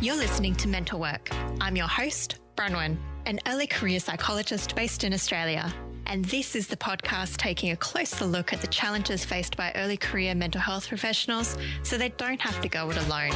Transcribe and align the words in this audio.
You're 0.00 0.16
listening 0.16 0.54
to 0.56 0.68
Mental 0.68 0.98
Work. 0.98 1.30
I'm 1.60 1.76
your 1.76 1.86
host, 1.86 2.38
Bronwyn, 2.56 2.98
an 3.26 3.38
early 3.46 3.66
career 3.66 4.00
psychologist 4.00 4.74
based 4.74 5.04
in 5.04 5.14
Australia. 5.14 5.72
And 6.06 6.24
this 6.26 6.56
is 6.56 6.66
the 6.66 6.76
podcast 6.76 7.36
taking 7.36 7.70
a 7.70 7.76
closer 7.76 8.26
look 8.26 8.52
at 8.52 8.60
the 8.60 8.66
challenges 8.66 9.24
faced 9.24 9.56
by 9.56 9.72
early 9.76 9.96
career 9.96 10.34
mental 10.34 10.60
health 10.60 10.88
professionals 10.88 11.56
so 11.84 11.96
they 11.96 12.10
don't 12.10 12.40
have 12.40 12.60
to 12.60 12.68
go 12.68 12.90
it 12.90 12.96
alone. 13.06 13.30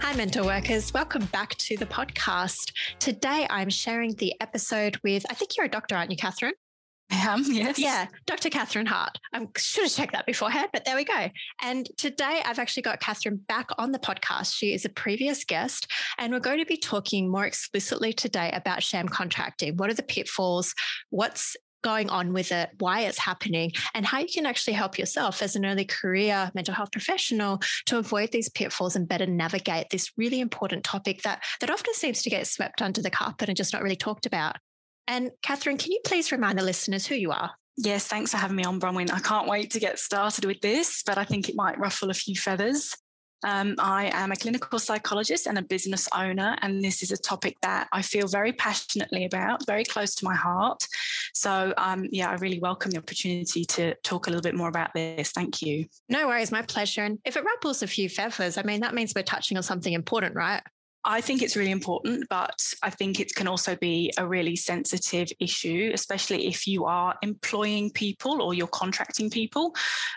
Hi, 0.00 0.16
mental 0.16 0.46
workers. 0.46 0.92
Welcome 0.92 1.26
back 1.26 1.54
to 1.56 1.76
the 1.76 1.86
podcast. 1.86 2.72
Today, 2.98 3.46
I'm 3.48 3.70
sharing 3.70 4.14
the 4.14 4.34
episode 4.40 4.96
with, 5.04 5.24
I 5.30 5.34
think 5.34 5.56
you're 5.56 5.66
a 5.66 5.70
doctor, 5.70 5.94
aren't 5.94 6.10
you, 6.10 6.16
Catherine? 6.16 6.54
I 7.10 7.16
am, 7.16 7.44
yes. 7.48 7.78
Yeah, 7.78 8.06
Dr. 8.26 8.50
Catherine 8.50 8.86
Hart. 8.86 9.18
I 9.32 9.46
should 9.56 9.84
have 9.84 9.92
checked 9.92 10.12
that 10.12 10.26
beforehand, 10.26 10.68
but 10.72 10.84
there 10.84 10.96
we 10.96 11.04
go. 11.04 11.28
And 11.62 11.88
today 11.96 12.40
I've 12.44 12.58
actually 12.58 12.84
got 12.84 13.00
Catherine 13.00 13.40
back 13.48 13.68
on 13.78 13.92
the 13.92 13.98
podcast. 13.98 14.54
She 14.54 14.72
is 14.72 14.84
a 14.84 14.90
previous 14.90 15.44
guest, 15.44 15.90
and 16.18 16.32
we're 16.32 16.40
going 16.40 16.60
to 16.60 16.66
be 16.66 16.76
talking 16.76 17.30
more 17.30 17.44
explicitly 17.44 18.12
today 18.12 18.50
about 18.52 18.82
sham 18.82 19.08
contracting. 19.08 19.76
What 19.76 19.90
are 19.90 19.94
the 19.94 20.02
pitfalls? 20.02 20.74
What's 21.10 21.56
going 21.82 22.10
on 22.10 22.32
with 22.32 22.52
it, 22.52 22.70
why 22.78 23.00
it's 23.00 23.18
happening, 23.18 23.72
and 23.94 24.04
how 24.04 24.18
you 24.18 24.28
can 24.32 24.46
actually 24.46 24.74
help 24.74 24.98
yourself 24.98 25.42
as 25.42 25.56
an 25.56 25.64
early 25.64 25.84
career 25.84 26.50
mental 26.54 26.74
health 26.74 26.92
professional 26.92 27.58
to 27.86 27.98
avoid 27.98 28.30
these 28.32 28.50
pitfalls 28.50 28.96
and 28.96 29.08
better 29.08 29.26
navigate 29.26 29.86
this 29.90 30.12
really 30.16 30.40
important 30.40 30.84
topic 30.84 31.22
that, 31.22 31.42
that 31.60 31.70
often 31.70 31.94
seems 31.94 32.22
to 32.22 32.30
get 32.30 32.46
swept 32.46 32.82
under 32.82 33.02
the 33.02 33.10
carpet 33.10 33.48
and 33.48 33.56
just 33.56 33.72
not 33.72 33.82
really 33.82 33.96
talked 33.96 34.26
about. 34.26 34.56
And 35.10 35.32
Catherine, 35.42 35.76
can 35.76 35.90
you 35.90 35.98
please 36.06 36.30
remind 36.30 36.56
the 36.56 36.62
listeners 36.62 37.04
who 37.04 37.16
you 37.16 37.32
are? 37.32 37.50
Yes, 37.76 38.06
thanks 38.06 38.30
for 38.30 38.36
having 38.36 38.54
me 38.54 38.62
on, 38.62 38.78
Bronwyn. 38.78 39.12
I 39.12 39.18
can't 39.18 39.48
wait 39.48 39.72
to 39.72 39.80
get 39.80 39.98
started 39.98 40.44
with 40.44 40.60
this, 40.60 41.02
but 41.04 41.18
I 41.18 41.24
think 41.24 41.48
it 41.48 41.56
might 41.56 41.80
ruffle 41.80 42.10
a 42.10 42.14
few 42.14 42.36
feathers. 42.36 42.96
Um, 43.42 43.74
I 43.80 44.12
am 44.14 44.30
a 44.30 44.36
clinical 44.36 44.78
psychologist 44.78 45.48
and 45.48 45.58
a 45.58 45.62
business 45.62 46.06
owner, 46.14 46.56
and 46.62 46.80
this 46.84 47.02
is 47.02 47.10
a 47.10 47.16
topic 47.16 47.56
that 47.62 47.88
I 47.90 48.02
feel 48.02 48.28
very 48.28 48.52
passionately 48.52 49.24
about, 49.24 49.66
very 49.66 49.82
close 49.82 50.14
to 50.16 50.24
my 50.24 50.36
heart. 50.36 50.86
So, 51.34 51.74
um, 51.76 52.06
yeah, 52.12 52.30
I 52.30 52.34
really 52.34 52.60
welcome 52.60 52.92
the 52.92 52.98
opportunity 52.98 53.64
to 53.64 53.96
talk 54.04 54.28
a 54.28 54.30
little 54.30 54.42
bit 54.42 54.54
more 54.54 54.68
about 54.68 54.90
this. 54.94 55.32
Thank 55.32 55.60
you. 55.60 55.86
No 56.08 56.28
worries, 56.28 56.52
my 56.52 56.62
pleasure. 56.62 57.02
And 57.02 57.18
if 57.24 57.36
it 57.36 57.42
ruffles 57.42 57.82
a 57.82 57.88
few 57.88 58.08
feathers, 58.08 58.56
I 58.56 58.62
mean, 58.62 58.82
that 58.82 58.94
means 58.94 59.12
we're 59.16 59.22
touching 59.22 59.56
on 59.56 59.64
something 59.64 59.92
important, 59.92 60.36
right? 60.36 60.62
I 61.04 61.20
think 61.20 61.42
it's 61.42 61.56
really 61.56 61.70
important, 61.70 62.26
but 62.28 62.62
I 62.82 62.90
think 62.90 63.20
it 63.20 63.34
can 63.34 63.48
also 63.48 63.74
be 63.76 64.12
a 64.18 64.26
really 64.26 64.56
sensitive 64.56 65.28
issue, 65.40 65.90
especially 65.94 66.46
if 66.46 66.66
you 66.66 66.84
are 66.84 67.14
employing 67.22 67.90
people 67.90 68.42
or 68.42 68.52
you're 68.52 68.66
contracting 68.66 69.30
people. 69.30 69.74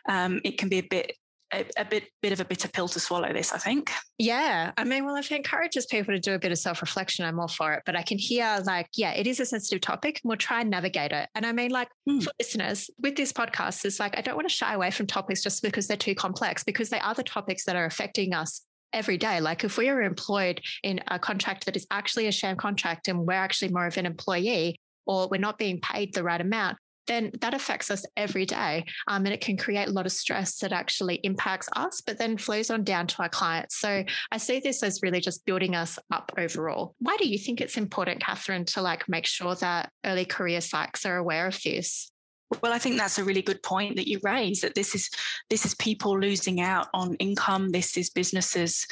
Um, 0.09 0.41
it 0.43 0.57
can 0.57 0.67
be 0.67 0.79
a 0.79 0.83
bit 0.83 1.17
a, 1.53 1.65
a, 1.77 1.85
bit 1.85 2.09
bit 2.21 2.31
of 2.31 2.39
a 2.39 2.45
bitter 2.45 2.67
pill 2.67 2.87
to 2.87 2.99
swallow 2.99 3.31
this 3.31 3.53
i 3.53 3.57
think 3.57 3.91
yeah 4.17 4.71
i 4.77 4.83
mean 4.83 5.05
well 5.05 5.15
if 5.15 5.31
it 5.31 5.35
encourages 5.35 5.85
people 5.85 6.13
to 6.13 6.19
do 6.19 6.33
a 6.33 6.39
bit 6.39 6.51
of 6.51 6.57
self-reflection 6.57 7.25
i'm 7.25 7.39
all 7.39 7.47
for 7.47 7.73
it 7.73 7.83
but 7.85 7.95
i 7.95 8.01
can 8.01 8.17
hear 8.17 8.61
like 8.65 8.87
yeah 8.95 9.11
it 9.11 9.27
is 9.27 9.39
a 9.39 9.45
sensitive 9.45 9.81
topic 9.81 10.19
and 10.23 10.29
we'll 10.29 10.37
try 10.37 10.61
and 10.61 10.69
navigate 10.69 11.11
it 11.11 11.29
and 11.35 11.45
i 11.45 11.51
mean 11.51 11.71
like 11.71 11.89
mm. 12.09 12.23
for 12.23 12.31
listeners 12.39 12.89
with 12.97 13.15
this 13.15 13.31
podcast 13.31 13.85
it's 13.85 13.99
like 13.99 14.17
i 14.17 14.21
don't 14.21 14.35
want 14.35 14.47
to 14.47 14.53
shy 14.53 14.73
away 14.73 14.89
from 14.89 15.05
topics 15.05 15.43
just 15.43 15.61
because 15.61 15.87
they're 15.87 15.97
too 15.97 16.15
complex 16.15 16.63
because 16.63 16.89
they 16.89 16.99
are 16.99 17.13
the 17.13 17.23
topics 17.23 17.65
that 17.65 17.75
are 17.75 17.85
affecting 17.85 18.33
us 18.33 18.65
every 18.93 19.17
day. 19.17 19.41
Like 19.41 19.63
if 19.63 19.77
we 19.77 19.89
are 19.89 20.01
employed 20.01 20.61
in 20.83 21.01
a 21.07 21.19
contract 21.19 21.65
that 21.65 21.75
is 21.75 21.87
actually 21.91 22.27
a 22.27 22.31
sham 22.31 22.55
contract 22.55 23.07
and 23.07 23.25
we're 23.25 23.33
actually 23.33 23.71
more 23.71 23.87
of 23.87 23.97
an 23.97 24.05
employee 24.05 24.79
or 25.05 25.27
we're 25.29 25.37
not 25.39 25.57
being 25.57 25.81
paid 25.81 26.13
the 26.13 26.23
right 26.23 26.39
amount, 26.39 26.77
then 27.07 27.31
that 27.41 27.53
affects 27.53 27.91
us 27.91 28.05
every 28.15 28.45
day. 28.45 28.85
Um, 29.07 29.25
and 29.25 29.33
it 29.33 29.41
can 29.41 29.57
create 29.57 29.87
a 29.87 29.91
lot 29.91 30.05
of 30.05 30.11
stress 30.11 30.59
that 30.59 30.71
actually 30.71 31.15
impacts 31.23 31.67
us, 31.75 32.01
but 32.01 32.17
then 32.17 32.37
flows 32.37 32.69
on 32.69 32.83
down 32.83 33.07
to 33.07 33.21
our 33.23 33.29
clients. 33.29 33.79
So 33.79 34.03
I 34.31 34.37
see 34.37 34.59
this 34.59 34.83
as 34.83 35.01
really 35.03 35.19
just 35.19 35.45
building 35.45 35.75
us 35.75 35.99
up 36.11 36.31
overall. 36.37 36.95
Why 36.99 37.17
do 37.17 37.27
you 37.27 37.37
think 37.37 37.59
it's 37.59 37.77
important, 37.77 38.21
Catherine, 38.21 38.65
to 38.65 38.81
like 38.81 39.09
make 39.09 39.25
sure 39.25 39.55
that 39.55 39.89
early 40.05 40.25
career 40.25 40.59
psychs 40.59 41.05
are 41.05 41.17
aware 41.17 41.47
of 41.47 41.61
this? 41.61 42.12
Well, 42.61 42.73
I 42.73 42.79
think 42.79 42.97
that's 42.97 43.19
a 43.19 43.23
really 43.23 43.41
good 43.41 43.63
point 43.63 43.95
that 43.95 44.07
you 44.07 44.19
raise 44.23 44.61
that 44.61 44.75
this 44.75 44.95
is 44.95 45.09
this 45.49 45.65
is 45.65 45.75
people 45.75 46.19
losing 46.19 46.61
out 46.61 46.87
on 46.93 47.15
income. 47.15 47.69
This 47.69 47.97
is 47.97 48.09
businesses 48.09 48.87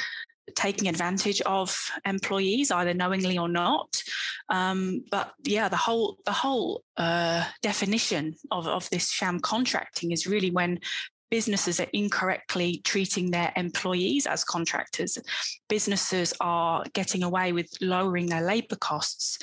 taking 0.56 0.88
advantage 0.88 1.42
of 1.42 1.92
employees, 2.06 2.72
either 2.72 2.94
knowingly 2.94 3.38
or 3.38 3.48
not. 3.48 4.04
Um, 4.50 5.04
but 5.12 5.34
yeah, 5.44 5.70
the 5.70 5.78
whole 5.78 6.18
the 6.26 6.32
whole 6.32 6.84
uh, 6.98 7.46
definition 7.62 8.36
of, 8.52 8.68
of 8.68 8.90
this 8.90 9.10
sham 9.10 9.40
contracting 9.40 10.12
is 10.12 10.28
really 10.28 10.52
when 10.52 10.80
businesses 11.30 11.80
are 11.80 11.88
incorrectly 11.94 12.82
treating 12.84 13.32
their 13.32 13.54
employees 13.56 14.28
as 14.28 14.44
contractors. 14.44 15.18
Businesses 15.70 16.34
are 16.42 16.84
getting 16.94 17.24
away 17.24 17.54
with 17.54 17.70
lowering 17.80 18.26
their 18.26 18.42
labour 18.42 18.76
costs 18.76 19.40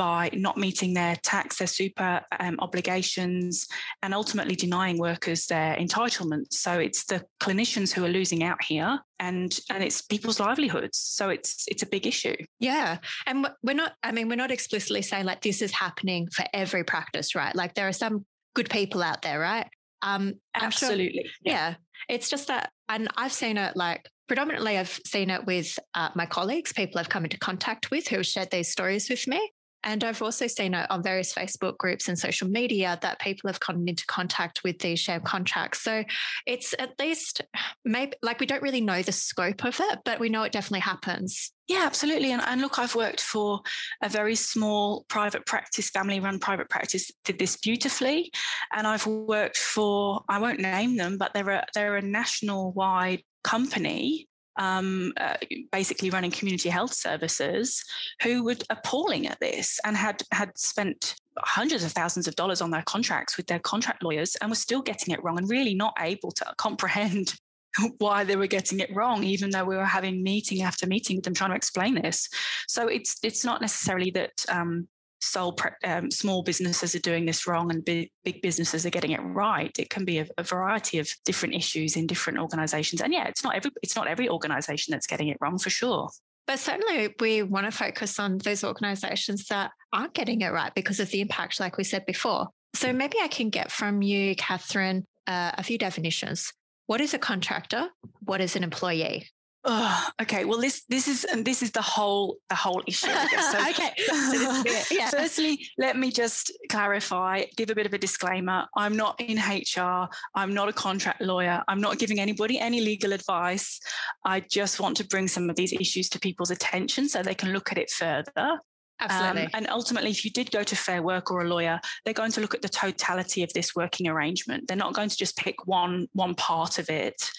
by 0.00 0.30
not 0.32 0.56
meeting 0.56 0.94
their 0.94 1.14
tax, 1.16 1.58
their 1.58 1.66
super 1.66 2.22
um, 2.40 2.56
obligations, 2.60 3.66
and 4.02 4.14
ultimately 4.14 4.56
denying 4.56 4.96
workers 4.96 5.46
their 5.46 5.76
entitlements. 5.76 6.54
So 6.54 6.78
it's 6.78 7.04
the 7.04 7.22
clinicians 7.38 7.92
who 7.92 8.02
are 8.06 8.08
losing 8.08 8.42
out 8.42 8.64
here, 8.64 8.98
and 9.18 9.54
and 9.68 9.84
it's 9.84 10.00
people's 10.00 10.40
livelihoods. 10.40 10.96
So 10.96 11.28
it's 11.28 11.66
it's 11.68 11.82
a 11.82 11.86
big 11.86 12.06
issue. 12.06 12.34
Yeah, 12.60 12.96
and 13.26 13.46
we're 13.62 13.74
not. 13.74 13.92
I 14.02 14.12
mean, 14.12 14.30
we're 14.30 14.36
not 14.36 14.50
explicitly 14.50 15.02
saying 15.02 15.26
like 15.26 15.42
this 15.42 15.60
is 15.60 15.70
happening 15.70 16.28
for 16.34 16.46
every 16.54 16.82
practice, 16.82 17.34
right? 17.34 17.54
Like 17.54 17.74
there 17.74 17.86
are 17.86 17.92
some 17.92 18.24
good 18.54 18.70
people 18.70 19.02
out 19.02 19.20
there, 19.20 19.38
right? 19.38 19.66
Um, 20.00 20.40
Absolutely. 20.54 21.24
Sure, 21.24 21.32
yeah. 21.42 21.52
yeah. 21.52 21.74
It's 22.08 22.30
just 22.30 22.46
that, 22.46 22.70
and 22.88 23.06
I've 23.18 23.34
seen 23.34 23.58
it 23.58 23.76
like 23.76 24.08
predominantly, 24.28 24.78
I've 24.78 24.98
seen 25.06 25.28
it 25.28 25.44
with 25.44 25.78
uh, 25.92 26.08
my 26.14 26.24
colleagues, 26.24 26.72
people 26.72 26.98
I've 26.98 27.10
come 27.10 27.24
into 27.24 27.38
contact 27.38 27.90
with 27.90 28.08
who 28.08 28.16
have 28.16 28.26
shared 28.26 28.50
these 28.50 28.70
stories 28.70 29.10
with 29.10 29.26
me. 29.26 29.52
And 29.82 30.04
I've 30.04 30.22
also 30.22 30.46
seen 30.46 30.74
on 30.74 31.02
various 31.02 31.32
Facebook 31.32 31.78
groups 31.78 32.08
and 32.08 32.18
social 32.18 32.48
media 32.48 32.98
that 33.02 33.18
people 33.18 33.48
have 33.48 33.60
come 33.60 33.86
into 33.88 34.04
contact 34.06 34.62
with 34.62 34.78
these 34.78 35.00
sham 35.00 35.22
contracts. 35.22 35.80
So 35.80 36.04
it's 36.46 36.74
at 36.78 36.98
least 36.98 37.40
maybe 37.84 38.12
like 38.22 38.40
we 38.40 38.46
don't 38.46 38.62
really 38.62 38.80
know 38.80 39.02
the 39.02 39.12
scope 39.12 39.64
of 39.64 39.80
it, 39.80 40.00
but 40.04 40.20
we 40.20 40.28
know 40.28 40.42
it 40.42 40.52
definitely 40.52 40.80
happens. 40.80 41.52
Yeah, 41.66 41.84
absolutely. 41.86 42.32
And, 42.32 42.42
and 42.42 42.60
look, 42.60 42.78
I've 42.78 42.96
worked 42.96 43.20
for 43.20 43.60
a 44.02 44.08
very 44.08 44.34
small 44.34 45.04
private 45.08 45.46
practice, 45.46 45.88
family 45.88 46.18
run 46.18 46.40
private 46.40 46.68
practice, 46.68 47.10
did 47.24 47.38
this 47.38 47.56
beautifully. 47.56 48.32
And 48.74 48.86
I've 48.86 49.06
worked 49.06 49.56
for, 49.56 50.22
I 50.28 50.40
won't 50.40 50.60
name 50.60 50.96
them, 50.96 51.16
but 51.16 51.32
they're 51.32 51.48
a, 51.48 51.66
they're 51.74 51.96
a 51.96 52.02
national 52.02 52.72
wide 52.72 53.22
company 53.44 54.28
um, 54.60 55.12
uh, 55.18 55.36
basically 55.72 56.10
running 56.10 56.30
community 56.30 56.68
health 56.68 56.92
services 56.92 57.82
who 58.22 58.44
were 58.44 58.56
appalling 58.68 59.26
at 59.26 59.40
this 59.40 59.80
and 59.84 59.96
had 59.96 60.22
had 60.32 60.56
spent 60.56 61.16
hundreds 61.38 61.82
of 61.82 61.92
thousands 61.92 62.28
of 62.28 62.36
dollars 62.36 62.60
on 62.60 62.70
their 62.70 62.82
contracts 62.82 63.38
with 63.38 63.46
their 63.46 63.58
contract 63.58 64.02
lawyers 64.02 64.36
and 64.36 64.50
were 64.50 64.54
still 64.54 64.82
getting 64.82 65.14
it 65.14 65.24
wrong 65.24 65.38
and 65.38 65.48
really 65.48 65.74
not 65.74 65.94
able 65.98 66.30
to 66.30 66.44
comprehend 66.58 67.34
why 67.98 68.22
they 68.22 68.36
were 68.36 68.46
getting 68.46 68.80
it 68.80 68.94
wrong 68.94 69.24
even 69.24 69.48
though 69.48 69.64
we 69.64 69.76
were 69.76 69.84
having 69.84 70.22
meeting 70.22 70.60
after 70.60 70.86
meeting 70.86 71.16
with 71.16 71.24
them 71.24 71.34
trying 71.34 71.50
to 71.50 71.56
explain 71.56 71.94
this. 71.94 72.28
So 72.68 72.86
it's 72.86 73.16
it's 73.22 73.44
not 73.44 73.62
necessarily 73.62 74.10
that 74.10 74.44
um, 74.50 74.88
sole 75.20 75.56
um, 75.84 76.10
small 76.10 76.42
businesses 76.42 76.94
are 76.94 77.00
doing 77.00 77.26
this 77.26 77.46
wrong 77.46 77.70
and 77.70 77.84
big, 77.84 78.10
big 78.24 78.42
businesses 78.42 78.86
are 78.86 78.90
getting 78.90 79.12
it 79.12 79.20
right. 79.20 79.70
It 79.78 79.90
can 79.90 80.04
be 80.04 80.18
a, 80.18 80.26
a, 80.38 80.42
variety 80.42 80.98
of 80.98 81.08
different 81.24 81.54
issues 81.54 81.96
in 81.96 82.06
different 82.06 82.38
organizations. 82.38 83.00
And 83.00 83.12
yeah, 83.12 83.28
it's 83.28 83.44
not 83.44 83.54
every 83.54 83.70
it's 83.82 83.96
not 83.96 84.08
every 84.08 84.28
organization 84.28 84.92
that's 84.92 85.06
getting 85.06 85.28
it 85.28 85.36
wrong 85.40 85.58
for 85.58 85.70
sure. 85.70 86.10
But 86.46 86.58
certainly 86.58 87.14
we 87.20 87.42
want 87.42 87.66
to 87.66 87.70
focus 87.70 88.18
on 88.18 88.38
those 88.38 88.64
organizations 88.64 89.46
that 89.46 89.70
aren't 89.92 90.14
getting 90.14 90.40
it 90.40 90.48
right 90.48 90.74
because 90.74 90.98
of 90.98 91.10
the 91.10 91.20
impact, 91.20 91.60
like 91.60 91.76
we 91.76 91.84
said 91.84 92.06
before. 92.06 92.48
So 92.74 92.92
maybe 92.92 93.18
I 93.22 93.28
can 93.28 93.50
get 93.50 93.70
from 93.70 94.02
you, 94.02 94.34
Catherine, 94.36 95.04
uh, 95.26 95.52
a 95.54 95.62
few 95.62 95.78
definitions. 95.78 96.52
What 96.86 97.00
is 97.00 97.14
a 97.14 97.18
contractor? 97.18 97.88
What 98.24 98.40
is 98.40 98.56
an 98.56 98.64
employee? 98.64 99.28
Oh, 99.62 100.08
okay. 100.22 100.46
Well, 100.46 100.58
this 100.58 100.84
this 100.88 101.06
is 101.06 101.24
and 101.24 101.44
this 101.44 101.62
is 101.62 101.70
the 101.70 101.82
whole 101.82 102.38
the 102.48 102.54
whole 102.54 102.82
issue. 102.86 103.08
So, 103.52 103.60
okay. 103.68 103.90
So 104.06 104.62
yeah. 104.90 105.10
Firstly, 105.10 105.66
let 105.76 105.98
me 105.98 106.10
just 106.10 106.52
clarify, 106.70 107.44
give 107.56 107.70
a 107.70 107.74
bit 107.74 107.86
of 107.86 107.92
a 107.92 107.98
disclaimer. 107.98 108.66
I'm 108.76 108.96
not 108.96 109.20
in 109.20 109.38
HR. 109.38 110.08
I'm 110.34 110.54
not 110.54 110.68
a 110.68 110.72
contract 110.72 111.20
lawyer. 111.20 111.62
I'm 111.68 111.80
not 111.80 111.98
giving 111.98 112.20
anybody 112.20 112.58
any 112.58 112.80
legal 112.80 113.12
advice. 113.12 113.80
I 114.24 114.40
just 114.40 114.80
want 114.80 114.96
to 114.98 115.06
bring 115.06 115.28
some 115.28 115.50
of 115.50 115.56
these 115.56 115.72
issues 115.72 116.08
to 116.10 116.18
people's 116.18 116.50
attention 116.50 117.08
so 117.08 117.22
they 117.22 117.34
can 117.34 117.52
look 117.52 117.70
at 117.70 117.78
it 117.78 117.90
further. 117.90 118.60
Absolutely. 119.00 119.44
Um, 119.44 119.50
and 119.54 119.70
ultimately, 119.70 120.10
if 120.10 120.24
you 120.24 120.30
did 120.30 120.50
go 120.50 120.62
to 120.62 120.76
Fair 120.76 121.02
Work 121.02 121.30
or 121.30 121.40
a 121.40 121.48
lawyer, 121.48 121.80
they're 122.04 122.14
going 122.14 122.32
to 122.32 122.40
look 122.40 122.54
at 122.54 122.62
the 122.62 122.68
totality 122.68 123.42
of 123.42 123.52
this 123.54 123.74
working 123.74 124.08
arrangement. 124.08 124.68
They're 124.68 124.76
not 124.76 124.94
going 124.94 125.08
to 125.08 125.16
just 125.16 125.36
pick 125.36 125.66
one 125.66 126.08
one 126.12 126.34
part 126.34 126.78
of 126.78 126.88
it. 126.90 127.30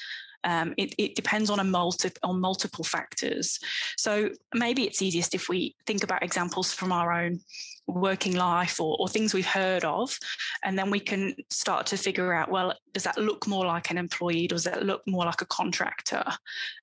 Um, 0.44 0.74
it, 0.78 0.94
it, 0.98 1.16
depends 1.16 1.50
on 1.50 1.60
a 1.60 1.64
multi, 1.64 2.10
on 2.24 2.40
multiple 2.40 2.84
factors. 2.84 3.60
So 3.98 4.30
maybe 4.54 4.86
it's 4.86 5.02
easiest 5.02 5.36
if 5.36 5.50
we 5.50 5.76
think 5.86 6.04
about 6.04 6.24
examples 6.24 6.74
from 6.74 6.92
our 6.92 7.12
own 7.12 7.42
working 7.88 8.36
life 8.36 8.80
or, 8.80 8.96
or 9.00 9.08
things 9.08 9.34
we've 9.34 9.46
heard 9.46 9.84
of. 9.84 10.18
And 10.64 10.78
then 10.78 10.90
we 10.90 11.00
can 11.00 11.36
start 11.50 11.86
to 11.88 11.98
figure 11.98 12.34
out 12.34 12.50
well, 12.50 12.74
does 12.94 13.04
that 13.04 13.18
look 13.18 13.48
more 13.48 13.66
like 13.66 13.92
an 13.92 13.98
employee? 13.98 14.48
Does 14.48 14.64
that 14.64 14.84
look 14.84 15.02
more 15.08 15.26
like 15.26 15.42
a 15.42 15.46
contractor? 15.46 16.24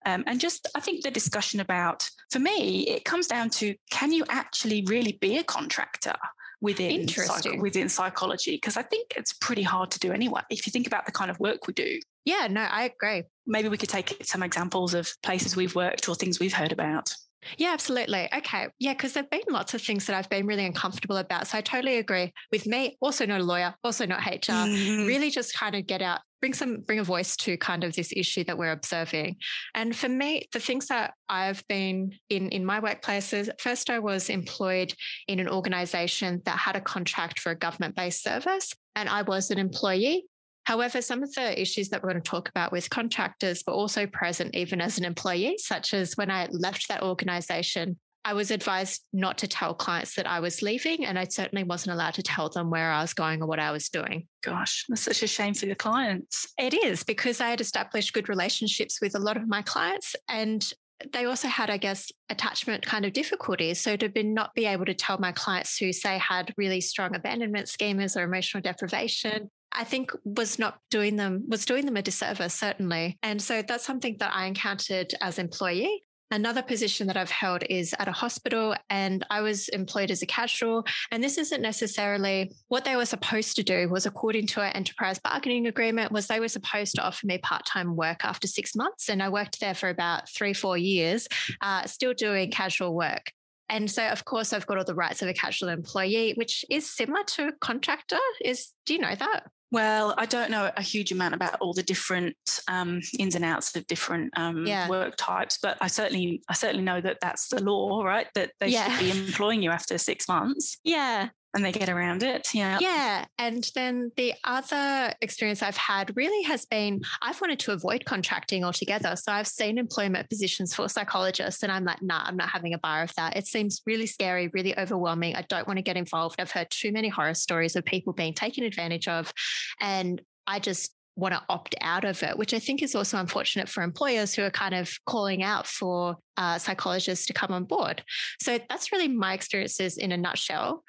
Um, 0.06 0.24
and 0.26 0.40
just, 0.40 0.68
I 0.74 0.80
think 0.80 1.02
the 1.02 1.10
discussion 1.10 1.60
about, 1.60 2.08
for 2.30 2.38
me, 2.38 2.86
it 2.88 3.04
comes 3.04 3.26
down 3.26 3.50
to 3.50 3.74
can 3.90 4.12
you 4.12 4.24
actually 4.28 4.84
really 4.86 5.12
be 5.20 5.38
a 5.38 5.44
contractor? 5.44 6.14
Within 6.60 7.06
psych- 7.08 7.60
within 7.60 7.88
psychology 7.88 8.56
because 8.56 8.76
I 8.76 8.82
think 8.82 9.14
it's 9.16 9.32
pretty 9.34 9.62
hard 9.62 9.90
to 9.92 9.98
do 9.98 10.12
anyway. 10.12 10.42
If 10.50 10.66
you 10.66 10.70
think 10.70 10.86
about 10.86 11.06
the 11.06 11.12
kind 11.12 11.30
of 11.30 11.38
work 11.38 11.66
we 11.66 11.74
do. 11.74 11.98
Yeah, 12.24 12.48
no, 12.50 12.62
I 12.62 12.84
agree. 12.84 13.24
Maybe 13.46 13.68
we 13.68 13.78
could 13.78 13.88
take 13.88 14.16
some 14.24 14.42
examples 14.42 14.94
of 14.94 15.10
places 15.22 15.56
we've 15.56 15.74
worked 15.74 16.08
or 16.08 16.14
things 16.14 16.40
we've 16.40 16.52
heard 16.52 16.72
about. 16.72 17.14
Yeah, 17.56 17.72
absolutely. 17.72 18.28
Okay. 18.36 18.68
Yeah, 18.78 18.92
because 18.92 19.12
there 19.12 19.22
have 19.22 19.30
been 19.30 19.42
lots 19.48 19.72
of 19.72 19.80
things 19.80 20.06
that 20.06 20.16
I've 20.16 20.28
been 20.28 20.46
really 20.46 20.66
uncomfortable 20.66 21.16
about. 21.16 21.46
So 21.46 21.58
I 21.58 21.60
totally 21.60 21.98
agree 21.98 22.32
with 22.50 22.66
me, 22.66 22.98
also 23.00 23.24
not 23.26 23.40
a 23.40 23.44
lawyer, 23.44 23.74
also 23.84 24.06
not 24.06 24.26
HR, 24.26 24.52
mm-hmm. 24.52 25.06
really 25.06 25.30
just 25.30 25.54
kind 25.54 25.74
of 25.74 25.86
get 25.86 26.02
out, 26.02 26.20
bring 26.40 26.54
some, 26.54 26.80
bring 26.80 26.98
a 26.98 27.04
voice 27.04 27.36
to 27.36 27.56
kind 27.56 27.84
of 27.84 27.94
this 27.94 28.12
issue 28.14 28.44
that 28.44 28.58
we're 28.58 28.72
observing. 28.72 29.36
And 29.74 29.94
for 29.94 30.08
me, 30.08 30.48
the 30.52 30.60
things 30.60 30.86
that 30.88 31.14
I've 31.28 31.66
been 31.68 32.12
in 32.28 32.48
in 32.50 32.64
my 32.64 32.80
workplaces, 32.80 33.48
first 33.58 33.90
I 33.90 33.98
was 33.98 34.30
employed 34.30 34.92
in 35.26 35.40
an 35.40 35.48
organization 35.48 36.42
that 36.44 36.58
had 36.58 36.76
a 36.76 36.80
contract 36.80 37.40
for 37.40 37.50
a 37.50 37.56
government-based 37.56 38.22
service 38.22 38.72
and 38.94 39.08
I 39.08 39.22
was 39.22 39.50
an 39.50 39.58
employee. 39.58 40.26
However, 40.64 41.00
some 41.00 41.22
of 41.22 41.32
the 41.32 41.58
issues 41.58 41.88
that 41.88 42.02
we're 42.02 42.10
going 42.10 42.22
to 42.22 42.30
talk 42.30 42.50
about 42.50 42.72
with 42.72 42.90
contractors 42.90 43.64
were 43.66 43.72
also 43.72 44.06
present 44.06 44.54
even 44.54 44.82
as 44.82 44.98
an 44.98 45.04
employee, 45.06 45.56
such 45.56 45.94
as 45.94 46.14
when 46.16 46.30
I 46.30 46.46
left 46.50 46.88
that 46.88 47.02
organization, 47.02 47.98
I 48.24 48.34
was 48.34 48.50
advised 48.50 49.02
not 49.12 49.38
to 49.38 49.48
tell 49.48 49.74
clients 49.74 50.14
that 50.16 50.26
I 50.26 50.40
was 50.40 50.62
leaving, 50.62 51.06
and 51.06 51.18
I 51.18 51.24
certainly 51.24 51.64
wasn't 51.64 51.94
allowed 51.94 52.14
to 52.14 52.22
tell 52.22 52.48
them 52.48 52.70
where 52.70 52.90
I 52.90 53.00
was 53.00 53.14
going 53.14 53.42
or 53.42 53.46
what 53.46 53.58
I 53.58 53.70
was 53.70 53.88
doing. 53.88 54.26
Gosh, 54.42 54.84
that's 54.88 55.02
such 55.02 55.22
a 55.22 55.26
shame 55.26 55.54
for 55.54 55.66
the 55.66 55.74
clients. 55.74 56.52
It 56.58 56.74
is 56.74 57.04
because 57.04 57.40
I 57.40 57.48
had 57.48 57.60
established 57.60 58.12
good 58.12 58.28
relationships 58.28 59.00
with 59.00 59.14
a 59.14 59.20
lot 59.20 59.36
of 59.36 59.48
my 59.48 59.62
clients, 59.62 60.14
and 60.28 60.70
they 61.12 61.26
also 61.26 61.48
had, 61.48 61.70
I 61.70 61.76
guess, 61.76 62.10
attachment 62.28 62.84
kind 62.84 63.04
of 63.04 63.12
difficulties. 63.12 63.80
So 63.80 63.96
to 63.96 64.08
be 64.08 64.24
not 64.24 64.54
be 64.54 64.66
able 64.66 64.84
to 64.86 64.94
tell 64.94 65.18
my 65.18 65.32
clients 65.32 65.78
who 65.78 65.92
say 65.92 66.18
had 66.18 66.52
really 66.56 66.80
strong 66.80 67.14
abandonment 67.14 67.68
schemas 67.68 68.16
or 68.16 68.24
emotional 68.24 68.60
deprivation 68.60 69.48
I 69.72 69.84
think 69.84 70.12
was 70.24 70.58
not 70.58 70.78
doing 70.90 71.16
them 71.16 71.44
was 71.48 71.64
doing 71.64 71.84
them 71.84 71.96
a 71.96 72.02
disservice 72.02 72.54
certainly. 72.54 73.18
And 73.22 73.40
so 73.40 73.62
that's 73.62 73.84
something 73.84 74.16
that 74.18 74.32
I 74.34 74.46
encountered 74.46 75.12
as 75.20 75.38
employee. 75.38 76.02
Another 76.30 76.62
position 76.62 77.06
that 77.06 77.16
I've 77.16 77.30
held 77.30 77.62
is 77.70 77.94
at 77.98 78.06
a 78.06 78.12
hospital, 78.12 78.74
and 78.90 79.24
I 79.30 79.40
was 79.40 79.68
employed 79.68 80.10
as 80.10 80.20
a 80.20 80.26
casual. 80.26 80.84
And 81.10 81.24
this 81.24 81.38
isn't 81.38 81.62
necessarily 81.62 82.52
what 82.68 82.84
they 82.84 82.96
were 82.96 83.06
supposed 83.06 83.56
to 83.56 83.62
do. 83.62 83.88
Was 83.88 84.04
according 84.04 84.46
to 84.48 84.60
our 84.60 84.70
enterprise 84.74 85.18
bargaining 85.18 85.66
agreement, 85.66 86.12
was 86.12 86.26
they 86.26 86.40
were 86.40 86.48
supposed 86.48 86.96
to 86.96 87.02
offer 87.02 87.26
me 87.26 87.38
part 87.38 87.64
time 87.64 87.96
work 87.96 88.24
after 88.24 88.46
six 88.46 88.76
months, 88.76 89.08
and 89.08 89.22
I 89.22 89.30
worked 89.30 89.60
there 89.60 89.74
for 89.74 89.88
about 89.88 90.28
three, 90.28 90.52
four 90.52 90.76
years, 90.76 91.28
uh, 91.62 91.86
still 91.86 92.12
doing 92.12 92.50
casual 92.50 92.94
work. 92.94 93.32
And 93.68 93.90
so, 93.90 94.06
of 94.06 94.24
course, 94.24 94.52
I've 94.52 94.66
got 94.66 94.78
all 94.78 94.84
the 94.84 94.94
rights 94.94 95.22
of 95.22 95.28
a 95.28 95.34
casual 95.34 95.68
employee, 95.68 96.32
which 96.36 96.64
is 96.70 96.88
similar 96.88 97.22
to 97.24 97.48
a 97.48 97.52
contractor. 97.60 98.18
Is 98.42 98.70
do 98.86 98.94
you 98.94 99.00
know 99.00 99.14
that? 99.14 99.44
Well, 99.70 100.14
I 100.16 100.24
don't 100.24 100.50
know 100.50 100.70
a 100.76 100.82
huge 100.82 101.12
amount 101.12 101.34
about 101.34 101.56
all 101.60 101.74
the 101.74 101.82
different 101.82 102.36
um, 102.68 103.02
ins 103.18 103.34
and 103.34 103.44
outs 103.44 103.76
of 103.76 103.86
different 103.86 104.32
um, 104.36 104.66
yeah. 104.66 104.88
work 104.88 105.14
types, 105.18 105.58
but 105.62 105.76
I 105.82 105.88
certainly, 105.88 106.42
I 106.48 106.54
certainly 106.54 106.82
know 106.82 107.02
that 107.02 107.18
that's 107.20 107.48
the 107.48 107.62
law, 107.62 108.02
right? 108.02 108.28
That 108.34 108.52
they 108.60 108.68
yeah. 108.68 108.96
should 108.96 109.12
be 109.12 109.18
employing 109.26 109.62
you 109.62 109.70
after 109.70 109.98
six 109.98 110.26
months. 110.26 110.78
Yeah, 110.84 111.28
and 111.54 111.64
they 111.64 111.72
get 111.72 111.88
around 111.88 112.22
it. 112.22 112.54
Yeah. 112.54 112.78
Yeah. 112.80 113.24
And 113.38 113.68
then 113.74 114.12
the 114.16 114.34
other 114.44 115.14
experience 115.22 115.62
I've 115.62 115.76
had 115.76 116.14
really 116.16 116.42
has 116.44 116.66
been 116.66 117.00
I've 117.22 117.40
wanted 117.40 117.58
to 117.60 117.72
avoid 117.72 118.04
contracting 118.04 118.64
altogether. 118.64 119.16
So 119.16 119.32
I've 119.32 119.48
seen 119.48 119.78
employment 119.78 120.28
positions 120.28 120.74
for 120.74 120.88
psychologists, 120.88 121.62
and 121.62 121.72
I'm 121.72 121.84
like, 121.84 122.02
nah, 122.02 122.22
I'm 122.24 122.36
not 122.36 122.50
having 122.50 122.74
a 122.74 122.78
bar 122.78 123.02
of 123.02 123.14
that. 123.16 123.36
It 123.36 123.46
seems 123.46 123.82
really 123.86 124.06
scary, 124.06 124.48
really 124.48 124.78
overwhelming. 124.78 125.36
I 125.36 125.42
don't 125.48 125.66
want 125.66 125.78
to 125.78 125.82
get 125.82 125.96
involved. 125.96 126.40
I've 126.40 126.50
heard 126.50 126.70
too 126.70 126.92
many 126.92 127.08
horror 127.08 127.34
stories 127.34 127.76
of 127.76 127.84
people 127.84 128.12
being 128.12 128.34
taken 128.34 128.64
advantage 128.64 129.08
of. 129.08 129.32
And 129.80 130.20
I 130.46 130.58
just 130.58 130.92
want 131.16 131.34
to 131.34 131.42
opt 131.48 131.74
out 131.80 132.04
of 132.04 132.22
it, 132.22 132.38
which 132.38 132.54
I 132.54 132.60
think 132.60 132.80
is 132.80 132.94
also 132.94 133.18
unfortunate 133.18 133.68
for 133.68 133.82
employers 133.82 134.34
who 134.34 134.42
are 134.42 134.50
kind 134.50 134.74
of 134.74 134.92
calling 135.04 135.42
out 135.42 135.66
for 135.66 136.16
uh, 136.36 136.58
psychologists 136.58 137.26
to 137.26 137.32
come 137.32 137.50
on 137.50 137.64
board. 137.64 138.04
So 138.40 138.60
that's 138.68 138.92
really 138.92 139.08
my 139.08 139.32
experiences 139.32 139.96
in 139.96 140.12
a 140.12 140.16
nutshell. 140.16 140.84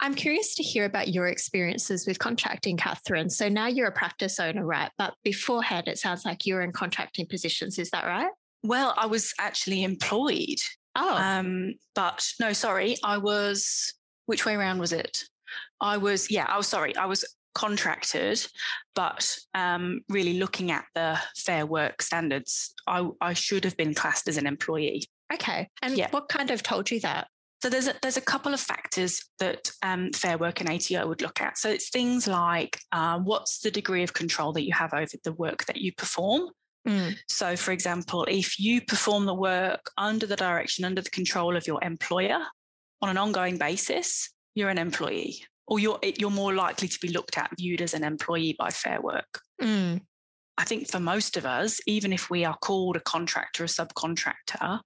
I'm 0.00 0.14
curious 0.14 0.54
to 0.56 0.62
hear 0.62 0.84
about 0.84 1.08
your 1.08 1.28
experiences 1.28 2.06
with 2.06 2.18
contracting, 2.18 2.76
Catherine. 2.76 3.30
So 3.30 3.48
now 3.48 3.68
you're 3.68 3.86
a 3.86 3.92
practice 3.92 4.40
owner, 4.40 4.64
right? 4.64 4.90
But 4.98 5.14
beforehand, 5.22 5.88
it 5.88 5.98
sounds 5.98 6.24
like 6.24 6.44
you 6.44 6.54
were 6.54 6.62
in 6.62 6.72
contracting 6.72 7.26
positions. 7.26 7.78
Is 7.78 7.90
that 7.90 8.04
right? 8.04 8.30
Well, 8.62 8.94
I 8.96 9.06
was 9.06 9.32
actually 9.38 9.84
employed. 9.84 10.58
Oh. 10.96 11.16
Um, 11.16 11.74
but 11.94 12.26
no, 12.40 12.52
sorry, 12.52 12.96
I 13.02 13.18
was, 13.18 13.94
which 14.26 14.44
way 14.44 14.54
around 14.54 14.78
was 14.78 14.92
it? 14.92 15.24
I 15.80 15.96
was, 15.96 16.30
yeah, 16.30 16.46
I 16.48 16.56
was 16.56 16.66
sorry, 16.66 16.96
I 16.96 17.06
was 17.06 17.24
contracted, 17.54 18.44
but 18.94 19.38
um, 19.54 20.00
really 20.08 20.34
looking 20.34 20.70
at 20.70 20.84
the 20.94 21.18
fair 21.36 21.66
work 21.66 22.02
standards, 22.02 22.74
I, 22.86 23.08
I 23.20 23.32
should 23.32 23.64
have 23.64 23.76
been 23.76 23.94
classed 23.94 24.28
as 24.28 24.36
an 24.36 24.46
employee. 24.46 25.04
Okay. 25.32 25.68
And 25.82 25.96
yeah. 25.96 26.08
what 26.10 26.28
kind 26.28 26.50
of 26.50 26.62
told 26.62 26.90
you 26.90 27.00
that? 27.00 27.28
So 27.64 27.70
there's 27.70 27.88
a, 27.88 27.94
there's 28.02 28.18
a 28.18 28.20
couple 28.20 28.52
of 28.52 28.60
factors 28.60 29.22
that 29.38 29.70
um, 29.82 30.10
Fair 30.12 30.36
Work 30.36 30.60
and 30.60 30.68
ATO 30.68 31.08
would 31.08 31.22
look 31.22 31.40
at. 31.40 31.56
So 31.56 31.70
it's 31.70 31.88
things 31.88 32.28
like 32.28 32.78
uh, 32.92 33.18
what's 33.20 33.60
the 33.60 33.70
degree 33.70 34.02
of 34.02 34.12
control 34.12 34.52
that 34.52 34.66
you 34.66 34.74
have 34.74 34.92
over 34.92 35.16
the 35.24 35.32
work 35.32 35.64
that 35.64 35.78
you 35.78 35.90
perform. 35.94 36.50
Mm. 36.86 37.16
So, 37.26 37.56
for 37.56 37.72
example, 37.72 38.26
if 38.28 38.60
you 38.60 38.82
perform 38.82 39.24
the 39.24 39.32
work 39.32 39.90
under 39.96 40.26
the 40.26 40.36
direction, 40.36 40.84
under 40.84 41.00
the 41.00 41.08
control 41.08 41.56
of 41.56 41.66
your 41.66 41.82
employer 41.82 42.38
on 43.00 43.08
an 43.08 43.16
ongoing 43.16 43.56
basis, 43.56 44.28
you're 44.54 44.68
an 44.68 44.76
employee, 44.76 45.42
or 45.66 45.78
you're 45.78 45.98
you're 46.18 46.28
more 46.28 46.52
likely 46.52 46.88
to 46.88 46.98
be 47.00 47.08
looked 47.08 47.38
at, 47.38 47.50
viewed 47.56 47.80
as 47.80 47.94
an 47.94 48.04
employee 48.04 48.56
by 48.58 48.68
Fair 48.68 49.00
Work. 49.00 49.40
Mm. 49.62 50.02
I 50.58 50.64
think 50.64 50.90
for 50.90 51.00
most 51.00 51.38
of 51.38 51.46
us, 51.46 51.80
even 51.86 52.12
if 52.12 52.28
we 52.28 52.44
are 52.44 52.58
called 52.60 52.96
a 52.96 53.00
contractor, 53.00 53.64
a 53.64 53.68
subcontractor, 53.68 54.80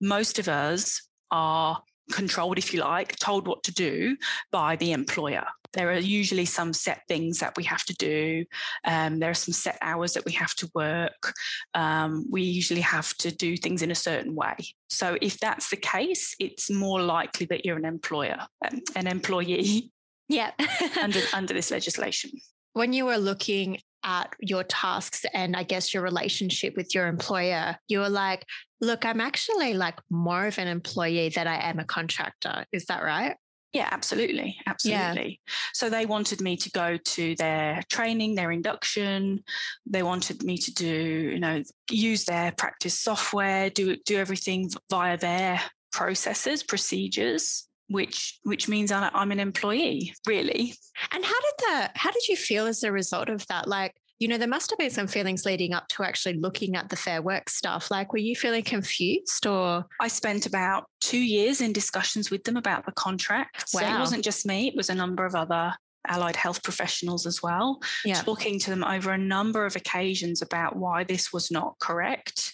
most 0.00 0.40
of 0.40 0.48
us 0.48 1.00
are 1.30 1.80
controlled, 2.12 2.58
if 2.58 2.72
you 2.72 2.80
like, 2.80 3.16
told 3.16 3.46
what 3.46 3.62
to 3.64 3.72
do 3.72 4.16
by 4.50 4.76
the 4.76 4.92
employer. 4.92 5.46
There 5.72 5.90
are 5.90 5.98
usually 5.98 6.44
some 6.44 6.72
set 6.72 7.02
things 7.08 7.40
that 7.40 7.56
we 7.56 7.64
have 7.64 7.84
to 7.84 7.94
do. 7.94 8.44
Um, 8.84 9.18
there 9.18 9.30
are 9.30 9.34
some 9.34 9.52
set 9.52 9.76
hours 9.82 10.14
that 10.14 10.24
we 10.24 10.32
have 10.32 10.54
to 10.56 10.70
work. 10.74 11.32
Um, 11.74 12.26
we 12.30 12.42
usually 12.42 12.80
have 12.80 13.14
to 13.18 13.34
do 13.34 13.56
things 13.56 13.82
in 13.82 13.90
a 13.90 13.96
certain 13.96 14.34
way. 14.34 14.54
So, 14.88 15.18
if 15.20 15.38
that's 15.40 15.70
the 15.70 15.76
case, 15.76 16.36
it's 16.38 16.70
more 16.70 17.02
likely 17.02 17.46
that 17.46 17.64
you're 17.64 17.76
an 17.76 17.84
employer, 17.84 18.38
um, 18.64 18.80
an 18.96 19.06
employee. 19.06 19.90
Yeah. 20.26 20.52
under 21.02 21.20
under 21.34 21.52
this 21.52 21.70
legislation. 21.70 22.30
When 22.72 22.94
you 22.94 23.04
were 23.04 23.18
looking 23.18 23.80
at 24.04 24.34
your 24.40 24.64
tasks 24.64 25.24
and 25.32 25.56
I 25.56 25.64
guess 25.64 25.92
your 25.92 26.02
relationship 26.02 26.76
with 26.76 26.94
your 26.94 27.08
employer, 27.08 27.76
you 27.88 27.98
were 27.98 28.08
like, 28.08 28.44
look, 28.84 29.04
I'm 29.04 29.20
actually 29.20 29.74
like 29.74 29.98
more 30.10 30.46
of 30.46 30.58
an 30.58 30.68
employee 30.68 31.30
than 31.30 31.46
I 31.46 31.68
am 31.68 31.78
a 31.78 31.84
contractor. 31.84 32.64
Is 32.72 32.86
that 32.86 33.02
right? 33.02 33.36
Yeah, 33.72 33.88
absolutely. 33.90 34.56
Absolutely. 34.66 35.40
Yeah. 35.46 35.52
So 35.72 35.90
they 35.90 36.06
wanted 36.06 36.40
me 36.40 36.56
to 36.58 36.70
go 36.70 36.96
to 36.96 37.34
their 37.34 37.82
training, 37.90 38.36
their 38.36 38.52
induction. 38.52 39.42
They 39.84 40.04
wanted 40.04 40.44
me 40.44 40.58
to 40.58 40.72
do, 40.72 40.86
you 40.86 41.40
know, 41.40 41.62
use 41.90 42.24
their 42.24 42.52
practice 42.52 42.96
software, 42.96 43.70
do 43.70 43.96
do 44.06 44.16
everything 44.16 44.70
via 44.90 45.16
their 45.16 45.60
processes, 45.90 46.62
procedures 46.62 47.68
which 47.88 48.38
which 48.44 48.68
means 48.68 48.90
I'm 48.90 49.32
an 49.32 49.40
employee, 49.40 50.14
really. 50.26 50.74
And 51.12 51.24
how 51.24 51.40
did 51.40 51.54
that? 51.68 51.92
How 51.96 52.10
did 52.10 52.28
you 52.28 52.36
feel 52.36 52.66
as 52.66 52.82
a 52.82 52.92
result 52.92 53.28
of 53.28 53.46
that? 53.48 53.68
Like, 53.68 53.94
you 54.18 54.28
know, 54.28 54.38
there 54.38 54.48
must 54.48 54.70
have 54.70 54.78
been 54.78 54.90
some 54.90 55.06
feelings 55.06 55.44
leading 55.44 55.72
up 55.72 55.88
to 55.88 56.04
actually 56.04 56.34
looking 56.34 56.76
at 56.76 56.88
the 56.88 56.96
fair 56.96 57.20
work 57.20 57.50
stuff. 57.50 57.90
Like, 57.90 58.12
were 58.12 58.18
you 58.18 58.36
feeling 58.36 58.62
confused 58.62 59.46
or? 59.46 59.84
I 60.00 60.08
spent 60.08 60.46
about 60.46 60.84
two 61.00 61.18
years 61.18 61.60
in 61.60 61.72
discussions 61.72 62.30
with 62.30 62.44
them 62.44 62.56
about 62.56 62.86
the 62.86 62.92
contract. 62.92 63.66
Wow. 63.74 63.80
So 63.80 63.86
it 63.86 63.98
wasn't 63.98 64.24
just 64.24 64.46
me, 64.46 64.68
it 64.68 64.76
was 64.76 64.90
a 64.90 64.94
number 64.94 65.24
of 65.24 65.34
other 65.34 65.74
allied 66.06 66.36
health 66.36 66.62
professionals 66.62 67.26
as 67.26 67.42
well, 67.42 67.80
yeah. 68.04 68.14
talking 68.14 68.58
to 68.58 68.70
them 68.70 68.84
over 68.84 69.10
a 69.10 69.18
number 69.18 69.64
of 69.64 69.74
occasions 69.74 70.42
about 70.42 70.76
why 70.76 71.04
this 71.04 71.32
was 71.32 71.50
not 71.50 71.78
correct. 71.80 72.52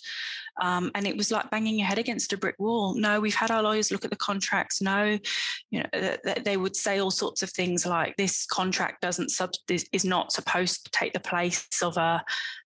Um, 0.60 0.90
and 0.94 1.06
it 1.06 1.16
was 1.16 1.30
like 1.30 1.50
banging 1.50 1.78
your 1.78 1.86
head 1.86 1.98
against 1.98 2.32
a 2.32 2.38
brick 2.38 2.56
wall. 2.58 2.94
No, 2.94 3.20
we've 3.20 3.34
had 3.34 3.50
our 3.50 3.62
lawyers 3.62 3.90
look 3.90 4.04
at 4.04 4.10
the 4.10 4.16
contracts. 4.16 4.80
No, 4.80 5.18
you 5.70 5.82
know, 5.82 6.16
they 6.44 6.56
would 6.56 6.76
say 6.76 7.00
all 7.00 7.10
sorts 7.10 7.42
of 7.42 7.50
things 7.50 7.86
like 7.86 8.16
this 8.16 8.46
contract 8.46 9.02
doesn't 9.02 9.30
sub 9.30 9.50
is 9.68 10.04
not 10.04 10.32
supposed 10.32 10.84
to 10.84 10.90
take 10.90 11.12
the 11.12 11.20
place 11.20 11.66
of 11.82 11.96
a 11.96 12.22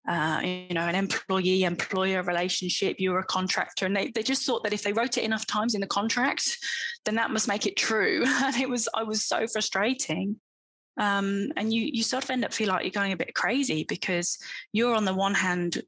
uh, 0.06 0.40
you 0.42 0.74
know, 0.74 0.82
an 0.82 0.94
employee 0.94 1.64
employer 1.64 2.22
relationship, 2.22 2.96
you're 2.98 3.20
a 3.20 3.24
contractor. 3.24 3.86
And 3.86 3.96
they, 3.96 4.10
they 4.10 4.22
just 4.22 4.44
thought 4.44 4.62
that 4.64 4.74
if 4.74 4.82
they 4.82 4.92
wrote 4.92 5.16
it 5.16 5.24
enough 5.24 5.46
times 5.46 5.74
in 5.74 5.80
the 5.80 5.86
contract, 5.86 6.58
then 7.06 7.14
that 7.14 7.30
must 7.30 7.48
make 7.48 7.66
it 7.66 7.76
true. 7.76 8.24
And 8.44 8.56
it 8.56 8.68
was, 8.68 8.88
I 8.94 9.02
was 9.02 9.24
so 9.24 9.46
frustrating. 9.46 10.36
Um, 10.98 11.48
and 11.56 11.72
you, 11.72 11.88
you 11.92 12.02
sort 12.02 12.24
of 12.24 12.30
end 12.30 12.44
up 12.44 12.52
feel 12.52 12.68
like 12.68 12.84
you're 12.84 12.90
going 12.90 13.12
a 13.12 13.16
bit 13.16 13.34
crazy 13.34 13.84
because 13.88 14.38
you're 14.72 14.94
on 14.94 15.06
the 15.06 15.14
one 15.14 15.34
hand 15.34 15.82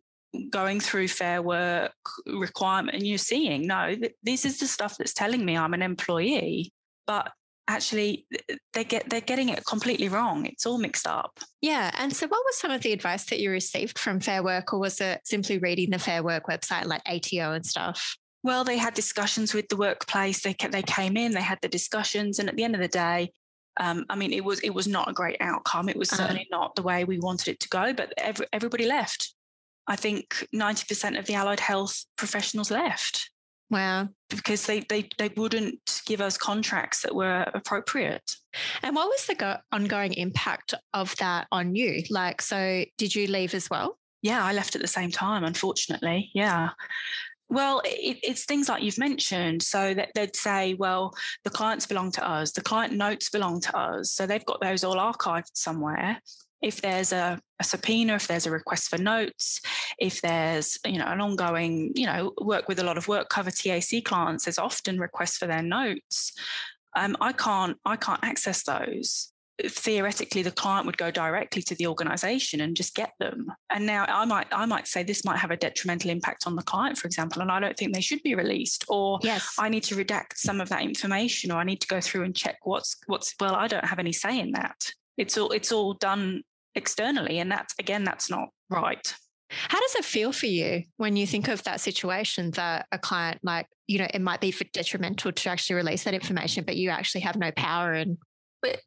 going 0.50 0.80
through 0.80 1.08
fair 1.08 1.42
work 1.42 1.92
requirement 2.26 2.96
and 2.96 3.06
you're 3.06 3.18
seeing, 3.18 3.66
no, 3.66 3.94
this 4.22 4.44
is 4.44 4.58
the 4.58 4.66
stuff 4.66 4.96
that's 4.98 5.14
telling 5.14 5.44
me 5.44 5.56
I'm 5.56 5.74
an 5.74 5.82
employee. 5.82 6.72
But 7.06 7.30
actually 7.68 8.26
they 8.72 8.84
get 8.84 9.08
they're 9.10 9.20
getting 9.20 9.48
it 9.48 9.64
completely 9.66 10.08
wrong 10.08 10.46
it's 10.46 10.66
all 10.66 10.78
mixed 10.78 11.06
up 11.06 11.40
yeah 11.60 11.90
and 11.98 12.14
so 12.14 12.26
what 12.28 12.44
was 12.44 12.56
some 12.58 12.70
of 12.70 12.80
the 12.82 12.92
advice 12.92 13.24
that 13.24 13.40
you 13.40 13.50
received 13.50 13.98
from 13.98 14.20
fair 14.20 14.42
work 14.42 14.72
or 14.72 14.78
was 14.78 15.00
it 15.00 15.20
simply 15.24 15.58
reading 15.58 15.90
the 15.90 15.98
fair 15.98 16.22
work 16.22 16.46
website 16.46 16.84
like 16.84 17.02
ato 17.06 17.52
and 17.52 17.66
stuff 17.66 18.16
well 18.44 18.62
they 18.62 18.78
had 18.78 18.94
discussions 18.94 19.52
with 19.52 19.68
the 19.68 19.76
workplace 19.76 20.42
they 20.42 20.54
they 20.70 20.82
came 20.82 21.16
in 21.16 21.32
they 21.32 21.42
had 21.42 21.58
the 21.60 21.68
discussions 21.68 22.38
and 22.38 22.48
at 22.48 22.54
the 22.54 22.62
end 22.62 22.74
of 22.74 22.80
the 22.80 22.88
day 22.88 23.30
um, 23.78 24.06
I 24.08 24.16
mean, 24.16 24.32
it 24.32 24.44
was 24.44 24.60
it 24.60 24.70
was 24.70 24.86
not 24.86 25.10
a 25.10 25.12
great 25.12 25.36
outcome. 25.40 25.88
It 25.88 25.96
was 25.96 26.12
uh-huh. 26.12 26.22
certainly 26.22 26.48
uh-huh. 26.50 26.58
not 26.58 26.76
the 26.76 26.82
way 26.82 27.04
we 27.04 27.18
wanted 27.18 27.48
it 27.48 27.60
to 27.60 27.68
go. 27.68 27.92
But 27.92 28.12
every, 28.16 28.46
everybody 28.52 28.86
left. 28.86 29.34
I 29.88 29.96
think 29.96 30.46
ninety 30.52 30.84
percent 30.88 31.16
of 31.16 31.26
the 31.26 31.34
allied 31.34 31.60
health 31.60 32.04
professionals 32.16 32.70
left. 32.70 33.30
Wow. 33.68 34.10
Because 34.30 34.64
they, 34.66 34.86
they, 34.88 35.08
they 35.18 35.30
wouldn't 35.36 36.02
give 36.06 36.20
us 36.20 36.38
contracts 36.38 37.02
that 37.02 37.16
were 37.16 37.44
appropriate. 37.52 38.36
And 38.84 38.94
what 38.94 39.08
was 39.08 39.26
the 39.26 39.34
go- 39.34 39.56
ongoing 39.72 40.14
impact 40.14 40.72
of 40.94 41.16
that 41.16 41.48
on 41.50 41.74
you? 41.74 42.04
Like, 42.08 42.42
so 42.42 42.84
did 42.96 43.12
you 43.12 43.26
leave 43.26 43.54
as 43.54 43.68
well? 43.68 43.98
Yeah, 44.22 44.44
I 44.44 44.52
left 44.52 44.76
at 44.76 44.82
the 44.82 44.86
same 44.86 45.10
time, 45.10 45.42
unfortunately. 45.42 46.30
Yeah. 46.32 46.70
Well, 47.48 47.82
it, 47.84 48.18
it's 48.22 48.44
things 48.44 48.68
like 48.68 48.84
you've 48.84 48.98
mentioned. 48.98 49.64
So 49.64 49.94
that 49.94 50.10
they'd 50.14 50.36
say, 50.36 50.74
well, 50.74 51.12
the 51.42 51.50
clients 51.50 51.86
belong 51.86 52.12
to 52.12 52.28
us, 52.28 52.52
the 52.52 52.62
client 52.62 52.92
notes 52.92 53.30
belong 53.30 53.60
to 53.62 53.76
us. 53.76 54.12
So 54.12 54.28
they've 54.28 54.46
got 54.46 54.60
those 54.60 54.84
all 54.84 54.96
archived 54.96 55.50
somewhere 55.54 56.20
if 56.66 56.82
there's 56.82 57.12
a, 57.12 57.40
a, 57.60 57.64
subpoena, 57.64 58.16
if 58.16 58.26
there's 58.26 58.46
a 58.46 58.50
request 58.50 58.88
for 58.88 58.98
notes, 58.98 59.60
if 59.98 60.20
there's 60.20 60.76
you 60.84 60.98
know 60.98 61.06
an 61.06 61.20
ongoing 61.20 61.92
you 61.94 62.06
know 62.06 62.32
work 62.40 62.66
with 62.68 62.80
a 62.80 62.84
lot 62.84 62.98
of 62.98 63.06
work 63.06 63.28
cover 63.28 63.52
TAC 63.52 64.04
clients, 64.04 64.44
there's 64.44 64.58
often 64.58 64.98
requests 64.98 65.38
for 65.38 65.46
their 65.46 65.62
notes. 65.62 66.32
Um, 66.96 67.16
I 67.20 67.32
can't 67.32 67.76
I 67.84 67.96
can't 67.96 68.24
access 68.24 68.64
those. 68.64 69.32
Theoretically, 69.64 70.42
the 70.42 70.50
client 70.50 70.84
would 70.84 70.98
go 70.98 71.10
directly 71.10 71.62
to 71.62 71.74
the 71.76 71.86
organisation 71.86 72.60
and 72.60 72.76
just 72.76 72.94
get 72.94 73.12
them. 73.20 73.46
And 73.70 73.86
now 73.86 74.04
I 74.06 74.24
might 74.24 74.48
I 74.50 74.66
might 74.66 74.88
say 74.88 75.04
this 75.04 75.24
might 75.24 75.38
have 75.38 75.52
a 75.52 75.56
detrimental 75.56 76.10
impact 76.10 76.48
on 76.48 76.56
the 76.56 76.62
client, 76.62 76.98
for 76.98 77.06
example, 77.06 77.42
and 77.42 77.52
I 77.52 77.60
don't 77.60 77.76
think 77.76 77.94
they 77.94 78.00
should 78.00 78.22
be 78.24 78.34
released. 78.34 78.84
Or 78.88 79.20
yes. 79.22 79.54
I 79.56 79.68
need 79.68 79.84
to 79.84 79.94
redact 79.94 80.34
some 80.34 80.60
of 80.60 80.68
that 80.70 80.82
information, 80.82 81.52
or 81.52 81.58
I 81.58 81.64
need 81.64 81.80
to 81.82 81.86
go 81.86 82.00
through 82.00 82.24
and 82.24 82.34
check 82.34 82.58
what's 82.64 82.96
what's 83.06 83.34
well, 83.38 83.54
I 83.54 83.68
don't 83.68 83.84
have 83.84 84.00
any 84.00 84.12
say 84.12 84.40
in 84.40 84.50
that 84.50 84.90
it's 85.16 85.38
all 85.38 85.50
it's 85.50 85.72
all 85.72 85.94
done 85.94 86.42
externally 86.76 87.38
and 87.38 87.50
that's 87.50 87.74
again 87.78 88.04
that's 88.04 88.30
not 88.30 88.48
right 88.70 89.14
how 89.50 89.80
does 89.80 89.94
it 89.94 90.04
feel 90.04 90.32
for 90.32 90.46
you 90.46 90.82
when 90.96 91.16
you 91.16 91.26
think 91.26 91.48
of 91.48 91.62
that 91.64 91.80
situation 91.80 92.50
that 92.52 92.86
a 92.92 92.98
client 92.98 93.38
like 93.42 93.66
you 93.86 93.98
know 93.98 94.06
it 94.12 94.20
might 94.20 94.40
be 94.40 94.54
detrimental 94.72 95.32
to 95.32 95.48
actually 95.48 95.76
release 95.76 96.04
that 96.04 96.14
information 96.14 96.64
but 96.64 96.76
you 96.76 96.90
actually 96.90 97.20
have 97.20 97.36
no 97.36 97.50
power 97.52 97.92
and 97.92 98.18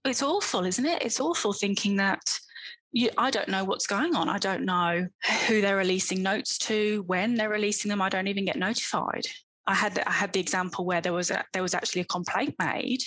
it's 0.05 0.21
awful 0.21 0.65
isn't 0.65 0.85
it 0.85 1.01
it's 1.01 1.19
awful 1.19 1.53
thinking 1.53 1.95
that 1.95 2.21
you, 2.91 3.09
I 3.17 3.29
don't 3.29 3.49
know 3.49 3.63
what's 3.63 3.87
going 3.87 4.15
on. 4.15 4.29
I 4.29 4.39
don't 4.39 4.65
know 4.65 5.07
who 5.47 5.61
they're 5.61 5.77
releasing 5.77 6.23
notes 6.23 6.57
to, 6.59 7.03
when 7.05 7.35
they're 7.35 7.49
releasing 7.49 7.89
them. 7.89 8.01
I 8.01 8.09
don't 8.09 8.27
even 8.27 8.45
get 8.45 8.57
notified. 8.57 9.27
I 9.69 9.75
had 9.75 9.99
I 10.07 10.11
had 10.11 10.33
the 10.33 10.39
example 10.39 10.83
where 10.83 10.99
there 10.99 11.13
was 11.13 11.29
a, 11.29 11.45
there 11.53 11.61
was 11.61 11.75
actually 11.75 12.01
a 12.01 12.05
complaint 12.05 12.55
made, 12.57 13.03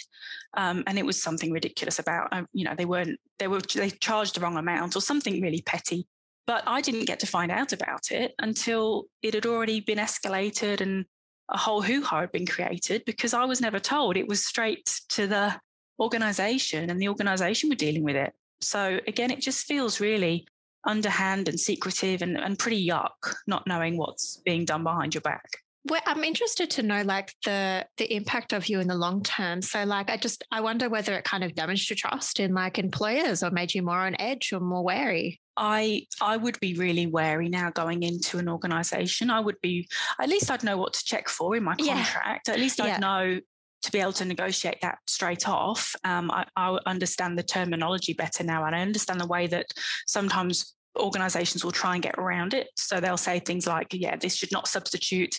um, 0.56 0.84
and 0.86 0.96
it 0.96 1.04
was 1.04 1.20
something 1.20 1.50
ridiculous 1.50 1.98
about 1.98 2.28
um, 2.30 2.46
you 2.52 2.64
know 2.64 2.74
they 2.76 2.84
weren't 2.84 3.18
they 3.40 3.48
were 3.48 3.60
they 3.74 3.90
charged 3.90 4.36
the 4.36 4.40
wrong 4.40 4.56
amount 4.56 4.94
or 4.94 5.00
something 5.00 5.42
really 5.42 5.62
petty, 5.62 6.06
but 6.46 6.62
I 6.68 6.80
didn't 6.80 7.06
get 7.06 7.18
to 7.20 7.26
find 7.26 7.50
out 7.50 7.72
about 7.72 8.12
it 8.12 8.34
until 8.38 9.06
it 9.22 9.34
had 9.34 9.44
already 9.44 9.80
been 9.80 9.98
escalated 9.98 10.80
and 10.80 11.04
a 11.48 11.58
whole 11.58 11.82
hoo 11.82 12.00
ha 12.00 12.20
had 12.20 12.30
been 12.30 12.46
created 12.46 13.02
because 13.06 13.34
I 13.34 13.44
was 13.44 13.60
never 13.60 13.80
told. 13.80 14.16
It 14.16 14.28
was 14.28 14.44
straight 14.46 15.00
to 15.08 15.26
the 15.26 15.60
organisation, 15.98 16.90
and 16.90 17.02
the 17.02 17.08
organisation 17.08 17.70
were 17.70 17.74
dealing 17.74 18.04
with 18.04 18.14
it. 18.14 18.32
So 18.60 19.00
again, 19.08 19.32
it 19.32 19.40
just 19.40 19.66
feels 19.66 19.98
really 19.98 20.46
underhand 20.86 21.48
and 21.48 21.58
secretive 21.58 22.22
and, 22.22 22.36
and 22.36 22.56
pretty 22.56 22.86
yuck, 22.86 23.34
not 23.48 23.66
knowing 23.66 23.96
what's 23.96 24.36
being 24.44 24.64
done 24.64 24.84
behind 24.84 25.14
your 25.14 25.22
back 25.22 25.61
well, 25.84 26.00
I'm 26.06 26.22
interested 26.22 26.70
to 26.72 26.82
know 26.82 27.02
like 27.02 27.34
the 27.44 27.84
the 27.96 28.14
impact 28.14 28.52
of 28.52 28.68
you 28.68 28.78
in 28.80 28.86
the 28.86 28.94
long 28.94 29.22
term. 29.22 29.62
So 29.62 29.84
like 29.84 30.10
I 30.10 30.16
just 30.16 30.44
I 30.52 30.60
wonder 30.60 30.88
whether 30.88 31.14
it 31.14 31.24
kind 31.24 31.42
of 31.42 31.54
damaged 31.54 31.90
your 31.90 31.96
trust 31.96 32.38
in 32.38 32.54
like 32.54 32.78
employers 32.78 33.42
or 33.42 33.50
made 33.50 33.74
you 33.74 33.82
more 33.82 33.98
on 33.98 34.14
edge 34.20 34.52
or 34.52 34.60
more 34.60 34.84
wary. 34.84 35.40
I 35.56 36.06
I 36.20 36.36
would 36.36 36.58
be 36.60 36.74
really 36.74 37.06
wary 37.06 37.48
now 37.48 37.70
going 37.70 38.04
into 38.04 38.38
an 38.38 38.48
organization. 38.48 39.28
I 39.28 39.40
would 39.40 39.60
be 39.60 39.88
at 40.20 40.28
least 40.28 40.50
I'd 40.50 40.62
know 40.62 40.78
what 40.78 40.92
to 40.94 41.04
check 41.04 41.28
for 41.28 41.56
in 41.56 41.64
my 41.64 41.74
contract. 41.74 42.48
Yeah. 42.48 42.54
At 42.54 42.60
least 42.60 42.80
I'd 42.80 42.86
yeah. 42.86 42.98
know 42.98 43.40
to 43.82 43.90
be 43.90 43.98
able 43.98 44.12
to 44.12 44.24
negotiate 44.24 44.80
that 44.82 44.98
straight 45.08 45.48
off. 45.48 45.96
Um, 46.04 46.30
I, 46.30 46.46
I 46.56 46.78
understand 46.86 47.36
the 47.36 47.42
terminology 47.42 48.12
better 48.12 48.44
now, 48.44 48.64
and 48.64 48.76
I 48.76 48.80
understand 48.80 49.20
the 49.20 49.26
way 49.26 49.48
that 49.48 49.66
sometimes 50.06 50.74
organizations 50.96 51.64
will 51.64 51.72
try 51.72 51.94
and 51.94 52.02
get 52.02 52.18
around 52.18 52.54
it. 52.54 52.68
So 52.76 53.00
they'll 53.00 53.16
say 53.16 53.38
things 53.38 53.66
like, 53.66 53.88
yeah, 53.92 54.16
this 54.16 54.34
should 54.36 54.52
not 54.52 54.68
substitute. 54.68 55.38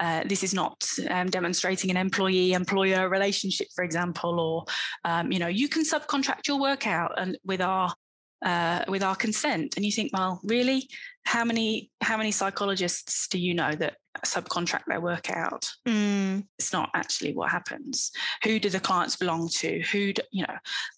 Uh, 0.00 0.22
this 0.26 0.44
is 0.44 0.54
not 0.54 0.88
um, 1.10 1.28
demonstrating 1.28 1.90
an 1.90 1.96
employee 1.96 2.52
employer 2.52 3.08
relationship, 3.08 3.66
for 3.74 3.82
example, 3.84 4.38
or 4.38 4.64
um, 5.04 5.32
you 5.32 5.38
know, 5.38 5.48
you 5.48 5.68
can 5.68 5.82
subcontract 5.82 6.46
your 6.46 6.60
work 6.60 6.86
out 6.86 7.12
and 7.18 7.36
with 7.44 7.60
our 7.60 7.92
uh, 8.44 8.84
with 8.86 9.02
our 9.02 9.16
consent. 9.16 9.76
And 9.76 9.84
you 9.84 9.90
think, 9.90 10.12
well, 10.12 10.40
really, 10.44 10.88
how 11.24 11.44
many 11.44 11.90
how 12.00 12.16
many 12.16 12.30
psychologists 12.30 13.26
do 13.28 13.38
you 13.38 13.54
know 13.54 13.72
that 13.72 13.96
subcontract 14.24 14.84
their 14.86 15.00
work 15.00 15.30
out? 15.30 15.72
Mm. 15.86 16.46
It's 16.58 16.72
not 16.72 16.90
actually 16.94 17.34
what 17.34 17.50
happens. 17.50 18.10
Who 18.44 18.58
do 18.58 18.70
the 18.70 18.80
clients 18.80 19.16
belong 19.16 19.48
to? 19.56 19.80
Who 19.92 20.12
do, 20.12 20.22
you 20.32 20.44
know, 20.46 20.56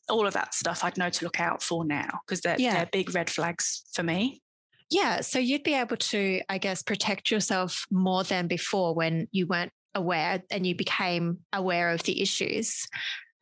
all 0.08 0.26
of 0.26 0.34
that 0.34 0.54
stuff 0.54 0.84
I'd 0.84 0.98
know 0.98 1.10
to 1.10 1.24
look 1.24 1.40
out 1.40 1.62
for 1.62 1.84
now 1.84 2.20
because 2.26 2.40
they're, 2.40 2.56
yeah. 2.58 2.74
they're 2.74 2.88
big 2.90 3.14
red 3.14 3.30
flags 3.30 3.82
for 3.92 4.02
me. 4.02 4.42
Yeah. 4.90 5.20
So 5.20 5.38
you'd 5.38 5.62
be 5.62 5.74
able 5.74 5.96
to, 5.96 6.40
I 6.48 6.58
guess, 6.58 6.82
protect 6.82 7.30
yourself 7.30 7.86
more 7.90 8.24
than 8.24 8.48
before 8.48 8.94
when 8.94 9.28
you 9.30 9.46
weren't 9.46 9.72
aware 9.94 10.42
and 10.50 10.66
you 10.66 10.74
became 10.74 11.38
aware 11.52 11.90
of 11.90 12.02
the 12.02 12.20
issues. 12.20 12.86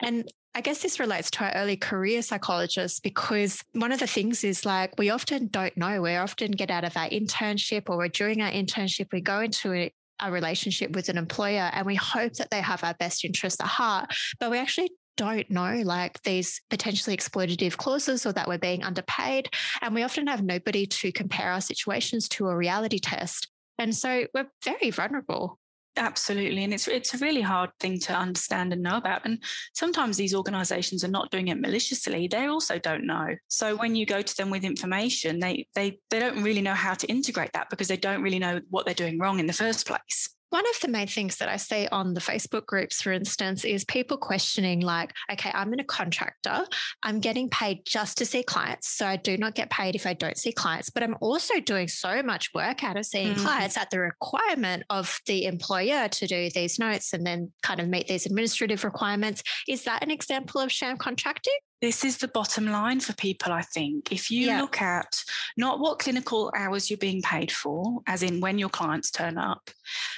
And 0.01 0.31
I 0.59 0.61
guess 0.61 0.83
this 0.83 0.99
relates 0.99 1.31
to 1.31 1.45
our 1.45 1.53
early 1.53 1.77
career 1.77 2.21
psychologists 2.21 2.99
because 2.99 3.62
one 3.75 3.93
of 3.93 4.00
the 4.00 4.09
things 4.09 4.43
is 4.43 4.67
like 4.67 4.93
we 4.99 5.09
often 5.09 5.47
don't 5.47 5.77
know. 5.77 6.03
We 6.03 6.17
often 6.17 6.50
get 6.50 6.69
out 6.69 6.83
of 6.83 6.97
our 6.97 7.09
internship 7.09 7.88
or 7.88 7.97
we're 7.97 8.09
doing 8.09 8.43
our 8.43 8.50
internship, 8.50 9.12
we 9.12 9.21
go 9.21 9.38
into 9.38 9.73
a, 9.73 9.93
a 10.21 10.33
relationship 10.33 10.91
with 10.97 11.11
an 11.11 11.17
employer 11.17 11.71
and 11.73 11.87
we 11.87 11.95
hope 11.95 12.33
that 12.35 12.50
they 12.50 12.61
have 12.61 12.83
our 12.83 12.95
best 12.95 13.25
interests 13.25 13.61
at 13.61 13.69
heart, 13.69 14.12
but 14.41 14.50
we 14.50 14.59
actually 14.59 14.91
don't 15.17 15.49
know 15.49 15.81
like 15.85 16.21
these 16.25 16.61
potentially 16.71 17.17
exploitative 17.17 17.77
clauses 17.77 18.27
or 18.27 18.33
that 18.33 18.49
we're 18.49 18.59
being 18.59 18.83
underpaid. 18.83 19.50
And 19.81 19.95
we 19.95 20.03
often 20.03 20.27
have 20.27 20.43
nobody 20.43 20.87
to 20.87 21.12
compare 21.12 21.53
our 21.53 21.61
situations 21.61 22.29
to 22.31 22.49
a 22.49 22.57
reality 22.57 22.99
test. 22.99 23.47
And 23.79 23.95
so 23.95 24.27
we're 24.35 24.50
very 24.65 24.91
vulnerable. 24.91 25.61
Absolutely. 25.99 26.62
And 26.62 26.73
it's 26.73 26.87
it's 26.87 27.14
a 27.14 27.19
really 27.19 27.40
hard 27.40 27.71
thing 27.81 27.99
to 28.00 28.14
understand 28.14 28.73
and 28.73 28.83
know 28.83 28.97
about. 28.97 29.25
And 29.25 29.43
sometimes 29.75 30.17
these 30.17 30.35
organizations 30.35 31.02
are 31.02 31.09
not 31.09 31.31
doing 31.31 31.49
it 31.49 31.61
maliciously. 31.61 32.28
They 32.28 32.47
also 32.47 32.78
don't 32.78 33.05
know. 33.05 33.35
So 33.49 33.76
when 33.76 33.97
you 33.97 34.07
go 34.07 34.23
to 34.23 34.37
them 34.37 34.49
with 34.50 34.64
information, 34.64 35.40
they 35.40 35.67
they 35.75 35.99
they 36.11 36.21
don't 36.21 36.43
really 36.43 36.62
know 36.62 36.75
how 36.75 36.95
to 36.95 37.07
integrate 37.09 37.52
that 37.52 37.69
because 37.69 37.88
they 37.88 37.97
don't 37.97 38.23
really 38.23 38.38
know 38.38 38.61
what 38.71 38.87
they're 38.87 38.95
doing 38.95 39.19
wrong 39.19 39.40
in 39.40 39.47
the 39.47 39.52
first 39.52 39.87
place. 39.87 40.31
One 40.50 40.64
of 40.67 40.81
the 40.81 40.88
main 40.88 41.07
things 41.07 41.37
that 41.37 41.49
I 41.49 41.57
see 41.57 41.87
on 41.93 42.14
the 42.14 42.21
Facebook 42.21 42.64
groups, 42.64 43.02
for 43.02 43.12
instance, 43.12 43.64
is 43.64 43.85
people 43.85 44.17
questioning, 44.17 44.81
like, 44.81 45.12
okay, 45.31 45.50
I'm 45.52 45.73
in 45.75 45.81
a 45.81 45.85
contractor. 45.85 46.64
I'm 47.02 47.21
getting 47.21 47.50
paid 47.50 47.81
just 47.85 48.17
to 48.19 48.26
see 48.26 48.43
clients. 48.43 48.88
So 48.88 49.07
I 49.07 49.17
do 49.17 49.37
not 49.37 49.55
get 49.55 49.71
paid 49.71 49.95
if 49.95 50.07
I 50.07 50.14
don't 50.14 50.38
see 50.38 50.52
clients, 50.52 50.88
but 50.88 51.02
I'm 51.02 51.17
also 51.21 51.61
doing 51.61 51.87
so 51.88 52.23
much 52.23 52.50
work 52.55 52.83
out 52.83 52.97
of 52.97 53.05
seeing 53.05 53.35
mm-hmm. 53.35 53.45
clients 53.45 53.76
at 53.76 53.90
the 53.90 54.00
requirement 54.00 54.85
of 54.88 55.21
the 55.26 55.45
employer 55.45 56.09
to 56.09 56.26
do 56.26 56.49
these 56.50 56.78
notes 56.78 57.12
and 57.12 57.26
then 57.26 57.52
kind 57.62 57.81
of 57.81 57.88
meet 57.88 58.09
these 58.09 58.25
administrative 58.25 58.85
requirements. 58.85 59.43
Is 59.69 59.85
that 59.85 60.02
an 60.02 60.11
example 60.11 60.61
of 60.61 60.73
sham 60.73 60.97
contracting? 60.97 61.59
This 61.81 62.05
is 62.05 62.19
the 62.19 62.29
bottom 62.29 62.67
line 62.67 63.01
for 63.01 63.15
people, 63.15 63.53
I 63.53 63.63
think. 63.63 64.13
If 64.13 64.31
you 64.31 64.47
yeah. 64.47 64.61
look 64.61 64.81
at 64.83 65.23
not 65.57 65.79
what 65.79 66.01
clinical 66.01 66.53
hours 66.57 66.91
you're 66.91 66.99
being 66.99 67.23
paid 67.23 67.53
for, 67.53 68.01
as 68.07 68.23
in 68.23 68.41
when 68.41 68.59
your 68.59 68.69
clients 68.69 69.11
turn 69.11 69.39
up, 69.39 69.71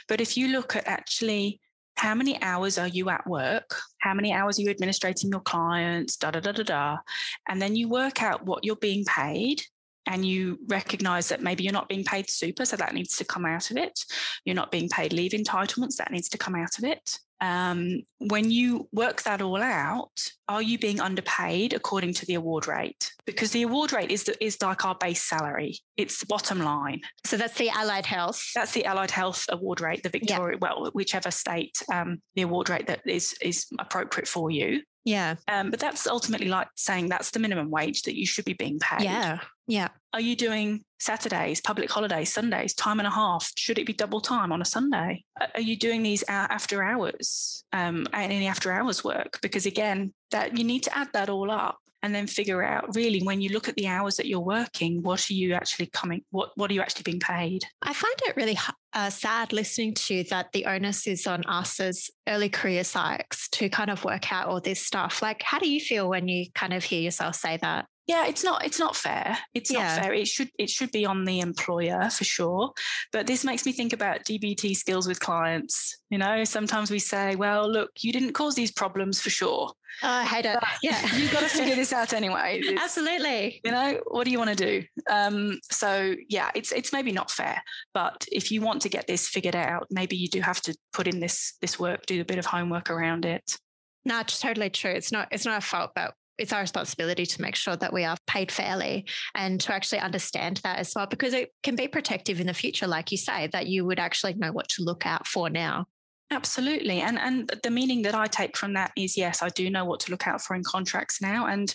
but 0.09 0.21
if 0.21 0.37
you 0.37 0.49
look 0.49 0.75
at 0.77 0.87
actually 0.87 1.61
how 1.97 2.15
many 2.15 2.41
hours 2.41 2.79
are 2.79 2.89
you 2.89 3.11
at 3.11 3.27
work? 3.27 3.77
How 3.99 4.15
many 4.15 4.33
hours 4.33 4.59
are 4.59 4.63
you 4.63 4.71
administrating 4.71 5.29
your 5.29 5.41
clients? 5.41 6.17
Da 6.17 6.31
da 6.31 6.41
da 6.41 6.53
da 6.53 6.63
da. 6.63 6.99
And 7.47 7.61
then 7.61 7.77
you 7.77 7.91
work 7.91 8.23
out 8.23 8.47
what 8.47 8.65
you're 8.65 8.77
being 8.77 9.05
paid 9.05 9.61
and 10.07 10.25
you 10.25 10.59
recognize 10.69 11.29
that 11.29 11.43
maybe 11.43 11.63
you're 11.63 11.75
not 11.75 11.91
being 11.91 12.05
paid 12.05 12.31
super, 12.31 12.65
so 12.65 12.77
that 12.77 12.95
needs 12.95 13.19
to 13.19 13.25
come 13.25 13.45
out 13.45 13.71
of 13.71 13.77
it. 13.77 14.07
You're 14.47 14.57
not 14.57 14.73
being 14.73 14.89
paid 14.89 15.13
leave 15.13 15.33
entitlements, 15.33 15.97
that 15.97 16.11
needs 16.11 16.31
to 16.31 16.39
come 16.39 16.55
out 16.55 16.79
of 16.79 16.85
it 16.85 17.19
um, 17.41 18.03
when 18.19 18.51
you 18.51 18.89
work 18.93 19.23
that 19.23 19.41
all 19.41 19.63
out, 19.63 20.13
are 20.49 20.61
you 20.61 20.79
being 20.79 21.01
underpaid 21.01 21.73
according 21.73 22.15
to 22.15 22.27
the 22.27 22.35
award 22.35 22.67
rate? 22.69 23.13
Because 23.25 23.51
the 23.53 23.63
award 23.63 23.93
rate 23.93 24.11
is 24.11 24.25
the, 24.25 24.45
is 24.45 24.61
like 24.61 24.85
our 24.85 24.95
base 24.95 25.23
salary. 25.23 25.79
It's 25.97 26.21
the 26.21 26.27
bottom 26.27 26.61
line. 26.61 27.01
So 27.25 27.37
that's 27.37 27.57
the 27.57 27.71
Allied 27.71 28.07
Health. 28.07 28.43
That's 28.55 28.73
the 28.73 28.85
Allied 28.85 29.11
Health 29.11 29.47
award 29.49 29.81
rate. 29.81 30.03
The 30.03 30.11
Victoria, 30.11 30.59
yeah. 30.61 30.69
well, 30.69 30.91
whichever 30.93 31.31
state 31.31 31.83
um, 31.93 32.21
the 32.35 32.43
award 32.43 32.69
rate 32.69 32.87
that 32.89 33.01
is 33.07 33.35
is 33.41 33.67
appropriate 33.79 34.29
for 34.29 34.51
you. 34.51 34.83
Yeah. 35.05 35.37
Um, 35.49 35.71
but 35.71 35.81
that's 35.81 36.07
ultimately 36.07 36.49
like 36.49 36.69
saying 36.77 37.09
that's 37.09 37.31
the 37.31 37.39
minimum 37.39 37.71
wage 37.71 38.03
that 38.03 38.19
you 38.19 38.27
should 38.27 38.45
be 38.45 38.53
being 38.53 38.79
paid. 38.79 39.03
Yeah. 39.03 39.41
Yeah. 39.71 39.89
Are 40.13 40.21
you 40.21 40.35
doing 40.35 40.83
Saturdays, 40.99 41.61
public 41.61 41.89
holidays, 41.89 42.33
Sundays, 42.33 42.75
time 42.75 42.99
and 42.99 43.07
a 43.07 43.11
half? 43.11 43.53
Should 43.57 43.79
it 43.79 43.87
be 43.87 43.93
double 43.93 44.21
time 44.21 44.51
on 44.51 44.61
a 44.61 44.65
Sunday? 44.65 45.25
Are 45.55 45.61
you 45.61 45.77
doing 45.77 46.03
these 46.03 46.25
after 46.29 46.83
hours 46.83 47.65
um, 47.73 48.09
and 48.13 48.33
any 48.33 48.49
after 48.49 48.73
hours 48.73 49.05
work? 49.05 49.39
Because 49.43 49.67
again, 49.67 50.13
that 50.33 50.59
you 50.59 50.65
need 50.65 50.83
to 50.83 50.99
add 50.99 51.09
that 51.13 51.29
all 51.31 51.53
up 51.53 51.79
and 52.03 52.13
then 52.13 52.27
figure 52.27 52.65
out 52.65 52.97
really 52.97 53.21
when 53.23 53.41
you 53.41 53.51
look 53.51 53.69
at 53.69 53.77
the 53.77 53.87
hours 53.87 54.17
that 54.17 54.27
you're 54.27 54.41
working 54.41 55.03
what 55.03 55.29
are 55.29 55.35
you 55.35 55.53
actually 55.53 55.87
coming 55.87 56.23
what 56.31 56.51
what 56.55 56.71
are 56.71 56.75
you 56.75 56.81
actually 56.81 57.03
being 57.03 57.21
paid 57.21 57.63
i 57.83 57.93
find 57.93 58.15
it 58.27 58.37
really 58.37 58.59
uh, 58.95 59.11
sad 59.11 59.53
listening 59.53 59.93
to 59.93 60.25
that 60.31 60.51
the 60.53 60.65
onus 60.65 61.07
is 61.07 61.27
on 61.27 61.45
us 61.45 61.79
as 61.79 62.11
early 62.27 62.49
career 62.49 62.83
psychs 62.83 63.51
to 63.51 63.69
kind 63.69 63.91
of 63.91 64.03
work 64.03 64.33
out 64.33 64.49
all 64.49 64.61
this 64.61 64.85
stuff 64.85 65.21
like 65.21 65.43
how 65.43 65.59
do 65.59 65.69
you 65.69 65.79
feel 65.79 66.09
when 66.09 66.27
you 66.27 66.47
kind 66.55 66.73
of 66.73 66.83
hear 66.83 67.03
yourself 67.03 67.35
say 67.35 67.59
that 67.59 67.85
yeah 68.11 68.27
it's 68.27 68.43
not 68.43 68.65
it's 68.65 68.79
not 68.79 68.97
fair 68.97 69.39
it's 69.55 69.71
yeah. 69.71 69.95
not 69.95 70.03
fair 70.03 70.13
it 70.13 70.27
should 70.27 70.51
it 70.59 70.69
should 70.69 70.91
be 70.91 71.07
on 71.07 71.25
the 71.25 71.41
employer 71.41 72.11
for 72.11 72.25
sure 72.25 72.73
but 73.13 73.27
this 73.27 73.45
makes 73.45 73.65
me 73.65 73.73
think 73.73 73.93
about 73.93 74.25
dbt 74.25 74.77
skills 74.77 75.07
with 75.07 75.21
clients 75.21 75.99
you 76.11 76.19
know 76.19 76.43
sometimes 76.45 76.91
we 76.91 76.99
say 76.99 77.37
well 77.37 77.71
look 77.71 77.91
you 78.01 78.13
didn't 78.13 78.33
cause 78.33 78.55
these 78.55 78.73
problems 78.73 79.21
for 79.21 79.31
sure 79.31 79.73
Oh, 80.03 80.09
I 80.09 80.25
hate 80.25 80.47
it. 80.47 80.57
Yeah, 80.83 80.99
you've 81.17 81.33
got 81.33 81.41
to 81.41 81.49
figure 81.49 81.75
this 81.75 81.93
out 81.93 82.13
anyway. 82.21 82.61
It's, 82.63 82.81
Absolutely. 82.81 83.61
You 83.65 83.73
know, 83.73 84.01
what 84.07 84.25
do 84.25 84.31
you 84.31 84.39
want 84.39 84.57
to 84.57 84.57
do? 84.57 84.85
Um, 85.11 85.59
so 85.71 86.15
yeah, 86.29 86.51
it's 86.55 86.73
it's 86.73 86.93
maybe 86.93 87.13
not 87.13 87.31
fair, 87.31 87.63
but 87.93 88.25
if 88.31 88.51
you 88.51 88.61
want 88.61 88.83
to 88.83 88.89
get 88.89 89.07
this 89.07 89.29
figured 89.29 89.57
out, 89.57 89.89
maybe 89.91 90.17
you 90.17 90.29
do 90.29 90.41
have 90.41 90.61
to 90.63 90.77
put 90.93 91.07
in 91.07 91.21
this 91.21 91.57
this 91.61 91.79
work, 91.79 92.07
do 92.07 92.21
a 92.21 92.25
bit 92.25 92.39
of 92.39 92.47
homework 92.47 92.89
around 92.89 93.25
it. 93.25 93.59
No, 94.05 94.21
it's 94.21 94.41
totally 94.41 94.71
true. 94.71 94.93
It's 94.93 95.13
not 95.13 95.29
it's 95.33 95.45
not 95.45 95.59
a 95.59 95.61
fault, 95.61 95.91
but 95.95 96.15
it's 96.41 96.53
our 96.53 96.61
responsibility 96.61 97.27
to 97.27 97.43
make 97.43 97.55
sure 97.55 97.77
that 97.77 97.93
we 97.93 98.05
are 98.05 98.17
paid 98.27 98.51
fairly 98.51 99.07
and 99.35 99.61
to 99.61 99.75
actually 99.75 100.01
understand 100.01 100.61
that 100.65 100.79
as 100.79 100.93
well, 100.97 101.07
because 101.07 101.35
it 101.35 101.51
can 101.63 101.77
be 101.77 101.87
protective 101.87 102.41
in 102.41 102.47
the 102.47 102.55
future, 102.55 102.87
like 102.87 103.13
you 103.13 103.19
say, 103.19 103.49
that 103.49 103.67
you 103.67 103.85
would 103.85 103.99
actually 103.99 104.35
know 104.35 104.51
what 104.51 104.69
to 104.71 104.83
look 104.83 105.07
out 105.07 105.27
for 105.27 105.51
now. 105.51 105.87
Absolutely. 106.33 107.01
And 107.01 107.19
and 107.19 107.53
the 107.65 107.71
meaning 107.71 108.03
that 108.03 108.15
I 108.15 108.27
take 108.27 108.57
from 108.57 108.75
that 108.75 108.93
is 108.97 109.17
yes, 109.17 109.43
I 109.43 109.49
do 109.49 109.69
know 109.69 109.85
what 109.85 109.99
to 110.01 110.13
look 110.13 110.29
out 110.29 110.41
for 110.41 110.55
in 110.55 110.63
contracts 110.63 111.21
now. 111.21 111.47
And 111.47 111.75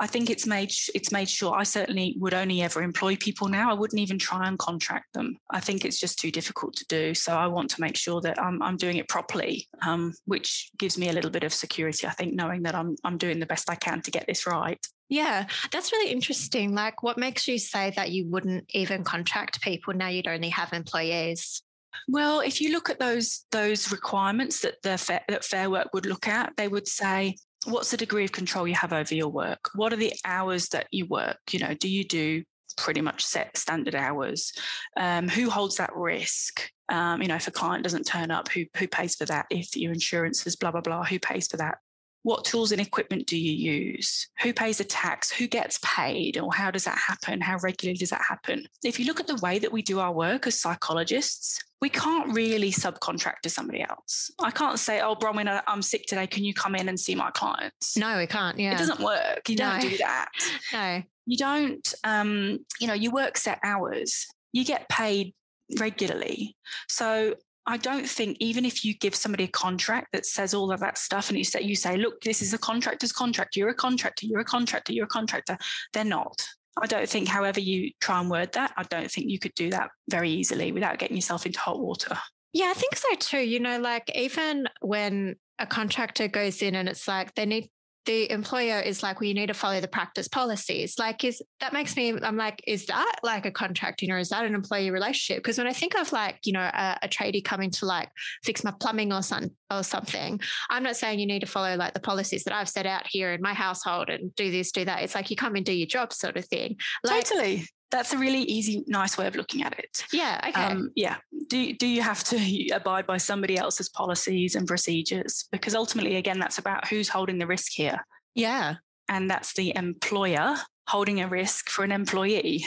I 0.00 0.06
think 0.06 0.30
it's 0.30 0.46
made 0.46 0.72
it's 0.94 1.12
made 1.12 1.28
sure 1.28 1.54
I 1.54 1.64
certainly 1.64 2.16
would 2.18 2.32
only 2.32 2.62
ever 2.62 2.82
employ 2.82 3.16
people 3.16 3.48
now. 3.48 3.70
I 3.70 3.74
wouldn't 3.74 4.00
even 4.00 4.18
try 4.18 4.48
and 4.48 4.58
contract 4.58 5.12
them. 5.12 5.36
I 5.50 5.60
think 5.60 5.84
it's 5.84 6.00
just 6.00 6.18
too 6.18 6.30
difficult 6.30 6.76
to 6.76 6.86
do. 6.86 7.12
So 7.12 7.34
I 7.34 7.46
want 7.48 7.68
to 7.72 7.80
make 7.82 7.96
sure 7.96 8.22
that 8.22 8.40
I'm 8.40 8.62
I'm 8.62 8.78
doing 8.78 8.96
it 8.96 9.08
properly, 9.08 9.68
um, 9.82 10.14
which 10.24 10.70
gives 10.78 10.96
me 10.96 11.10
a 11.10 11.12
little 11.12 11.30
bit 11.30 11.44
of 11.44 11.52
security. 11.52 12.06
I 12.06 12.12
think 12.12 12.32
knowing 12.32 12.62
that 12.62 12.74
I'm 12.74 12.96
I'm 13.04 13.18
doing 13.18 13.38
the 13.38 13.46
best 13.46 13.68
I 13.68 13.74
can 13.74 14.00
to 14.00 14.10
get 14.10 14.26
this 14.26 14.46
right. 14.46 14.78
Yeah, 15.10 15.46
that's 15.72 15.92
really 15.92 16.12
interesting. 16.12 16.72
Like, 16.72 17.02
what 17.02 17.18
makes 17.18 17.48
you 17.48 17.58
say 17.58 17.92
that 17.96 18.12
you 18.12 18.28
wouldn't 18.28 18.64
even 18.70 19.04
contract 19.04 19.60
people 19.60 19.92
now 19.92 20.08
you'd 20.08 20.28
only 20.28 20.50
have 20.50 20.72
employees? 20.72 21.62
Well, 22.08 22.40
if 22.40 22.60
you 22.60 22.72
look 22.72 22.90
at 22.90 22.98
those 22.98 23.44
those 23.50 23.92
requirements 23.92 24.60
that 24.60 24.82
the 24.82 24.98
fair, 24.98 25.22
that 25.28 25.44
Fair 25.44 25.70
Work 25.70 25.88
would 25.92 26.06
look 26.06 26.28
at, 26.28 26.52
they 26.56 26.68
would 26.68 26.88
say, 26.88 27.36
what's 27.66 27.90
the 27.90 27.96
degree 27.96 28.24
of 28.24 28.32
control 28.32 28.66
you 28.66 28.74
have 28.74 28.92
over 28.92 29.14
your 29.14 29.28
work? 29.28 29.70
What 29.74 29.92
are 29.92 29.96
the 29.96 30.14
hours 30.24 30.68
that 30.68 30.86
you 30.90 31.06
work? 31.06 31.38
You 31.50 31.60
know, 31.60 31.74
do 31.74 31.88
you 31.88 32.04
do 32.04 32.44
pretty 32.76 33.00
much 33.00 33.24
set 33.24 33.56
standard 33.56 33.94
hours? 33.94 34.52
Um, 34.96 35.28
who 35.28 35.50
holds 35.50 35.76
that 35.76 35.94
risk? 35.94 36.68
Um, 36.88 37.22
you 37.22 37.28
know, 37.28 37.36
if 37.36 37.46
a 37.46 37.52
client 37.52 37.84
doesn't 37.84 38.04
turn 38.04 38.30
up, 38.30 38.48
who 38.48 38.64
who 38.76 38.88
pays 38.88 39.14
for 39.14 39.26
that? 39.26 39.46
If 39.50 39.76
your 39.76 39.92
insurance 39.92 40.46
is 40.46 40.56
blah 40.56 40.70
blah 40.70 40.80
blah, 40.80 41.04
who 41.04 41.18
pays 41.18 41.46
for 41.46 41.56
that? 41.58 41.78
What 42.22 42.44
tools 42.44 42.72
and 42.72 42.80
equipment 42.80 43.26
do 43.26 43.38
you 43.38 43.52
use? 43.52 44.28
Who 44.42 44.52
pays 44.52 44.78
the 44.78 44.84
tax? 44.84 45.30
Who 45.30 45.46
gets 45.46 45.78
paid? 45.82 46.38
Or 46.38 46.52
how 46.52 46.70
does 46.70 46.84
that 46.84 46.98
happen? 46.98 47.40
How 47.40 47.58
regularly 47.62 47.96
does 47.96 48.10
that 48.10 48.22
happen? 48.28 48.66
If 48.84 48.98
you 48.98 49.06
look 49.06 49.20
at 49.20 49.26
the 49.26 49.36
way 49.36 49.58
that 49.58 49.72
we 49.72 49.82
do 49.82 50.00
our 50.00 50.12
work 50.12 50.46
as 50.46 50.60
psychologists, 50.60 51.58
we 51.80 51.88
can't 51.88 52.34
really 52.34 52.70
subcontract 52.70 53.40
to 53.42 53.50
somebody 53.50 53.82
else. 53.82 54.30
I 54.38 54.50
can't 54.50 54.78
say, 54.78 55.00
oh, 55.00 55.16
Bronwyn, 55.16 55.62
I'm 55.66 55.82
sick 55.82 56.04
today. 56.06 56.26
Can 56.26 56.44
you 56.44 56.52
come 56.52 56.74
in 56.74 56.88
and 56.88 57.00
see 57.00 57.14
my 57.14 57.30
clients? 57.30 57.96
No, 57.96 58.18
we 58.18 58.26
can't. 58.26 58.58
Yeah. 58.58 58.74
It 58.74 58.78
doesn't 58.78 59.00
work. 59.00 59.48
You 59.48 59.56
don't 59.56 59.80
do 59.80 59.96
that. 59.98 60.28
No. 60.72 61.02
You 61.26 61.36
don't, 61.38 61.94
um, 62.04 62.58
you 62.80 62.86
know, 62.86 62.94
you 62.94 63.10
work 63.10 63.38
set 63.38 63.60
hours. 63.64 64.26
You 64.52 64.64
get 64.64 64.88
paid 64.88 65.32
regularly. 65.78 66.56
So 66.88 67.36
I 67.70 67.76
don't 67.76 68.08
think 68.08 68.36
even 68.40 68.64
if 68.64 68.84
you 68.84 68.94
give 68.94 69.14
somebody 69.14 69.44
a 69.44 69.48
contract 69.48 70.08
that 70.12 70.26
says 70.26 70.54
all 70.54 70.72
of 70.72 70.80
that 70.80 70.98
stuff 70.98 71.28
and 71.28 71.38
you 71.38 71.44
say 71.44 71.62
you 71.62 71.76
say, 71.76 71.96
look, 71.96 72.20
this 72.20 72.42
is 72.42 72.52
a 72.52 72.58
contractor's 72.58 73.12
contract, 73.12 73.54
you're 73.54 73.68
a 73.68 73.74
contractor, 73.74 74.26
you're 74.26 74.40
a 74.40 74.44
contractor, 74.44 74.92
you're 74.92 75.04
a 75.04 75.08
contractor, 75.08 75.56
they're 75.92 76.02
not. 76.02 76.44
I 76.82 76.86
don't 76.86 77.08
think, 77.08 77.28
however 77.28 77.60
you 77.60 77.92
try 78.00 78.18
and 78.18 78.28
word 78.28 78.50
that, 78.54 78.72
I 78.76 78.82
don't 78.82 79.08
think 79.08 79.30
you 79.30 79.38
could 79.38 79.54
do 79.54 79.70
that 79.70 79.90
very 80.10 80.30
easily 80.30 80.72
without 80.72 80.98
getting 80.98 81.16
yourself 81.16 81.46
into 81.46 81.60
hot 81.60 81.78
water. 81.78 82.18
Yeah, 82.52 82.70
I 82.70 82.74
think 82.74 82.96
so 82.96 83.14
too. 83.20 83.38
You 83.38 83.60
know, 83.60 83.78
like 83.78 84.10
even 84.16 84.66
when 84.80 85.36
a 85.60 85.66
contractor 85.66 86.26
goes 86.26 86.62
in 86.62 86.74
and 86.74 86.88
it's 86.88 87.06
like 87.06 87.36
they 87.36 87.46
need 87.46 87.70
the 88.06 88.30
employer 88.30 88.80
is 88.80 89.02
like, 89.02 89.20
well, 89.20 89.28
you 89.28 89.34
need 89.34 89.48
to 89.48 89.54
follow 89.54 89.80
the 89.80 89.88
practice 89.88 90.26
policies. 90.26 90.98
Like, 90.98 91.22
is 91.24 91.42
that 91.60 91.72
makes 91.72 91.96
me, 91.96 92.18
I'm 92.22 92.36
like, 92.36 92.62
is 92.66 92.86
that 92.86 93.16
like 93.22 93.46
a 93.46 93.50
contracting 93.50 94.10
or 94.10 94.18
is 94.18 94.30
that 94.30 94.44
an 94.44 94.54
employee 94.54 94.90
relationship? 94.90 95.42
Because 95.42 95.58
when 95.58 95.66
I 95.66 95.72
think 95.72 95.94
of 95.94 96.10
like, 96.12 96.38
you 96.44 96.52
know, 96.52 96.60
a, 96.60 96.98
a 97.02 97.08
tradie 97.08 97.44
coming 97.44 97.70
to 97.72 97.86
like 97.86 98.08
fix 98.42 98.64
my 98.64 98.72
plumbing 98.80 99.12
or, 99.12 99.22
some, 99.22 99.50
or 99.70 99.82
something, 99.82 100.40
I'm 100.70 100.82
not 100.82 100.96
saying 100.96 101.18
you 101.18 101.26
need 101.26 101.40
to 101.40 101.46
follow 101.46 101.76
like 101.76 101.94
the 101.94 102.00
policies 102.00 102.44
that 102.44 102.54
I've 102.54 102.68
set 102.68 102.86
out 102.86 103.06
here 103.06 103.32
in 103.32 103.42
my 103.42 103.54
household 103.54 104.08
and 104.08 104.34
do 104.34 104.50
this, 104.50 104.72
do 104.72 104.84
that. 104.86 105.02
It's 105.02 105.14
like 105.14 105.30
you 105.30 105.36
come 105.36 105.54
and 105.56 105.64
do 105.64 105.72
your 105.72 105.86
job 105.86 106.12
sort 106.12 106.36
of 106.36 106.46
thing. 106.46 106.76
Like, 107.04 107.24
totally 107.24 107.66
that's 107.90 108.12
a 108.12 108.18
really 108.18 108.42
easy, 108.42 108.84
nice 108.86 109.18
way 109.18 109.26
of 109.26 109.34
looking 109.36 109.62
at 109.62 109.78
it. 109.78 110.04
Yeah. 110.12 110.40
Okay. 110.48 110.62
Um, 110.62 110.90
yeah. 110.94 111.16
Do 111.48 111.72
do 111.74 111.86
you 111.86 112.02
have 112.02 112.22
to 112.24 112.68
abide 112.74 113.06
by 113.06 113.16
somebody 113.16 113.56
else's 113.56 113.88
policies 113.88 114.54
and 114.54 114.66
procedures? 114.66 115.46
Because 115.50 115.74
ultimately, 115.74 116.16
again, 116.16 116.38
that's 116.38 116.58
about 116.58 116.88
who's 116.88 117.08
holding 117.08 117.38
the 117.38 117.46
risk 117.46 117.72
here. 117.72 117.98
Yeah. 118.34 118.76
And 119.08 119.28
that's 119.28 119.54
the 119.54 119.74
employer 119.76 120.56
holding 120.86 121.20
a 121.20 121.28
risk 121.28 121.68
for 121.68 121.84
an 121.84 121.92
employee. 121.92 122.64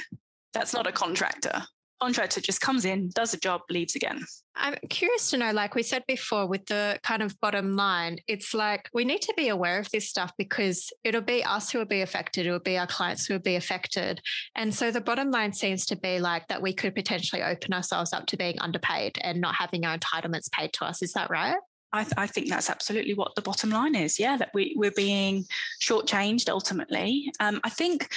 That's 0.53 0.73
not 0.73 0.88
a 0.88 0.91
contractor 0.91 1.63
contractor 2.01 2.41
just 2.41 2.62
comes 2.62 2.86
in, 2.86 3.10
does 3.15 3.34
a 3.34 3.39
job, 3.39 3.62
leaves 3.69 3.95
again. 3.95 4.25
I'm 4.56 4.75
curious 4.89 5.29
to 5.32 5.38
know, 5.38 5.51
like 5.51 5.73
we 5.73 5.84
said 5.84 6.03
before, 6.08 6.47
with 6.47 6.65
the 6.67 6.99
kind 7.03 7.23
of 7.23 7.39
bottom 7.41 7.75
line, 7.75 8.19
it's 8.27 8.53
like 8.53 8.89
we 8.93 9.03
need 9.03 9.21
to 9.23 9.34
be 9.36 9.49
aware 9.49 9.79
of 9.79 9.89
this 9.91 10.10
stuff 10.10 10.32
because 10.38 10.91
it'll 11.03 11.21
be 11.21 11.43
us 11.43 11.71
who 11.71 11.79
will 11.79 11.86
be 11.86 12.01
affected, 12.01 12.45
it 12.45 12.51
will 12.51 12.60
be 12.60 12.77
our 12.77 12.88
clients 12.88 13.25
who 13.25 13.34
will 13.34 13.41
be 13.41 13.56
affected. 13.56 14.21
And 14.56 14.73
so 14.73 14.91
the 14.91 15.01
bottom 15.01 15.32
line 15.32 15.53
seems 15.53 15.86
to 15.88 15.95
be 15.95 16.19
like 16.19 16.47
that 16.49 16.62
we 16.62 16.73
could 16.73 16.93
potentially 16.93 17.41
open 17.41 17.73
ourselves 17.73 18.13
up 18.13 18.27
to 18.27 18.38
being 18.38 18.60
underpaid 18.60 19.17
and 19.21 19.41
not 19.41 19.56
having 19.56 19.86
our 19.86 19.97
entitlements 19.97 20.51
paid 20.51 20.73
to 20.73 20.86
us. 20.86 21.01
Is 21.01 21.13
that 21.13 21.29
right? 21.29 21.58
I, 21.93 22.03
th- 22.03 22.13
I, 22.17 22.25
think 22.25 22.49
that's 22.49 22.71
absolutely 22.71 23.13
what 23.13 23.36
the 23.36 23.43
bottom 23.43 23.69
line 23.69 23.93
is. 23.93 24.19
Yeah, 24.19 24.36
that 24.38 24.49
we, 24.56 24.73
we're 24.75 24.91
being 24.91 25.45
shortchanged 25.79 26.49
ultimately. 26.49 27.32
Um, 27.39 27.62
I 27.63 27.69
think 27.69 28.12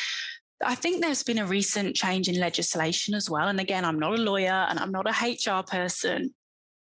I 0.65 0.75
think 0.75 1.01
there's 1.01 1.23
been 1.23 1.39
a 1.39 1.47
recent 1.47 1.97
change 1.97 2.29
in 2.29 2.41
legislation 2.41 3.15
as 3.15 3.29
well. 3.29 3.49
And 3.49 3.61
again, 3.61 3.85
I'm 3.85 3.99
not 3.99 4.19
a 4.19 4.23
lawyer 4.23 4.67
and 4.69 4.79
I'm 4.79 4.91
not 4.91 5.07
a 5.07 5.11
HR 5.11 5.63
person, 5.63 6.35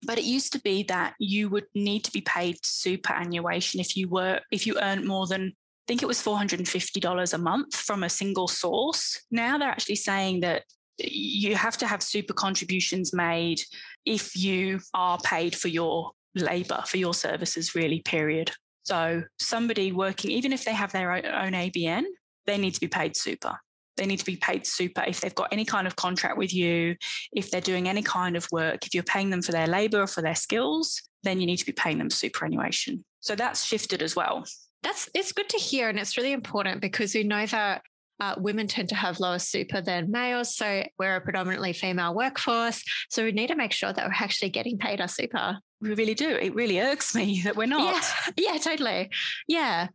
but 0.04 0.18
it 0.18 0.24
used 0.24 0.52
to 0.54 0.60
be 0.60 0.82
that 0.84 1.14
you 1.18 1.48
would 1.48 1.66
need 1.74 2.04
to 2.04 2.12
be 2.12 2.22
paid 2.22 2.56
superannuation 2.64 3.80
if 3.80 3.96
you 3.96 4.08
were 4.08 4.40
if 4.50 4.66
you 4.66 4.78
earned 4.80 5.06
more 5.06 5.26
than 5.26 5.52
I 5.52 5.84
think 5.88 6.02
it 6.02 6.06
was 6.06 6.22
$450 6.22 7.34
a 7.34 7.38
month 7.38 7.74
from 7.74 8.04
a 8.04 8.08
single 8.08 8.46
source. 8.46 9.20
Now 9.30 9.58
they're 9.58 9.68
actually 9.68 9.96
saying 9.96 10.40
that 10.40 10.62
you 10.98 11.56
have 11.56 11.76
to 11.78 11.86
have 11.86 12.02
super 12.02 12.32
contributions 12.32 13.12
made 13.12 13.60
if 14.04 14.36
you 14.36 14.80
are 14.94 15.18
paid 15.24 15.56
for 15.56 15.68
your 15.68 16.12
labor, 16.36 16.82
for 16.86 16.98
your 16.98 17.14
services, 17.14 17.74
really, 17.74 18.00
period. 18.00 18.52
So 18.84 19.22
somebody 19.40 19.92
working, 19.92 20.30
even 20.30 20.52
if 20.52 20.64
they 20.64 20.72
have 20.72 20.92
their 20.92 21.12
own 21.12 21.52
ABN, 21.52 22.04
they 22.46 22.58
need 22.58 22.74
to 22.74 22.80
be 22.80 22.88
paid 22.88 23.16
super. 23.16 23.58
They 23.96 24.06
need 24.06 24.18
to 24.18 24.24
be 24.24 24.36
paid 24.36 24.66
super 24.66 25.04
if 25.06 25.20
they've 25.20 25.34
got 25.34 25.52
any 25.52 25.64
kind 25.64 25.86
of 25.86 25.96
contract 25.96 26.38
with 26.38 26.54
you, 26.54 26.96
if 27.32 27.50
they're 27.50 27.60
doing 27.60 27.88
any 27.88 28.02
kind 28.02 28.36
of 28.36 28.46
work, 28.50 28.86
if 28.86 28.94
you're 28.94 29.02
paying 29.02 29.30
them 29.30 29.42
for 29.42 29.52
their 29.52 29.66
labor 29.66 30.02
or 30.02 30.06
for 30.06 30.22
their 30.22 30.34
skills, 30.34 31.02
then 31.22 31.40
you 31.40 31.46
need 31.46 31.58
to 31.58 31.66
be 31.66 31.72
paying 31.72 31.98
them 31.98 32.10
superannuation. 32.10 33.04
So 33.20 33.34
that's 33.34 33.64
shifted 33.64 34.02
as 34.02 34.16
well. 34.16 34.44
That's 34.82 35.08
it's 35.14 35.32
good 35.32 35.48
to 35.50 35.58
hear, 35.58 35.88
and 35.88 35.98
it's 35.98 36.16
really 36.16 36.32
important 36.32 36.80
because 36.80 37.14
we 37.14 37.22
know 37.22 37.46
that 37.46 37.82
uh, 38.22 38.34
women 38.38 38.66
tend 38.66 38.88
to 38.88 38.94
have 38.94 39.20
lower 39.20 39.38
super 39.38 39.80
than 39.80 40.10
males. 40.10 40.56
So 40.56 40.84
we're 40.98 41.16
a 41.16 41.20
predominantly 41.20 41.72
female 41.72 42.14
workforce. 42.14 42.82
So 43.10 43.24
we 43.24 43.32
need 43.32 43.48
to 43.48 43.56
make 43.56 43.72
sure 43.72 43.92
that 43.92 44.06
we're 44.06 44.14
actually 44.14 44.50
getting 44.50 44.78
paid 44.78 45.00
our 45.00 45.08
super. 45.08 45.58
We 45.80 45.94
really 45.94 46.14
do. 46.14 46.28
It 46.28 46.54
really 46.54 46.80
irks 46.80 47.14
me 47.14 47.40
that 47.44 47.56
we're 47.56 47.66
not. 47.66 48.04
Yeah, 48.36 48.52
yeah 48.52 48.58
totally. 48.58 49.10
Yeah. 49.48 49.88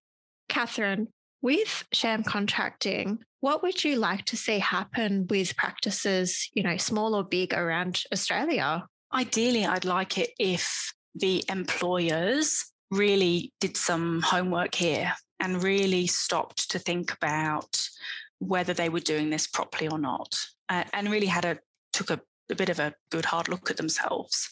Catherine, 0.49 1.07
with 1.41 1.85
sham 1.93 2.23
contracting, 2.23 3.19
what 3.39 3.61
would 3.61 3.83
you 3.83 3.97
like 3.97 4.25
to 4.25 4.37
see 4.37 4.59
happen 4.59 5.27
with 5.29 5.55
practices, 5.55 6.49
you 6.53 6.63
know, 6.63 6.77
small 6.77 7.15
or 7.15 7.23
big 7.23 7.53
around 7.53 8.03
Australia? 8.11 8.85
Ideally, 9.13 9.65
I'd 9.65 9.85
like 9.85 10.17
it 10.17 10.31
if 10.39 10.93
the 11.15 11.43
employers 11.49 12.65
really 12.91 13.53
did 13.59 13.77
some 13.77 14.21
homework 14.21 14.75
here 14.75 15.13
and 15.39 15.63
really 15.63 16.07
stopped 16.07 16.71
to 16.71 16.79
think 16.79 17.13
about 17.13 17.87
whether 18.39 18.73
they 18.73 18.89
were 18.89 18.99
doing 18.99 19.29
this 19.29 19.47
properly 19.47 19.87
or 19.87 19.99
not 19.99 20.35
uh, 20.69 20.83
and 20.93 21.09
really 21.09 21.27
had 21.27 21.45
a 21.45 21.57
took 21.93 22.09
a, 22.09 22.19
a 22.51 22.55
bit 22.55 22.69
of 22.69 22.79
a 22.79 22.93
good 23.09 23.25
hard 23.25 23.49
look 23.49 23.69
at 23.69 23.77
themselves 23.77 24.49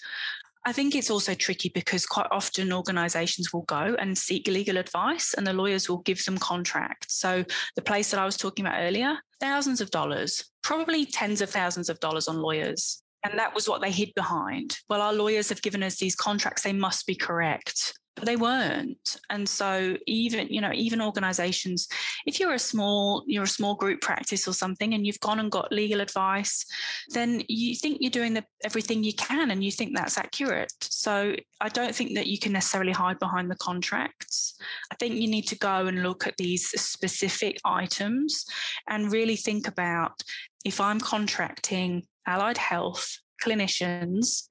I 0.67 0.71
think 0.71 0.95
it's 0.95 1.11
also 1.11 1.35
tricky 1.35 1.69
because 1.69 2.07
quite 2.07 2.27
often 2.31 2.73
organizations 2.73 3.53
will 3.53 3.63
go 3.63 3.95
and 3.99 4.17
seek 4.17 4.47
legal 4.47 4.77
advice 4.77 5.35
and 5.35 5.45
the 5.45 5.53
lawyers 5.53 5.87
will 5.87 5.99
give 5.99 6.25
them 6.25 6.39
contracts. 6.39 7.19
So 7.19 7.45
the 7.75 7.83
place 7.83 8.09
that 8.09 8.19
I 8.19 8.25
was 8.25 8.35
talking 8.35 8.65
about 8.65 8.79
earlier, 8.79 9.17
thousands 9.39 9.79
of 9.79 9.91
dollars, 9.91 10.43
probably 10.63 11.05
tens 11.05 11.41
of 11.41 11.51
thousands 11.51 11.87
of 11.87 11.99
dollars 11.99 12.27
on 12.27 12.39
lawyers. 12.39 12.99
And 13.23 13.37
that 13.37 13.53
was 13.53 13.69
what 13.69 13.81
they 13.81 13.91
hid 13.91 14.11
behind. 14.15 14.77
Well, 14.89 15.01
our 15.01 15.13
lawyers 15.13 15.49
have 15.49 15.61
given 15.61 15.83
us 15.83 15.97
these 15.97 16.15
contracts, 16.15 16.63
they 16.63 16.73
must 16.73 17.05
be 17.05 17.15
correct 17.15 17.93
but 18.15 18.25
they 18.25 18.35
weren't. 18.35 19.17
And 19.29 19.47
so 19.47 19.97
even 20.07 20.47
you 20.47 20.61
know 20.61 20.71
even 20.73 21.01
organizations 21.01 21.87
if 22.25 22.39
you're 22.39 22.53
a 22.53 22.59
small 22.59 23.23
you're 23.27 23.43
a 23.43 23.47
small 23.47 23.75
group 23.75 24.01
practice 24.01 24.47
or 24.47 24.53
something 24.53 24.93
and 24.93 25.05
you've 25.05 25.19
gone 25.19 25.39
and 25.39 25.51
got 25.51 25.71
legal 25.71 26.01
advice 26.01 26.65
then 27.09 27.43
you 27.47 27.75
think 27.75 27.97
you're 27.99 28.09
doing 28.09 28.33
the, 28.33 28.43
everything 28.63 29.03
you 29.03 29.13
can 29.13 29.51
and 29.51 29.63
you 29.63 29.71
think 29.71 29.95
that's 29.95 30.17
accurate. 30.17 30.73
So 30.81 31.35
i 31.61 31.69
don't 31.69 31.95
think 31.95 32.15
that 32.15 32.27
you 32.27 32.39
can 32.39 32.53
necessarily 32.53 32.93
hide 32.93 33.19
behind 33.19 33.51
the 33.51 33.55
contracts. 33.55 34.57
I 34.91 34.95
think 34.95 35.15
you 35.15 35.27
need 35.27 35.47
to 35.47 35.57
go 35.57 35.87
and 35.87 36.03
look 36.03 36.25
at 36.25 36.37
these 36.37 36.67
specific 36.69 37.57
items 37.65 38.45
and 38.87 39.11
really 39.11 39.35
think 39.35 39.67
about 39.67 40.23
if 40.63 40.79
i'm 40.79 40.99
contracting 40.99 42.03
allied 42.25 42.57
health 42.57 43.19
clinicians 43.43 44.47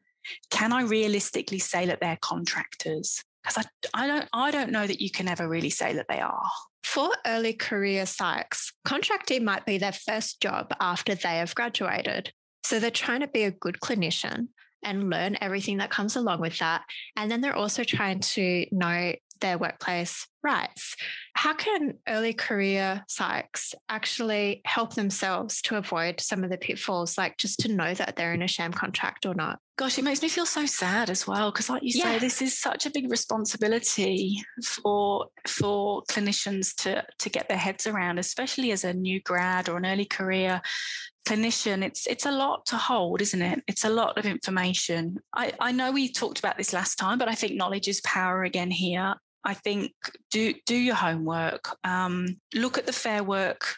can 0.50 0.72
I 0.72 0.82
realistically 0.82 1.58
say 1.58 1.86
that 1.86 2.00
they're 2.00 2.18
contractors? 2.20 3.22
Because 3.44 3.64
I, 3.94 4.02
I 4.02 4.06
don't 4.06 4.28
I 4.32 4.50
don't 4.50 4.70
know 4.70 4.86
that 4.86 5.00
you 5.00 5.10
can 5.10 5.28
ever 5.28 5.48
really 5.48 5.70
say 5.70 5.92
that 5.94 6.06
they 6.08 6.20
are. 6.20 6.48
For 6.82 7.10
early 7.26 7.52
career 7.52 8.04
psychs, 8.04 8.72
contracting 8.84 9.44
might 9.44 9.66
be 9.66 9.78
their 9.78 9.92
first 9.92 10.40
job 10.40 10.72
after 10.80 11.14
they 11.14 11.36
have 11.38 11.54
graduated. 11.54 12.32
So 12.62 12.78
they're 12.78 12.90
trying 12.90 13.20
to 13.20 13.28
be 13.28 13.44
a 13.44 13.50
good 13.50 13.78
clinician 13.80 14.48
and 14.82 15.10
learn 15.10 15.36
everything 15.40 15.78
that 15.78 15.90
comes 15.90 16.14
along 16.14 16.40
with 16.40 16.58
that. 16.58 16.82
And 17.16 17.30
then 17.30 17.40
they're 17.40 17.56
also 17.56 17.84
trying 17.84 18.20
to 18.20 18.66
know 18.70 19.14
their 19.40 19.58
workplace 19.58 20.26
rights. 20.42 20.96
How 21.34 21.54
can 21.54 21.94
early 22.06 22.32
career 22.32 23.02
psychs 23.08 23.74
actually 23.88 24.60
help 24.64 24.94
themselves 24.94 25.60
to 25.62 25.76
avoid 25.76 26.20
some 26.20 26.44
of 26.44 26.50
the 26.50 26.58
pitfalls, 26.58 27.18
like 27.18 27.38
just 27.38 27.60
to 27.60 27.72
know 27.72 27.94
that 27.94 28.16
they're 28.16 28.34
in 28.34 28.42
a 28.42 28.48
sham 28.48 28.72
contract 28.72 29.26
or 29.26 29.34
not? 29.34 29.58
Gosh, 29.76 29.98
it 29.98 30.04
makes 30.04 30.22
me 30.22 30.28
feel 30.28 30.46
so 30.46 30.66
sad 30.66 31.10
as 31.10 31.26
well 31.26 31.50
because, 31.50 31.68
like 31.68 31.82
you 31.82 31.92
yeah. 31.94 32.12
say, 32.12 32.18
this 32.20 32.40
is 32.40 32.56
such 32.56 32.86
a 32.86 32.90
big 32.90 33.10
responsibility 33.10 34.40
for 34.62 35.26
for 35.48 36.02
clinicians 36.04 36.74
to 36.82 37.04
to 37.18 37.28
get 37.28 37.48
their 37.48 37.58
heads 37.58 37.86
around, 37.86 38.18
especially 38.18 38.70
as 38.70 38.84
a 38.84 38.94
new 38.94 39.20
grad 39.22 39.68
or 39.68 39.76
an 39.78 39.86
early 39.86 40.04
career 40.04 40.62
clinician 41.26 41.82
it's 41.82 42.06
it's 42.06 42.26
a 42.26 42.30
lot 42.30 42.66
to 42.66 42.76
hold 42.76 43.20
isn't 43.20 43.42
it 43.42 43.62
it's 43.66 43.84
a 43.84 43.88
lot 43.88 44.18
of 44.18 44.26
information 44.26 45.18
I, 45.34 45.52
I 45.58 45.72
know 45.72 45.90
we 45.90 46.12
talked 46.12 46.38
about 46.38 46.58
this 46.58 46.72
last 46.72 46.96
time 46.96 47.18
but 47.18 47.28
i 47.28 47.34
think 47.34 47.54
knowledge 47.54 47.88
is 47.88 48.00
power 48.02 48.44
again 48.44 48.70
here 48.70 49.14
I 49.44 49.54
think 49.54 49.92
do 50.30 50.54
do 50.66 50.74
your 50.74 50.94
homework. 50.94 51.76
Um, 51.84 52.40
look 52.54 52.78
at 52.78 52.86
the 52.86 52.92
Fair 52.92 53.22
Work 53.22 53.76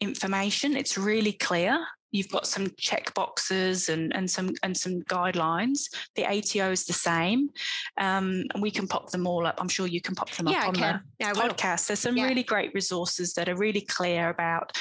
information. 0.00 0.76
It's 0.76 0.96
really 0.96 1.32
clear. 1.32 1.78
You've 2.12 2.30
got 2.30 2.46
some 2.46 2.72
check 2.76 3.14
boxes 3.14 3.88
and, 3.88 4.14
and 4.14 4.28
some 4.28 4.50
and 4.62 4.76
some 4.76 5.02
guidelines. 5.02 5.82
The 6.16 6.26
ATO 6.26 6.70
is 6.70 6.84
the 6.84 6.92
same. 6.92 7.50
Um, 7.98 8.44
and 8.52 8.62
we 8.62 8.70
can 8.70 8.86
pop 8.86 9.10
them 9.10 9.26
all 9.26 9.46
up. 9.46 9.60
I'm 9.60 9.68
sure 9.68 9.86
you 9.86 10.00
can 10.00 10.14
pop 10.14 10.30
them 10.30 10.48
yeah, 10.48 10.62
up 10.62 10.68
on 10.68 10.74
the 10.74 11.00
yeah, 11.18 11.32
podcast. 11.32 11.86
There's 11.86 12.00
some 12.00 12.16
yeah. 12.16 12.26
really 12.26 12.42
great 12.42 12.72
resources 12.74 13.34
that 13.34 13.48
are 13.48 13.56
really 13.56 13.82
clear 13.82 14.28
about 14.28 14.76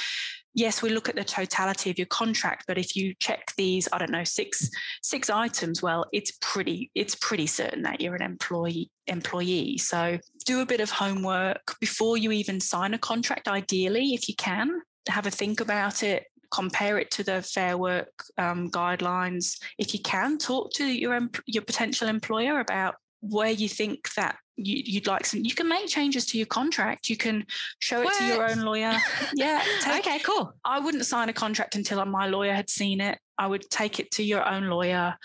yes, 0.54 0.82
we 0.82 0.90
look 0.90 1.10
at 1.10 1.16
the 1.16 1.24
totality 1.24 1.90
of 1.90 1.98
your 1.98 2.08
contract, 2.08 2.66
but 2.68 2.78
if 2.78 2.96
you 2.96 3.14
check 3.20 3.54
these, 3.58 3.88
I 3.92 3.98
don't 3.98 4.12
know, 4.12 4.24
six 4.24 4.70
six 5.02 5.30
items, 5.30 5.82
well, 5.82 6.06
it's 6.12 6.38
pretty 6.42 6.92
it's 6.96 7.16
pretty 7.16 7.48
certain 7.48 7.84
that 7.84 8.02
you're 8.02 8.16
an 8.16 8.22
employee 8.22 8.90
employee. 9.08 9.78
So 9.78 10.18
do 10.46 10.62
a 10.62 10.66
bit 10.66 10.82
of 10.82 10.90
homework 10.90 11.76
before 11.80 12.18
you 12.18 12.32
even 12.32 12.60
sign 12.60 12.94
a 12.94 12.98
contract. 12.98 13.48
Ideally, 13.48 14.14
if 14.14 14.28
you 14.28 14.36
can, 14.36 14.82
have 15.08 15.28
a 15.28 15.32
think 15.32 15.60
about 15.60 16.04
it. 16.04 16.26
Compare 16.52 16.98
it 16.98 17.12
to 17.12 17.24
the 17.24 17.44
Fair 17.44 17.78
Work 17.78 18.12
um, 18.40 18.72
guidelines. 18.72 19.62
If 19.78 19.94
you 19.94 20.02
can, 20.02 20.40
talk 20.40 20.72
to 20.74 20.86
your 20.86 21.20
your 21.46 21.64
potential 21.64 22.08
employer 22.08 22.60
about 22.60 22.96
where 23.22 23.52
you 23.52 23.70
think 23.70 24.14
that 24.16 24.38
you, 24.66 25.00
would 25.00 25.08
like 25.08 25.26
some 25.26 25.42
you 25.44 25.54
can 25.56 25.68
make 25.68 25.88
changes 25.88 26.26
to 26.26 26.38
your 26.38 26.48
contract 26.48 27.10
you 27.10 27.18
can 27.18 27.46
show 27.80 28.02
it 28.02 28.06
what? 28.06 28.18
to 28.18 28.26
your 28.26 28.50
own 28.50 28.62
lawyer 28.62 28.94
yeah 29.34 29.64
take, 29.82 30.06
okay 30.06 30.20
cool 30.20 30.54
i 30.66 30.80
wouldn't 30.80 31.06
sign 31.06 31.30
a 31.30 31.34
contract 31.34 31.76
until 31.76 32.04
my 32.06 32.28
lawyer 32.28 32.54
had 32.54 32.70
seen 32.70 33.02
it 33.02 33.18
i 33.38 33.48
would 33.48 33.70
take 33.70 34.00
it 34.00 34.12
to 34.12 34.24
your 34.24 34.48
own 34.48 34.66
lawyer 34.66 35.16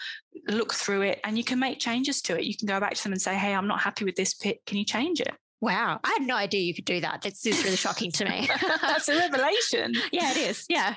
look 0.49 0.75
through 0.75 1.03
it 1.03 1.21
and 1.25 1.39
you 1.39 1.45
can 1.45 1.59
make 1.59 1.79
changes 1.79 2.21
to 2.23 2.37
it 2.39 2.45
you 2.45 2.57
can 2.57 2.67
go 2.67 2.81
back 2.81 2.95
to 2.95 3.03
them 3.03 3.13
and 3.13 3.23
say 3.23 3.35
hey 3.35 3.55
i'm 3.55 3.67
not 3.67 3.81
happy 3.81 4.05
with 4.05 4.17
this 4.17 4.35
bit 4.35 4.61
can 4.67 4.79
you 4.79 4.85
change 4.85 5.21
it 5.21 5.35
Wow, 5.65 5.99
I 6.05 6.17
had 6.19 6.27
no 6.27 6.37
idea 6.37 6.61
you 6.61 6.75
could 6.75 6.85
do 6.85 7.01
that. 7.01 7.23
This 7.23 7.47
is 7.47 7.65
really 7.65 7.77
shocking 7.77 8.13
to 8.13 8.27
me. 8.27 8.51
That's 8.83 9.09
a 9.09 9.17
revelation. 9.17 9.95
Yeah, 10.13 10.31
it 10.33 10.37
is. 10.37 10.67
Yeah. 10.69 10.97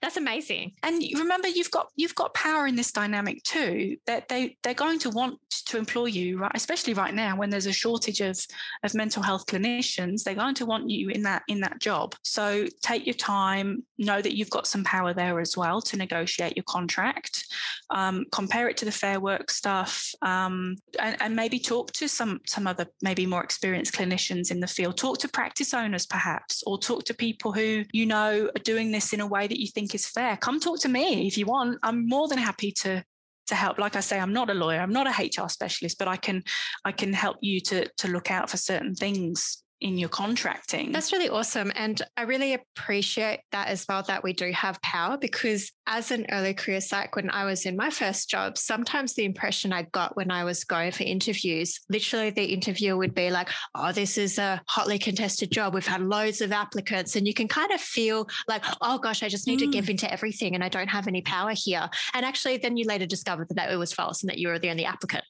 That's 0.00 0.16
amazing. 0.16 0.72
And 0.82 1.02
remember, 1.14 1.48
you've 1.48 1.70
got 1.70 1.90
you've 1.96 2.14
got 2.14 2.34
power 2.34 2.66
in 2.66 2.76
this 2.76 2.92
dynamic 2.92 3.42
too. 3.42 3.96
That 4.06 4.28
they 4.28 4.56
they're 4.62 4.74
going 4.74 4.98
to 5.00 5.10
want 5.10 5.38
to 5.66 5.78
employ 5.78 6.06
you, 6.06 6.38
right? 6.38 6.52
Especially 6.54 6.94
right 6.94 7.14
now 7.14 7.36
when 7.36 7.50
there's 7.50 7.66
a 7.66 7.72
shortage 7.72 8.20
of 8.20 8.38
of 8.82 8.94
mental 8.94 9.22
health 9.22 9.46
clinicians, 9.46 10.22
they're 10.22 10.34
going 10.34 10.54
to 10.56 10.66
want 10.66 10.90
you 10.90 11.10
in 11.10 11.22
that 11.22 11.42
in 11.48 11.60
that 11.60 11.80
job. 11.80 12.14
So 12.24 12.66
take 12.82 13.06
your 13.06 13.14
time. 13.14 13.84
Know 13.98 14.20
that 14.20 14.36
you've 14.36 14.50
got 14.50 14.66
some 14.66 14.84
power 14.84 15.12
there 15.12 15.40
as 15.40 15.56
well 15.56 15.80
to 15.82 15.96
negotiate 15.96 16.56
your 16.56 16.64
contract. 16.64 17.44
Um, 17.90 18.24
compare 18.32 18.68
it 18.68 18.76
to 18.78 18.84
the 18.84 18.92
fair 18.92 19.20
work 19.20 19.50
stuff, 19.50 20.10
um, 20.22 20.76
and, 20.98 21.16
and 21.20 21.36
maybe 21.36 21.58
talk 21.58 21.92
to 21.92 22.08
some 22.08 22.40
some 22.46 22.66
other 22.66 22.86
maybe 23.02 23.26
more 23.26 23.44
experienced 23.44 23.94
clinicians 23.94 24.50
in 24.50 24.60
the 24.60 24.66
field. 24.66 24.96
Talk 24.96 25.18
to 25.18 25.28
practice 25.28 25.74
owners 25.74 26.06
perhaps, 26.06 26.62
or 26.66 26.78
talk 26.78 27.04
to 27.04 27.14
people 27.14 27.52
who 27.52 27.84
you 27.92 28.06
know 28.06 28.50
are 28.54 28.62
doing 28.62 28.90
this 28.90 29.12
in 29.12 29.20
a 29.20 29.26
way 29.26 29.46
that 29.46 29.60
you 29.60 29.65
think 29.68 29.94
is 29.94 30.06
fair, 30.06 30.36
come 30.36 30.60
talk 30.60 30.80
to 30.80 30.88
me 30.88 31.26
if 31.26 31.36
you 31.38 31.46
want. 31.46 31.78
I'm 31.82 32.08
more 32.08 32.28
than 32.28 32.38
happy 32.38 32.72
to 32.82 33.04
to 33.46 33.54
help 33.54 33.78
like 33.78 33.94
i 33.94 34.00
say 34.00 34.18
i'm 34.18 34.32
not 34.32 34.50
a 34.50 34.54
lawyer 34.54 34.80
i'm 34.80 34.92
not 34.92 35.06
a 35.06 35.24
hr 35.24 35.48
specialist 35.48 36.00
but 36.00 36.08
i 36.08 36.16
can 36.16 36.42
i 36.84 36.90
can 36.90 37.12
help 37.12 37.36
you 37.42 37.60
to 37.60 37.88
to 37.96 38.08
look 38.08 38.28
out 38.28 38.50
for 38.50 38.56
certain 38.56 38.92
things 38.92 39.62
in 39.80 39.98
your 39.98 40.08
contracting. 40.08 40.92
That's 40.92 41.12
really 41.12 41.28
awesome. 41.28 41.70
And 41.74 42.00
I 42.16 42.22
really 42.22 42.54
appreciate 42.54 43.40
that 43.52 43.68
as 43.68 43.84
well, 43.88 44.02
that 44.04 44.24
we 44.24 44.32
do 44.32 44.50
have 44.52 44.80
power 44.82 45.18
because 45.18 45.70
as 45.86 46.10
an 46.10 46.26
early 46.30 46.54
career 46.54 46.80
psych, 46.80 47.14
when 47.16 47.30
I 47.30 47.44
was 47.44 47.64
in 47.64 47.76
my 47.76 47.90
first 47.90 48.28
job, 48.28 48.58
sometimes 48.58 49.14
the 49.14 49.24
impression 49.24 49.72
I 49.72 49.82
got 49.82 50.16
when 50.16 50.30
I 50.30 50.44
was 50.44 50.64
going 50.64 50.92
for 50.92 51.04
interviews, 51.04 51.80
literally 51.88 52.30
the 52.30 52.44
interviewer 52.44 52.96
would 52.96 53.14
be 53.14 53.30
like, 53.30 53.48
oh, 53.74 53.92
this 53.92 54.18
is 54.18 54.38
a 54.38 54.60
hotly 54.66 54.98
contested 54.98 55.50
job. 55.50 55.74
We've 55.74 55.86
had 55.86 56.02
loads 56.02 56.40
of 56.40 56.52
applicants. 56.52 57.14
And 57.14 57.26
you 57.26 57.34
can 57.34 57.46
kind 57.46 57.70
of 57.72 57.80
feel 57.80 58.28
like, 58.48 58.64
oh 58.80 58.98
gosh, 58.98 59.22
I 59.22 59.28
just 59.28 59.46
need 59.46 59.60
mm. 59.60 59.64
to 59.64 59.70
give 59.70 59.84
mm. 59.86 59.90
into 59.90 60.12
everything 60.12 60.54
and 60.54 60.64
I 60.64 60.68
don't 60.68 60.88
have 60.88 61.06
any 61.06 61.22
power 61.22 61.52
here. 61.54 61.88
And 62.14 62.26
actually 62.26 62.56
then 62.56 62.76
you 62.76 62.86
later 62.86 63.06
discovered 63.06 63.48
that, 63.48 63.54
that 63.54 63.70
it 63.70 63.76
was 63.76 63.92
false 63.92 64.22
and 64.22 64.30
that 64.30 64.38
you 64.38 64.48
were 64.48 64.58
the 64.58 64.70
only 64.70 64.84
applicant. 64.84 65.24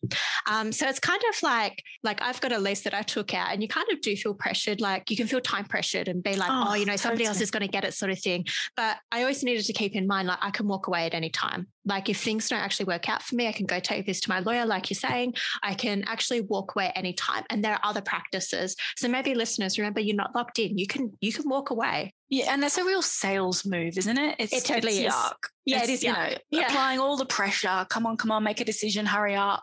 Um, 0.50 0.72
so 0.72 0.88
it's 0.88 1.00
kind 1.00 1.22
of 1.28 1.42
like, 1.42 1.82
like 2.02 2.22
I've 2.22 2.40
got 2.40 2.52
a 2.52 2.58
lease 2.58 2.82
that 2.82 2.94
I 2.94 3.02
took 3.02 3.34
out 3.34 3.52
and 3.52 3.62
you 3.62 3.68
kind 3.68 3.86
of 3.92 4.00
do 4.00 4.16
feel 4.16 4.34
pressured, 4.34 4.80
like 4.80 5.10
you 5.10 5.16
can 5.16 5.26
feel 5.26 5.40
time 5.40 5.66
pressured 5.66 6.08
and 6.08 6.22
be 6.22 6.34
like, 6.34 6.50
oh, 6.50 6.68
oh 6.68 6.74
you 6.74 6.86
know, 6.86 6.96
somebody 6.96 7.24
totally. 7.24 7.36
else 7.36 7.40
is 7.42 7.50
going 7.50 7.62
to 7.62 7.68
get 7.68 7.84
it 7.84 7.92
sort 7.92 8.10
of 8.10 8.18
thing. 8.18 8.46
But 8.76 8.96
I 9.12 9.20
always 9.20 9.42
needed 9.42 9.64
to 9.66 9.72
keep 9.72 9.94
in 9.94 10.06
mind, 10.06 10.28
like, 10.28 10.38
I 10.46 10.50
can 10.50 10.68
walk 10.68 10.86
away 10.86 11.06
at 11.06 11.14
any 11.14 11.28
time. 11.28 11.66
Like 11.84 12.08
if 12.08 12.22
things 12.22 12.48
don't 12.48 12.60
actually 12.60 12.86
work 12.86 13.08
out 13.08 13.20
for 13.20 13.34
me, 13.34 13.48
I 13.48 13.52
can 13.52 13.66
go 13.66 13.80
take 13.80 14.06
this 14.06 14.20
to 14.20 14.28
my 14.28 14.38
lawyer, 14.38 14.64
like 14.64 14.88
you're 14.88 14.94
saying. 14.94 15.34
I 15.60 15.74
can 15.74 16.04
actually 16.04 16.42
walk 16.42 16.76
away 16.76 16.86
at 16.86 16.96
any 16.96 17.14
time. 17.14 17.42
And 17.50 17.64
there 17.64 17.72
are 17.72 17.80
other 17.82 18.00
practices. 18.00 18.76
So 18.96 19.08
maybe 19.08 19.34
listeners, 19.34 19.76
remember 19.76 19.98
you're 19.98 20.14
not 20.14 20.36
locked 20.36 20.60
in. 20.60 20.78
You 20.78 20.86
can 20.86 21.12
you 21.20 21.32
can 21.32 21.48
walk 21.48 21.70
away. 21.70 22.14
Yeah, 22.28 22.52
and 22.52 22.62
that's 22.62 22.76
a 22.76 22.84
real 22.84 23.02
sales 23.02 23.64
move, 23.64 23.96
isn't 23.96 24.18
it? 24.18 24.36
It's, 24.40 24.52
it 24.52 24.64
totally 24.64 24.98
it's 24.98 25.14
is. 25.14 25.20
Yuck. 25.20 25.36
Yeah, 25.64 25.78
it's, 25.78 25.88
it 25.88 25.92
is. 25.92 26.02
You 26.02 26.12
yuck. 26.12 26.30
know, 26.30 26.36
yeah. 26.50 26.66
applying 26.66 26.98
all 26.98 27.16
the 27.16 27.26
pressure. 27.26 27.86
Come 27.88 28.04
on, 28.04 28.16
come 28.16 28.32
on, 28.32 28.42
make 28.42 28.60
a 28.60 28.64
decision. 28.64 29.06
Hurry 29.06 29.36
up. 29.36 29.62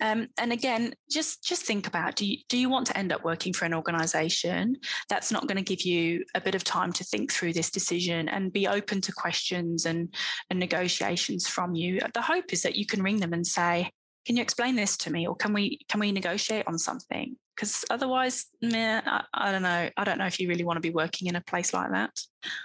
Um, 0.00 0.28
and 0.38 0.50
again, 0.50 0.94
just 1.10 1.44
just 1.44 1.64
think 1.64 1.86
about 1.86 2.16
do 2.16 2.24
you 2.24 2.38
do 2.48 2.56
you 2.56 2.70
want 2.70 2.86
to 2.86 2.96
end 2.96 3.12
up 3.12 3.22
working 3.22 3.52
for 3.52 3.66
an 3.66 3.74
organisation 3.74 4.76
that's 5.10 5.30
not 5.30 5.46
going 5.46 5.62
to 5.62 5.62
give 5.62 5.82
you 5.82 6.24
a 6.34 6.40
bit 6.40 6.54
of 6.54 6.64
time 6.64 6.92
to 6.94 7.04
think 7.04 7.30
through 7.30 7.52
this 7.52 7.70
decision 7.70 8.28
and 8.30 8.52
be 8.52 8.66
open 8.66 9.02
to 9.02 9.12
questions 9.12 9.84
and 9.84 10.14
and 10.48 10.58
negotiations 10.58 11.46
from 11.46 11.74
you? 11.74 12.00
The 12.14 12.22
hope 12.22 12.52
is 12.52 12.62
that 12.62 12.76
you 12.76 12.86
can 12.86 13.02
ring 13.02 13.18
them 13.18 13.34
and 13.34 13.46
say, 13.46 13.90
"Can 14.26 14.36
you 14.36 14.42
explain 14.42 14.74
this 14.74 14.96
to 14.98 15.12
me, 15.12 15.26
or 15.26 15.36
can 15.36 15.52
we 15.52 15.80
can 15.88 16.00
we 16.00 16.12
negotiate 16.12 16.66
on 16.66 16.78
something?" 16.78 17.36
Because 17.60 17.84
otherwise, 17.90 18.46
meh, 18.62 19.02
I, 19.04 19.22
I 19.34 19.52
don't 19.52 19.60
know. 19.60 19.90
I 19.94 20.04
don't 20.04 20.16
know 20.16 20.24
if 20.24 20.40
you 20.40 20.48
really 20.48 20.64
want 20.64 20.78
to 20.78 20.80
be 20.80 20.88
working 20.88 21.28
in 21.28 21.36
a 21.36 21.42
place 21.42 21.74
like 21.74 21.90
that. 21.90 22.18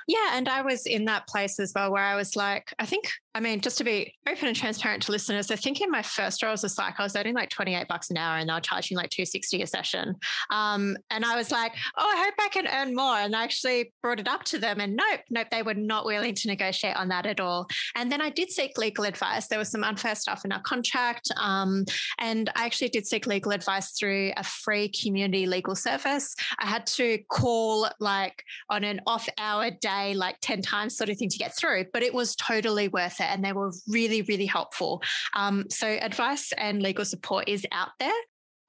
Yeah. 0.07 0.29
And 0.33 0.47
I 0.47 0.61
was 0.61 0.85
in 0.85 1.05
that 1.05 1.27
place 1.27 1.59
as 1.59 1.73
well 1.75 1.91
where 1.91 2.03
I 2.03 2.15
was 2.15 2.35
like, 2.35 2.73
I 2.79 2.85
think, 2.85 3.09
I 3.33 3.39
mean, 3.39 3.59
just 3.59 3.77
to 3.79 3.83
be 3.83 4.13
open 4.27 4.47
and 4.47 4.55
transparent 4.55 5.03
to 5.03 5.11
listeners, 5.11 5.51
I 5.51 5.57
think 5.57 5.81
in 5.81 5.91
my 5.91 6.01
first 6.01 6.41
role 6.41 6.53
as 6.53 6.63
a 6.63 6.69
psych, 6.69 6.99
I 6.99 7.03
was 7.03 7.15
earning 7.15 7.35
like 7.35 7.49
28 7.49 7.87
bucks 7.87 8.09
an 8.09 8.17
hour 8.17 8.37
and 8.37 8.49
they 8.49 8.53
were 8.53 8.61
charging 8.61 8.95
like 8.95 9.09
260 9.09 9.61
a 9.61 9.67
session. 9.67 10.15
Um, 10.49 10.95
and 11.09 11.25
I 11.25 11.35
was 11.35 11.51
like, 11.51 11.73
oh, 11.97 12.05
I 12.05 12.23
hope 12.23 12.33
I 12.39 12.49
can 12.49 12.67
earn 12.67 12.95
more. 12.95 13.17
And 13.17 13.35
I 13.35 13.43
actually 13.43 13.93
brought 14.01 14.19
it 14.19 14.27
up 14.27 14.43
to 14.45 14.59
them 14.59 14.79
and 14.79 14.95
nope, 14.95 15.21
nope, 15.29 15.47
they 15.51 15.63
were 15.63 15.73
not 15.73 16.05
willing 16.05 16.35
to 16.35 16.47
negotiate 16.47 16.95
on 16.95 17.09
that 17.09 17.25
at 17.25 17.39
all. 17.39 17.67
And 17.95 18.11
then 18.11 18.21
I 18.21 18.29
did 18.29 18.51
seek 18.51 18.77
legal 18.77 19.03
advice. 19.03 19.47
There 19.47 19.59
was 19.59 19.71
some 19.71 19.83
unfair 19.83 20.15
stuff 20.15 20.45
in 20.45 20.51
our 20.51 20.61
contract. 20.61 21.29
Um, 21.37 21.83
and 22.19 22.49
I 22.55 22.65
actually 22.65 22.89
did 22.89 23.05
seek 23.05 23.27
legal 23.27 23.51
advice 23.51 23.91
through 23.91 24.31
a 24.37 24.43
free 24.43 24.84
community 24.89 25.45
legal 25.45 25.75
service. 25.75 26.35
I 26.59 26.67
had 26.67 26.85
to 26.87 27.19
call 27.29 27.89
like 27.99 28.43
on 28.69 28.83
an 28.83 29.01
off 29.07 29.27
hour 29.37 29.71
day, 29.71 30.13
like 30.13 30.37
10 30.41 30.61
times 30.61 30.97
sort 30.97 31.09
of 31.09 31.17
thing 31.17 31.29
to 31.29 31.37
get 31.37 31.55
through, 31.55 31.85
but 31.93 32.03
it 32.03 32.13
was 32.13 32.35
totally 32.35 32.87
worth 32.87 33.19
it. 33.19 33.27
And 33.27 33.43
they 33.43 33.53
were 33.53 33.71
really, 33.87 34.21
really 34.23 34.45
helpful. 34.45 35.01
Um, 35.35 35.65
so 35.69 35.87
advice 35.87 36.51
and 36.57 36.81
legal 36.81 37.05
support 37.05 37.47
is 37.47 37.65
out 37.71 37.89
there. 37.99 38.13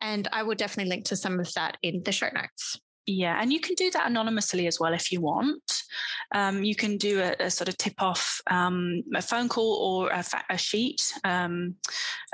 And 0.00 0.28
I 0.32 0.42
will 0.42 0.54
definitely 0.54 0.90
link 0.90 1.06
to 1.06 1.16
some 1.16 1.40
of 1.40 1.52
that 1.54 1.78
in 1.82 2.02
the 2.02 2.12
show 2.12 2.28
notes. 2.34 2.78
Yeah, 3.06 3.40
and 3.40 3.52
you 3.52 3.60
can 3.60 3.76
do 3.76 3.90
that 3.92 4.08
anonymously 4.08 4.66
as 4.66 4.80
well 4.80 4.92
if 4.92 5.12
you 5.12 5.20
want. 5.20 5.82
Um, 6.34 6.64
you 6.64 6.74
can 6.74 6.96
do 6.96 7.20
a, 7.20 7.36
a 7.38 7.50
sort 7.50 7.68
of 7.68 7.76
tip 7.76 8.02
off, 8.02 8.40
um, 8.50 9.04
a 9.14 9.22
phone 9.22 9.48
call 9.48 9.74
or 9.74 10.10
a, 10.10 10.24
fa- 10.24 10.44
a 10.50 10.58
sheet, 10.58 11.14
um, 11.22 11.76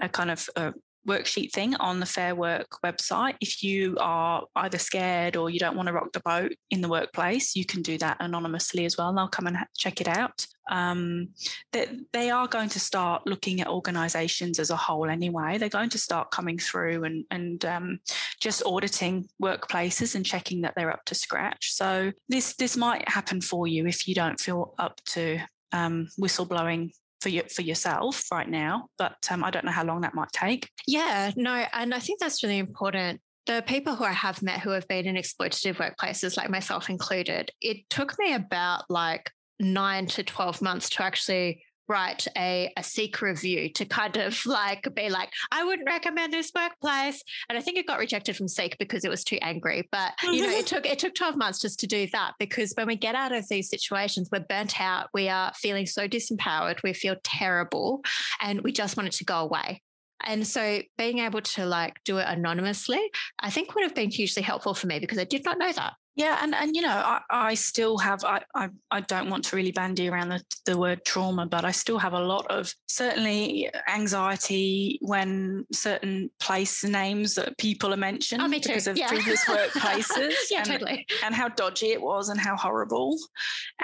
a 0.01 0.09
kind 0.09 0.31
of 0.31 0.49
a 0.57 0.73
worksheet 1.07 1.53
thing 1.53 1.75
on 1.77 2.01
the 2.01 2.07
Fair 2.07 2.35
Work 2.35 2.79
website. 2.85 3.35
If 3.41 3.63
you 3.63 3.97
are 4.01 4.45
either 4.57 4.79
scared 4.79 5.37
or 5.37 5.51
you 5.51 5.59
don't 5.59 5.77
want 5.77 5.89
to 5.89 5.93
rock 5.93 6.13
the 6.13 6.21
boat 6.21 6.53
in 6.71 6.81
the 6.81 6.89
workplace, 6.89 7.57
you 7.57 7.65
can 7.65 7.83
do 7.83 7.99
that 7.99 8.17
anonymously 8.21 8.85
as 8.85 8.97
well. 8.97 9.09
And 9.09 9.19
they'll 9.19 9.29
come 9.29 9.47
and 9.47 9.57
check 9.77 10.01
it 10.01 10.09
out. 10.09 10.47
Um, 10.71 11.31
that 11.73 11.89
they, 12.13 12.23
they 12.23 12.31
are 12.31 12.47
going 12.47 12.69
to 12.69 12.81
start 12.81 13.27
looking 13.27 13.61
at 13.61 13.67
organisations 13.67 14.61
as 14.61 14.71
a 14.71 14.77
whole 14.77 15.11
anyway. 15.11 15.59
They're 15.59 15.69
going 15.69 15.91
to 15.91 15.99
start 15.99 16.31
coming 16.31 16.57
through 16.59 17.05
and 17.05 17.25
and 17.33 17.65
um, 17.65 17.99
just 18.41 18.63
auditing 18.65 19.29
workplaces 19.43 20.15
and 20.15 20.25
checking 20.25 20.61
that 20.61 20.75
they're 20.77 20.93
up 20.93 21.05
to 21.07 21.17
scratch. 21.17 21.73
So 21.73 22.13
this 22.29 22.55
this 22.55 22.77
might 22.77 23.09
happen 23.09 23.41
for 23.41 23.67
you 23.67 23.87
if 23.87 24.07
you 24.07 24.15
don't 24.15 24.39
feel 24.39 24.75
up 24.79 25.01
to 25.07 25.41
um, 25.73 26.09
whistleblowing 26.19 26.93
for 27.23 27.29
you, 27.29 27.43
for 27.55 27.63
yourself 27.63 28.25
right 28.33 28.49
now, 28.49 28.89
but 28.99 29.17
um, 29.31 29.45
I 29.45 29.51
don't 29.51 29.65
know 29.65 29.71
how 29.71 29.85
long 29.85 30.01
that 30.01 30.15
might 30.15 30.33
take. 30.33 30.69
Yeah, 30.87 31.31
no, 31.37 31.65
and 31.73 31.95
I 31.95 32.01
think 32.01 32.19
that's 32.19 32.43
really 32.43 32.59
important. 32.59 33.21
The 33.47 33.63
people 33.67 33.95
who 33.95 34.05
I 34.05 34.13
have 34.13 34.43
met 34.43 34.61
who 34.61 34.71
have 34.71 34.89
been 34.89 35.07
in 35.07 35.15
exploitative 35.15 35.77
workplaces, 35.77 36.37
like 36.37 36.51
myself 36.51 36.91
included, 36.91 37.51
it 37.61 37.89
took 37.89 38.19
me 38.19 38.35
about 38.35 38.85
like 38.89 39.31
nine 39.61 40.07
to 40.07 40.25
12 40.25 40.61
months 40.61 40.91
to 40.91 41.03
actually 41.03 41.63
write 41.93 42.27
a, 42.37 42.73
a 42.77 42.83
seek 42.83 43.21
review 43.21 43.69
to 43.75 43.85
kind 43.85 44.17
of 44.17 44.45
like 44.47 44.93
be 44.95 45.11
like, 45.11 45.31
I 45.53 45.63
wouldn't 45.65 45.87
recommend 45.87 46.33
this 46.33 46.51
workplace. 46.55 47.23
And 47.49 47.59
I 47.59 47.61
think 47.61 47.79
it 47.79 47.87
got 47.87 47.99
rejected 47.99 48.37
from 48.37 48.49
Seek 48.49 48.77
because 48.79 49.05
it 49.05 49.11
was 49.11 49.23
too 49.23 49.39
angry. 49.43 49.89
But 49.93 50.13
you 50.23 50.47
know, 50.47 50.53
it 50.53 50.67
took 50.73 50.87
it 50.87 50.99
took 50.99 51.15
12 51.15 51.37
months 51.37 51.61
just 51.61 51.79
to 51.81 51.87
do 51.87 52.07
that 52.13 52.33
because 52.39 52.73
when 52.77 52.87
we 52.87 52.97
get 52.97 53.15
out 53.15 53.33
of 53.33 53.47
these 53.49 53.69
situations, 53.69 54.29
we're 54.33 54.41
burnt 54.41 54.81
out, 54.81 55.09
we 55.13 55.29
are 55.29 55.53
feeling 55.55 55.87
so 55.87 56.09
disempowered, 56.09 56.83
we 56.83 56.93
feel 56.93 57.17
terrible, 57.23 58.03
and 58.41 58.63
we 58.63 58.73
just 58.73 58.97
want 58.97 59.09
it 59.09 59.15
to 59.15 59.25
go 59.25 59.39
away. 59.39 59.83
And 60.25 60.47
so 60.47 60.81
being 60.99 61.19
able 61.19 61.41
to 61.43 61.67
like 61.67 62.01
do 62.05 62.19
it 62.19 62.27
anonymously, 62.29 63.01
I 63.41 63.51
think 63.51 63.75
would 63.75 63.85
have 63.85 63.95
been 63.95 64.11
hugely 64.11 64.43
helpful 64.43 64.75
for 64.75 64.87
me 64.87 64.99
because 64.99 65.19
I 65.19 65.25
did 65.25 65.45
not 65.45 65.59
know 65.59 65.73
that. 65.73 65.95
Yeah, 66.15 66.39
and 66.43 66.55
and 66.55 66.77
you 66.77 66.83
know, 66.83 66.91
I, 66.91 67.21
I 67.31 67.55
still 67.55 67.97
have 67.97 68.23
I, 68.23 68.43
I 68.55 68.69
I 68.91 69.01
don't 69.01 69.31
want 69.31 69.45
to 69.45 69.57
really 69.57 69.73
bandy 69.73 70.11
around 70.11 70.29
the, 70.29 70.43
the 70.67 70.77
word 70.77 71.07
trauma, 71.07 71.47
but 71.47 71.65
I 71.65 71.71
still 71.71 71.99
have 71.99 72.13
a 72.13 72.21
lot 72.21 72.47
of 72.51 72.71
certainly 72.87 73.71
anxiety 73.89 74.99
when 75.01 75.65
certain 75.73 76.31
place 76.39 76.85
names 76.85 77.35
that 77.37 77.57
people 77.57 77.95
are 77.95 77.97
mentioned 77.97 78.43
Oh, 78.43 78.49
because 78.51 78.87
of 78.87 78.99
Yeah. 78.99 79.09
previous 79.09 79.43
workplaces. 79.47 80.35
yeah, 80.51 80.59
and, 80.59 80.67
totally. 80.67 81.07
and 81.25 81.35
how 81.35 81.49
dodgy 81.49 81.93
it 81.93 82.03
was 82.03 82.29
and 82.29 82.39
how 82.39 82.57
horrible. 82.57 83.17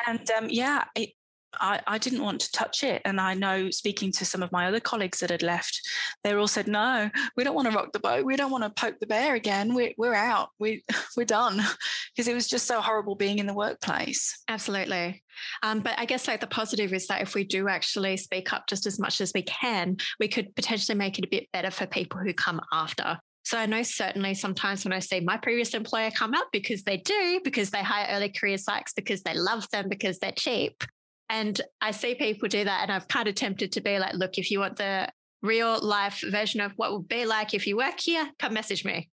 And 0.07 0.31
um, 0.33 0.49
yeah, 0.51 0.85
it, 0.95 1.11
I, 1.55 1.81
I 1.87 1.99
didn't 1.99 2.23
want 2.23 2.41
to 2.43 2.53
touch 2.53 2.83
it. 2.83 3.03
And 3.05 3.21
I 3.21 3.35
know 3.35 3.71
speaking 3.71 4.13
to 4.13 4.25
some 4.25 4.43
of 4.43 4.53
my 4.53 4.67
other 4.67 4.81
colleagues 4.81 5.21
that 5.21 5.31
had 5.31 5.43
left, 5.43 5.81
they 6.23 6.33
all 6.33 6.47
said, 6.47 6.69
no, 6.69 7.11
we 7.37 7.45
don't 7.45 7.55
want 7.55 7.71
to 7.71 7.77
rock 7.77 7.93
the 7.93 8.01
boat. 8.01 8.25
We 8.25 8.37
don't 8.37 8.51
want 8.51 8.65
to 8.65 8.71
poke 8.71 8.99
the 9.01 9.07
bear 9.07 9.35
again. 9.35 9.75
We're, 9.75 9.95
we're 9.97 10.15
out. 10.15 10.51
We, 10.59 10.85
we're 11.17 11.25
done. 11.25 11.63
Because 12.17 12.27
it 12.27 12.35
was 12.35 12.49
just 12.49 12.67
so 12.67 12.81
horrible 12.81 13.15
being 13.15 13.39
in 13.39 13.47
the 13.47 13.55
workplace. 13.55 14.43
Absolutely. 14.49 15.23
Um, 15.63 15.79
but 15.81 15.97
I 15.99 16.05
guess 16.05 16.27
like 16.27 16.41
the 16.41 16.49
positive 16.49 16.93
is 16.93 17.07
that 17.07 17.23
if 17.23 17.37
we 17.37 17.45
do 17.45 17.69
actually 17.69 18.17
speak 18.17 18.53
up 18.53 18.67
just 18.69 18.87
as 18.87 18.99
much 18.99 19.21
as 19.21 19.31
we 19.33 19.43
can, 19.43 19.99
we 20.19 20.27
could 20.27 20.53
potentially 20.57 20.99
make 20.99 21.21
it 21.21 21.25
a 21.25 21.29
bit 21.29 21.47
better 21.53 21.71
for 21.71 21.87
people 21.87 22.19
who 22.19 22.35
come 22.35 22.61
after. 22.73 23.21
So 23.45 23.57
I 23.57 23.67
know 23.67 23.83
certainly 23.83 24.35
sometimes 24.35 24.85
when 24.85 24.93
I 24.93 24.99
see 24.99 25.21
my 25.21 25.37
previous 25.37 25.75
employer 25.75 26.11
come 26.11 26.35
up 26.35 26.49
because 26.53 26.83
they 26.83 26.99
do, 26.99 27.41
because 27.45 27.71
they 27.71 27.83
hire 27.83 28.07
early 28.11 28.31
career 28.31 28.57
psychs, 28.57 28.95
because 28.95 29.23
they 29.23 29.35
love 29.35 29.67
them, 29.71 29.89
because 29.89 30.19
they're 30.19 30.33
cheap. 30.33 30.83
And 31.31 31.61
I 31.81 31.91
see 31.91 32.15
people 32.15 32.49
do 32.49 32.65
that. 32.65 32.83
And 32.83 32.93
I've 32.93 33.09
kind 33.09 33.29
of 33.29 33.35
tempted 33.35 33.73
to 33.73 33.81
be 33.81 33.99
like, 33.99 34.15
look, 34.15 34.39
if 34.39 34.51
you 34.51 34.61
want 34.61 34.77
the 34.77 35.09
real 35.43 35.79
life 35.81 36.23
version 36.27 36.61
of 36.61 36.73
what 36.77 36.93
would 36.93 37.09
be 37.09 37.27
like 37.27 37.55
if 37.55 37.67
you 37.67 37.77
work 37.77 38.01
here, 38.01 38.29
come 38.39 38.55
message 38.55 38.85
me. 38.85 39.09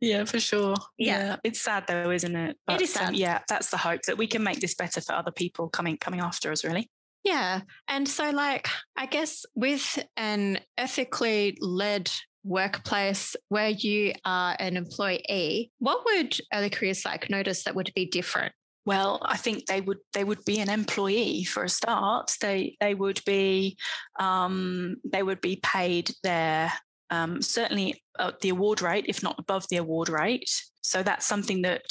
Yeah, 0.00 0.24
for 0.24 0.38
sure. 0.38 0.74
Yeah. 0.98 1.36
It's 1.42 1.60
sad 1.60 1.84
though, 1.86 2.10
isn't 2.10 2.36
it? 2.36 2.56
It 2.68 2.82
is 2.82 2.96
um, 2.96 3.06
sad. 3.06 3.16
yeah, 3.16 3.40
that's 3.48 3.70
the 3.70 3.78
hope 3.78 4.02
that 4.02 4.18
we 4.18 4.26
can 4.26 4.42
make 4.42 4.60
this 4.60 4.74
better 4.74 5.00
for 5.00 5.14
other 5.14 5.30
people 5.30 5.68
coming 5.68 5.96
coming 5.96 6.20
after 6.20 6.52
us, 6.52 6.64
really. 6.64 6.90
Yeah. 7.24 7.62
And 7.88 8.08
so, 8.08 8.30
like, 8.30 8.68
I 8.96 9.06
guess 9.06 9.44
with 9.54 9.98
an 10.16 10.60
ethically 10.78 11.56
led 11.60 12.10
workplace 12.44 13.34
where 13.48 13.70
you 13.70 14.12
are 14.24 14.54
an 14.60 14.76
employee, 14.76 15.72
what 15.78 16.04
would 16.04 16.38
early 16.52 16.70
careers 16.70 17.04
like 17.04 17.28
notice 17.28 17.64
that 17.64 17.74
would 17.74 17.90
be 17.94 18.06
different? 18.06 18.52
Well, 18.86 19.20
I 19.24 19.36
think 19.36 19.66
they 19.66 19.80
would 19.80 19.98
they 20.14 20.22
would 20.22 20.44
be 20.46 20.60
an 20.60 20.70
employee 20.70 21.42
for 21.42 21.64
a 21.64 21.68
start. 21.68 22.36
They 22.40 22.76
they 22.80 22.94
would 22.94 23.20
be 23.26 23.76
um, 24.18 24.96
they 25.04 25.24
would 25.24 25.40
be 25.40 25.60
paid 25.62 26.12
their 26.22 26.72
um, 27.10 27.42
certainly 27.42 28.00
at 28.18 28.40
the 28.40 28.50
award 28.50 28.82
rate, 28.82 29.04
if 29.08 29.24
not 29.24 29.38
above 29.38 29.66
the 29.68 29.76
award 29.78 30.08
rate. 30.08 30.50
So 30.82 31.02
that's 31.02 31.26
something 31.26 31.62
that, 31.62 31.82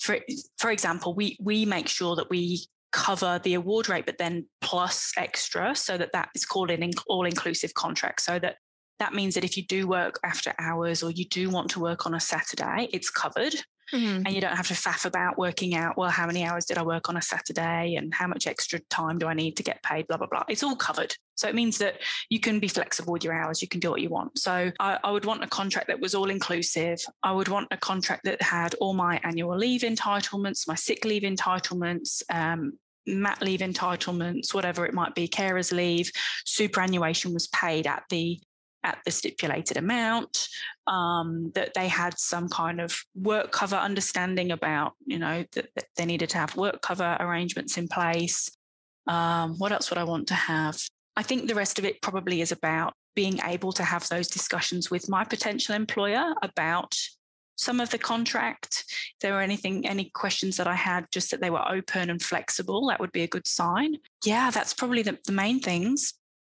for 0.00 0.18
for 0.56 0.70
example, 0.70 1.14
we 1.14 1.36
we 1.38 1.66
make 1.66 1.86
sure 1.86 2.16
that 2.16 2.30
we 2.30 2.66
cover 2.92 3.38
the 3.44 3.52
award 3.52 3.90
rate, 3.90 4.06
but 4.06 4.16
then 4.16 4.46
plus 4.62 5.12
extra, 5.18 5.76
so 5.76 5.98
that 5.98 6.12
that 6.14 6.30
is 6.34 6.46
called 6.46 6.70
an 6.70 6.90
all 7.08 7.26
inclusive 7.26 7.74
contract. 7.74 8.22
So 8.22 8.38
that 8.38 8.56
that 8.98 9.12
means 9.12 9.34
that 9.34 9.44
if 9.44 9.58
you 9.58 9.66
do 9.66 9.86
work 9.86 10.18
after 10.24 10.54
hours 10.58 11.02
or 11.02 11.10
you 11.10 11.26
do 11.26 11.50
want 11.50 11.70
to 11.72 11.80
work 11.80 12.06
on 12.06 12.14
a 12.14 12.20
Saturday, 12.20 12.88
it's 12.90 13.10
covered 13.10 13.54
Mm-hmm. 13.92 14.26
and 14.26 14.34
you 14.34 14.40
don't 14.42 14.56
have 14.56 14.68
to 14.68 14.74
faff 14.74 15.06
about 15.06 15.38
working 15.38 15.74
out 15.74 15.96
well 15.96 16.10
how 16.10 16.26
many 16.26 16.44
hours 16.44 16.66
did 16.66 16.76
i 16.76 16.82
work 16.82 17.08
on 17.08 17.16
a 17.16 17.22
saturday 17.22 17.94
and 17.94 18.12
how 18.12 18.26
much 18.26 18.46
extra 18.46 18.80
time 18.90 19.18
do 19.18 19.26
i 19.26 19.32
need 19.32 19.56
to 19.56 19.62
get 19.62 19.82
paid 19.82 20.06
blah 20.06 20.16
blah 20.16 20.26
blah. 20.26 20.44
It's 20.48 20.62
all 20.62 20.76
covered. 20.76 21.14
So 21.36 21.48
it 21.48 21.54
means 21.54 21.78
that 21.78 22.00
you 22.30 22.40
can 22.40 22.58
be 22.58 22.68
flexible 22.68 23.12
with 23.12 23.22
your 23.22 23.32
hours. 23.32 23.62
You 23.62 23.68
can 23.68 23.80
do 23.80 23.90
what 23.90 24.00
you 24.00 24.08
want. 24.08 24.38
So 24.38 24.72
i, 24.80 24.98
I 25.02 25.10
would 25.10 25.24
want 25.24 25.44
a 25.44 25.46
contract 25.46 25.86
that 25.88 26.00
was 26.00 26.14
all 26.14 26.30
inclusive. 26.30 27.00
I 27.22 27.32
would 27.32 27.48
want 27.48 27.68
a 27.70 27.76
contract 27.76 28.24
that 28.24 28.42
had 28.42 28.74
all 28.74 28.94
my 28.94 29.20
annual 29.24 29.56
leave 29.56 29.82
entitlements 29.82 30.68
my 30.68 30.74
sick 30.74 31.04
leave 31.04 31.22
entitlements 31.22 32.22
um, 32.30 32.72
mat 33.06 33.40
leave 33.40 33.60
entitlements 33.60 34.52
whatever 34.52 34.84
it 34.84 34.94
might 34.94 35.14
be 35.14 35.28
carers 35.28 35.72
leave. 35.72 36.10
Superannuation 36.44 37.32
was 37.32 37.46
paid 37.48 37.86
at 37.86 38.02
the 38.10 38.40
at 38.84 38.98
the 39.04 39.10
stipulated 39.10 39.76
amount, 39.76 40.48
um, 40.86 41.50
that 41.54 41.74
they 41.74 41.88
had 41.88 42.18
some 42.18 42.48
kind 42.48 42.80
of 42.80 42.98
work 43.14 43.50
cover 43.50 43.76
understanding 43.76 44.52
about, 44.52 44.92
you 45.04 45.18
know, 45.18 45.44
that, 45.52 45.68
that 45.74 45.86
they 45.96 46.04
needed 46.04 46.30
to 46.30 46.38
have 46.38 46.56
work 46.56 46.80
cover 46.82 47.16
arrangements 47.20 47.76
in 47.76 47.88
place. 47.88 48.50
Um, 49.06 49.54
what 49.58 49.72
else 49.72 49.90
would 49.90 49.98
I 49.98 50.04
want 50.04 50.28
to 50.28 50.34
have? 50.34 50.80
I 51.16 51.22
think 51.22 51.48
the 51.48 51.54
rest 51.54 51.78
of 51.78 51.84
it 51.84 52.00
probably 52.02 52.40
is 52.40 52.52
about 52.52 52.94
being 53.16 53.40
able 53.44 53.72
to 53.72 53.82
have 53.82 54.08
those 54.08 54.28
discussions 54.28 54.90
with 54.90 55.08
my 55.08 55.24
potential 55.24 55.74
employer 55.74 56.34
about 56.42 56.94
some 57.56 57.80
of 57.80 57.90
the 57.90 57.98
contract. 57.98 58.84
If 58.86 59.16
there 59.20 59.32
were 59.32 59.40
anything, 59.40 59.86
any 59.86 60.10
questions 60.14 60.56
that 60.56 60.68
I 60.68 60.76
had, 60.76 61.06
just 61.10 61.32
that 61.32 61.40
they 61.40 61.50
were 61.50 61.68
open 61.68 62.10
and 62.10 62.22
flexible, 62.22 62.86
that 62.86 63.00
would 63.00 63.10
be 63.10 63.24
a 63.24 63.28
good 63.28 63.48
sign. 63.48 63.96
Yeah, 64.24 64.50
that's 64.50 64.72
probably 64.72 65.02
the, 65.02 65.18
the 65.26 65.32
main 65.32 65.58
things. 65.58 66.14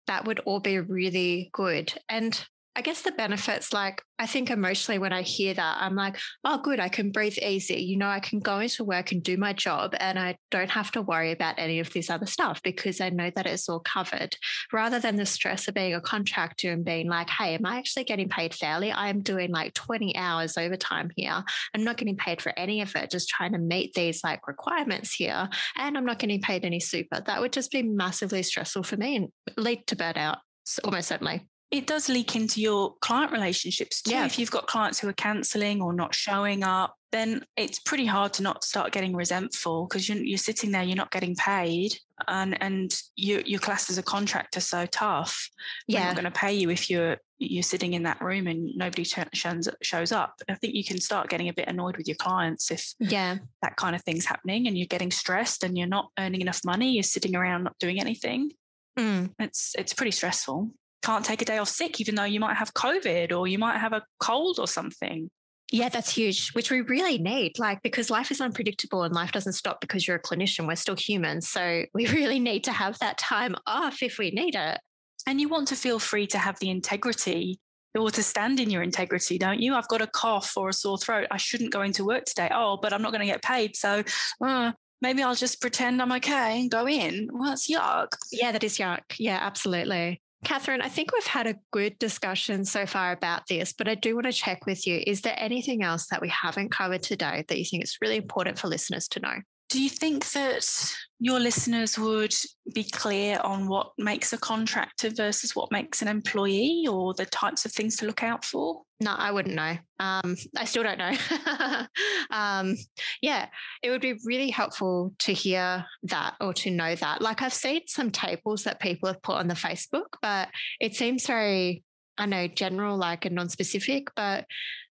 That 0.07 0.25
would 0.25 0.39
all 0.39 0.59
be 0.59 0.79
really 0.79 1.49
good. 1.53 1.93
And 2.07 2.45
I 2.75 2.81
guess 2.81 3.01
the 3.01 3.11
benefits, 3.11 3.73
like, 3.73 4.01
I 4.19 4.25
think 4.25 4.49
emotionally 4.49 4.99
when 4.99 5.11
I 5.11 5.21
hear 5.21 5.53
that, 5.53 5.77
I'm 5.81 5.95
like, 5.95 6.17
oh, 6.45 6.61
good, 6.61 6.79
I 6.79 6.87
can 6.87 7.11
breathe 7.11 7.37
easy. 7.37 7.81
You 7.81 7.97
know, 7.97 8.07
I 8.07 8.19
can 8.19 8.39
go 8.39 8.59
into 8.59 8.83
work 8.83 9.11
and 9.11 9.23
do 9.23 9.37
my 9.37 9.53
job 9.53 9.95
and 9.99 10.19
I 10.19 10.37
don't 10.51 10.69
have 10.69 10.91
to 10.91 11.01
worry 11.01 11.31
about 11.31 11.55
any 11.57 11.79
of 11.79 11.91
this 11.91 12.09
other 12.09 12.25
stuff 12.25 12.61
because 12.63 13.01
I 13.01 13.09
know 13.09 13.31
that 13.35 13.47
it's 13.47 13.67
all 13.67 13.79
covered 13.79 14.35
rather 14.71 14.99
than 14.99 15.15
the 15.15 15.25
stress 15.25 15.67
of 15.67 15.73
being 15.73 15.93
a 15.93 16.01
contractor 16.01 16.71
and 16.71 16.85
being 16.85 17.09
like, 17.09 17.29
hey, 17.29 17.55
am 17.55 17.65
I 17.65 17.77
actually 17.77 18.05
getting 18.05 18.29
paid 18.29 18.53
fairly? 18.53 18.91
I'm 18.91 19.21
doing 19.21 19.51
like 19.51 19.73
20 19.73 20.15
hours 20.15 20.57
overtime 20.57 21.09
here. 21.15 21.43
I'm 21.73 21.83
not 21.83 21.97
getting 21.97 22.17
paid 22.17 22.41
for 22.41 22.53
any 22.57 22.81
of 22.81 22.95
it, 22.95 23.11
just 23.11 23.29
trying 23.29 23.53
to 23.53 23.59
meet 23.59 23.93
these 23.93 24.23
like 24.23 24.47
requirements 24.47 25.13
here. 25.13 25.49
And 25.75 25.97
I'm 25.97 26.05
not 26.05 26.19
getting 26.19 26.41
paid 26.41 26.63
any 26.63 26.79
super. 26.79 27.19
That 27.19 27.41
would 27.41 27.51
just 27.51 27.71
be 27.71 27.83
massively 27.83 28.43
stressful 28.43 28.83
for 28.83 28.95
me 28.95 29.15
and 29.15 29.27
lead 29.57 29.87
to 29.87 29.95
burnout 29.95 30.37
almost 30.83 31.07
certainly 31.07 31.47
it 31.71 31.85
does 31.85 32.09
leak 32.09 32.35
into 32.35 32.61
your 32.61 32.95
client 32.99 33.31
relationships 33.31 34.01
too. 34.01 34.11
Yeah. 34.11 34.25
If 34.25 34.39
you've 34.39 34.49
got 34.49 34.67
clients 34.67 34.99
who 34.99 35.07
are 35.07 35.13
cancelling 35.13 35.81
or 35.81 35.93
not 35.93 36.15
showing 36.15 36.63
up, 36.63 36.95
then 37.11 37.43
it's 37.55 37.79
pretty 37.79 38.05
hard 38.05 38.33
to 38.33 38.43
not 38.43 38.63
start 38.63 38.91
getting 38.91 39.15
resentful 39.15 39.85
because 39.85 40.07
you're, 40.07 40.17
you're, 40.17 40.37
sitting 40.37 40.71
there, 40.71 40.83
you're 40.83 40.95
not 40.95 41.11
getting 41.11 41.35
paid, 41.35 41.97
and 42.27 42.61
and 42.61 43.01
you, 43.15 43.41
you're 43.45 43.59
classed 43.59 43.89
as 43.89 43.97
a 43.97 44.03
contractor, 44.03 44.59
so 44.59 44.85
tough. 44.87 45.49
Yeah, 45.87 46.05
not 46.05 46.15
going 46.15 46.25
to 46.25 46.31
pay 46.31 46.53
you 46.53 46.69
if 46.69 46.89
you're 46.89 47.17
you're 47.39 47.63
sitting 47.63 47.93
in 47.93 48.03
that 48.03 48.21
room 48.21 48.47
and 48.47 48.75
nobody 48.75 49.03
shows 49.03 49.69
shows 49.81 50.11
up. 50.11 50.35
I 50.47 50.55
think 50.55 50.75
you 50.75 50.83
can 50.83 50.99
start 50.99 51.29
getting 51.29 51.49
a 51.49 51.53
bit 51.53 51.67
annoyed 51.67 51.97
with 51.97 52.07
your 52.07 52.17
clients 52.17 52.69
if 52.69 52.93
yeah 52.99 53.37
that 53.61 53.75
kind 53.75 53.95
of 53.95 54.03
thing's 54.03 54.25
happening, 54.25 54.67
and 54.67 54.77
you're 54.77 54.87
getting 54.87 55.11
stressed 55.11 55.63
and 55.63 55.77
you're 55.77 55.87
not 55.87 56.09
earning 56.19 56.41
enough 56.41 56.61
money. 56.63 56.91
You're 56.91 57.03
sitting 57.03 57.35
around 57.35 57.63
not 57.63 57.77
doing 57.79 57.99
anything. 57.99 58.51
Mm. 58.97 59.33
It's 59.39 59.75
it's 59.77 59.93
pretty 59.93 60.11
stressful 60.11 60.71
can't 61.01 61.25
take 61.25 61.41
a 61.41 61.45
day 61.45 61.57
off 61.57 61.69
sick, 61.69 61.99
even 62.01 62.15
though 62.15 62.23
you 62.23 62.39
might 62.39 62.57
have 62.57 62.73
COVID 62.73 63.37
or 63.37 63.47
you 63.47 63.57
might 63.57 63.77
have 63.77 63.93
a 63.93 64.03
cold 64.19 64.59
or 64.59 64.67
something. 64.67 65.29
Yeah, 65.71 65.89
that's 65.89 66.13
huge, 66.13 66.51
which 66.53 66.71
we 66.71 66.81
really 66.81 67.19
need. 67.19 67.59
Like, 67.59 67.81
because 67.83 68.09
life 68.09 68.31
is 68.31 68.41
unpredictable 68.41 69.03
and 69.03 69.13
life 69.13 69.31
doesn't 69.31 69.53
stop 69.53 69.81
because 69.81 70.07
you're 70.07 70.17
a 70.17 70.21
clinician. 70.21 70.67
We're 70.67 70.75
still 70.75 70.95
humans. 70.95 71.47
So 71.47 71.85
we 71.93 72.07
really 72.07 72.39
need 72.39 72.63
to 72.65 72.71
have 72.71 72.97
that 72.99 73.17
time 73.17 73.55
off 73.67 74.01
if 74.01 74.17
we 74.17 74.31
need 74.31 74.55
it. 74.55 74.79
And 75.27 75.39
you 75.39 75.49
want 75.49 75.67
to 75.67 75.75
feel 75.75 75.99
free 75.99 76.27
to 76.27 76.37
have 76.37 76.59
the 76.59 76.69
integrity 76.69 77.59
or 77.97 78.09
to 78.11 78.23
stand 78.23 78.59
in 78.59 78.69
your 78.69 78.81
integrity, 78.81 79.37
don't 79.37 79.59
you? 79.59 79.75
I've 79.75 79.87
got 79.87 80.01
a 80.01 80.07
cough 80.07 80.55
or 80.55 80.69
a 80.69 80.73
sore 80.73 80.97
throat. 80.97 81.27
I 81.29 81.37
shouldn't 81.37 81.73
go 81.73 81.81
into 81.81 82.05
work 82.05 82.25
today. 82.25 82.49
Oh, 82.53 82.77
but 82.81 82.93
I'm 82.93 83.01
not 83.01 83.11
going 83.11 83.21
to 83.21 83.31
get 83.31 83.43
paid. 83.43 83.75
So 83.75 84.03
uh, 84.41 84.71
maybe 85.01 85.21
I'll 85.21 85.35
just 85.35 85.61
pretend 85.61 86.01
I'm 86.01 86.11
okay 86.13 86.61
and 86.61 86.71
go 86.71 86.87
in. 86.87 87.29
Well, 87.31 87.49
that's 87.49 87.69
yuck. 87.69 88.07
Yeah, 88.31 88.51
that 88.51 88.63
is 88.63 88.77
yuck. 88.77 89.01
Yeah, 89.17 89.39
absolutely. 89.41 90.21
Catherine, 90.45 90.81
I 90.81 90.87
think 90.87 91.11
we've 91.11 91.25
had 91.27 91.47
a 91.47 91.55
good 91.71 91.99
discussion 91.99 92.63
so 92.63 92.85
far 92.85 93.11
about 93.11 93.47
this, 93.47 93.73
but 93.73 93.89
I 93.89 93.95
do 93.95 94.15
want 94.15 94.25
to 94.25 94.31
check 94.31 94.65
with 94.65 94.87
you. 94.87 95.03
Is 95.05 95.21
there 95.21 95.35
anything 95.37 95.83
else 95.83 96.07
that 96.07 96.21
we 96.21 96.29
haven't 96.29 96.71
covered 96.71 97.03
today 97.03 97.43
that 97.47 97.57
you 97.59 97.65
think 97.65 97.83
is 97.83 97.97
really 98.01 98.15
important 98.15 98.57
for 98.57 98.67
listeners 98.67 99.07
to 99.09 99.19
know? 99.19 99.35
Do 99.67 99.81
you 99.81 99.89
think 99.89 100.31
that 100.31 100.95
your 101.19 101.39
listeners 101.39 101.99
would 101.99 102.33
be 102.73 102.83
clear 102.83 103.39
on 103.43 103.67
what 103.67 103.91
makes 103.97 104.31
a 104.31 104.37
contractor 104.37 105.09
versus 105.09 105.53
what 105.53 105.71
makes 105.71 106.01
an 106.01 106.07
employee 106.07 106.85
or 106.89 107.13
the 107.13 107.25
types 107.25 107.65
of 107.65 107.73
things 107.73 107.97
to 107.97 108.05
look 108.05 108.23
out 108.23 108.45
for? 108.45 108.83
No, 109.01 109.11
I 109.11 109.31
wouldn't 109.31 109.55
know. 109.55 109.77
Um, 109.99 110.37
I 110.57 110.63
still 110.63 110.83
don't 110.83 110.97
know. 110.97 111.11
um, 112.31 112.75
yeah, 113.21 113.47
it 113.83 113.89
would 113.89 114.01
be 114.01 114.19
really 114.23 114.49
helpful 114.49 115.13
to 115.19 115.33
hear 115.33 115.85
that 116.03 116.35
or 116.39 116.53
to 116.55 116.71
know 116.71 116.95
that. 116.95 117.21
Like 117.21 117.41
I've 117.41 117.53
seen 117.53 117.81
some 117.87 118.11
tables 118.11 118.63
that 118.63 118.79
people 118.79 119.07
have 119.07 119.21
put 119.21 119.35
on 119.35 119.49
the 119.49 119.55
Facebook, 119.55 120.15
but 120.21 120.47
it 120.79 120.95
seems 120.95 121.27
very, 121.27 121.83
I 122.17 122.27
know, 122.27 122.47
general, 122.47 122.97
like 122.97 123.25
and 123.25 123.35
non 123.35 123.49
specific. 123.49 124.07
But, 124.15 124.45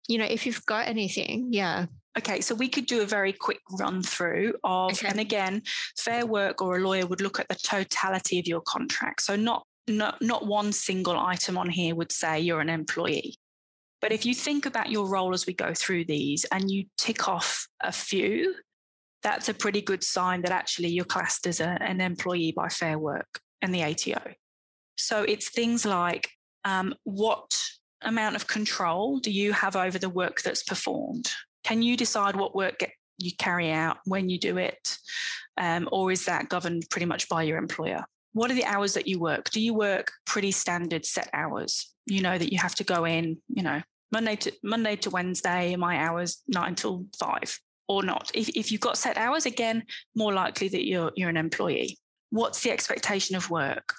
you 0.08 0.18
know, 0.18 0.26
if 0.26 0.48
you've 0.48 0.66
got 0.66 0.88
anything, 0.88 1.50
yeah, 1.52 1.86
Okay, 2.17 2.39
so 2.39 2.56
we 2.56 2.69
could 2.69 2.86
do 2.86 3.01
a 3.01 3.06
very 3.06 3.34
quick 3.34 3.60
run 3.78 4.01
through 4.01 4.54
of, 4.63 4.91
okay. 4.93 5.08
and 5.08 5.19
again, 5.19 5.62
Fair 5.97 6.25
Work 6.25 6.62
or 6.62 6.78
a 6.78 6.80
lawyer 6.80 7.06
would 7.06 7.19
look 7.19 7.39
at 7.39 7.49
the 7.49 7.56
totality 7.56 8.39
of 8.39 8.47
your 8.47 8.62
contract. 8.62 9.21
So 9.21 9.36
not 9.36 9.65
not 9.88 10.21
not 10.21 10.47
one 10.47 10.71
single 10.71 11.17
item 11.17 11.58
on 11.58 11.69
here 11.69 11.93
would 11.93 12.12
say 12.12 12.39
you're 12.39 12.62
an 12.62 12.69
employee. 12.69 13.36
But 14.01 14.12
if 14.12 14.25
you 14.25 14.34
think 14.34 14.65
about 14.65 14.91
your 14.91 15.08
role 15.08 15.34
as 15.34 15.45
we 15.45 15.54
go 15.54 15.73
through 15.73 16.06
these 16.06 16.45
and 16.45 16.69
you 16.69 16.86
tick 16.97 17.28
off 17.28 17.67
a 17.82 17.91
few, 17.91 18.56
that's 19.23 19.49
a 19.49 19.54
pretty 19.54 19.82
good 19.82 20.04
sign 20.04 20.41
that 20.43 20.51
actually 20.51 20.89
you're 20.89 21.06
classed 21.06 21.47
as 21.47 21.60
a, 21.60 21.78
an 21.82 22.01
employee 22.01 22.54
by 22.56 22.69
Fair 22.69 22.99
Work 22.99 23.39
and 23.62 23.73
the 23.73 23.84
ATO. 23.84 24.34
So 24.97 25.23
it's 25.23 25.49
things 25.49 25.86
like 25.86 26.30
um, 26.63 26.93
what 27.04 27.60
amount 28.01 28.36
of 28.36 28.47
control 28.47 29.19
do 29.19 29.32
you 29.32 29.54
have 29.54 29.75
over 29.75 29.97
the 29.97 30.10
work 30.10 30.41
that's 30.41 30.63
performed? 30.63 31.32
Can 31.65 31.82
you 31.82 31.97
decide 31.97 32.36
what 32.36 32.56
work 32.56 32.78
get, 32.78 32.91
you 33.17 33.32
carry 33.39 33.71
out 33.71 33.97
when 34.06 34.30
you 34.30 34.38
do 34.38 34.58
it? 34.58 34.97
Um, 35.58 35.89
or 35.91 36.12
is 36.12 36.25
that 36.25 36.47
governed 36.47 36.86
pretty 36.91 37.08
much 37.08 37.28
by 37.28 37.41
your 37.41 37.58
employer? 37.58 38.06
What 38.34 38.51
are 38.51 38.54
the 38.54 38.65
hours 38.65 38.93
that 38.93 39.08
you 39.08 39.19
work? 39.19 39.49
Do 39.49 39.60
you 39.60 39.73
work 39.73 40.12
pretty 40.28 40.51
standard 40.51 41.06
set 41.08 41.28
hours? 41.34 41.91
You 42.06 42.21
know 42.21 42.38
that 42.38 42.51
you 42.54 42.60
have 42.60 42.75
to 42.75 42.84
go 42.84 43.06
in, 43.06 43.38
you 43.47 43.63
know, 43.63 43.82
Monday 44.12 44.36
to 44.36 44.51
Monday 44.63 44.95
to 44.97 45.10
Wednesday, 45.10 45.75
my 45.75 45.97
hours 45.97 46.43
nine 46.47 46.75
till 46.75 47.08
five, 47.17 47.60
or 47.88 48.04
not. 48.04 48.30
If, 48.36 48.49
if 48.49 48.71
you've 48.71 48.82
got 48.82 48.97
set 48.97 49.17
hours, 49.17 49.47
again, 49.47 49.86
more 50.15 50.34
likely 50.34 50.67
that 50.67 50.86
you're 50.86 51.12
you're 51.15 51.30
an 51.30 51.38
employee. 51.38 51.97
What's 52.30 52.62
the 52.62 52.69
expectation 52.69 53.36
of 53.36 53.49
work? 53.49 53.91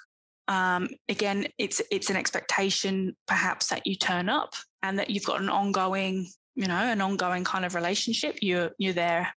Um, 0.47 0.87
again, 1.09 1.47
it's 1.57 1.81
it's 1.91 2.09
an 2.09 2.15
expectation 2.15 3.17
perhaps 3.27 3.67
that 3.67 3.85
you 3.85 3.95
turn 3.95 4.29
up 4.29 4.53
and 4.83 4.97
that 4.99 5.09
you've 5.09 5.25
got 5.25 5.41
an 5.41 5.49
ongoing 5.49 6.27
you 6.57 6.67
know, 6.67 6.73
an 6.73 7.01
ongoing 7.01 7.43
kind 7.43 7.63
of 7.63 7.75
relationship. 7.75 8.39
You're 8.41 8.71
you're 8.79 8.93
there 8.93 9.31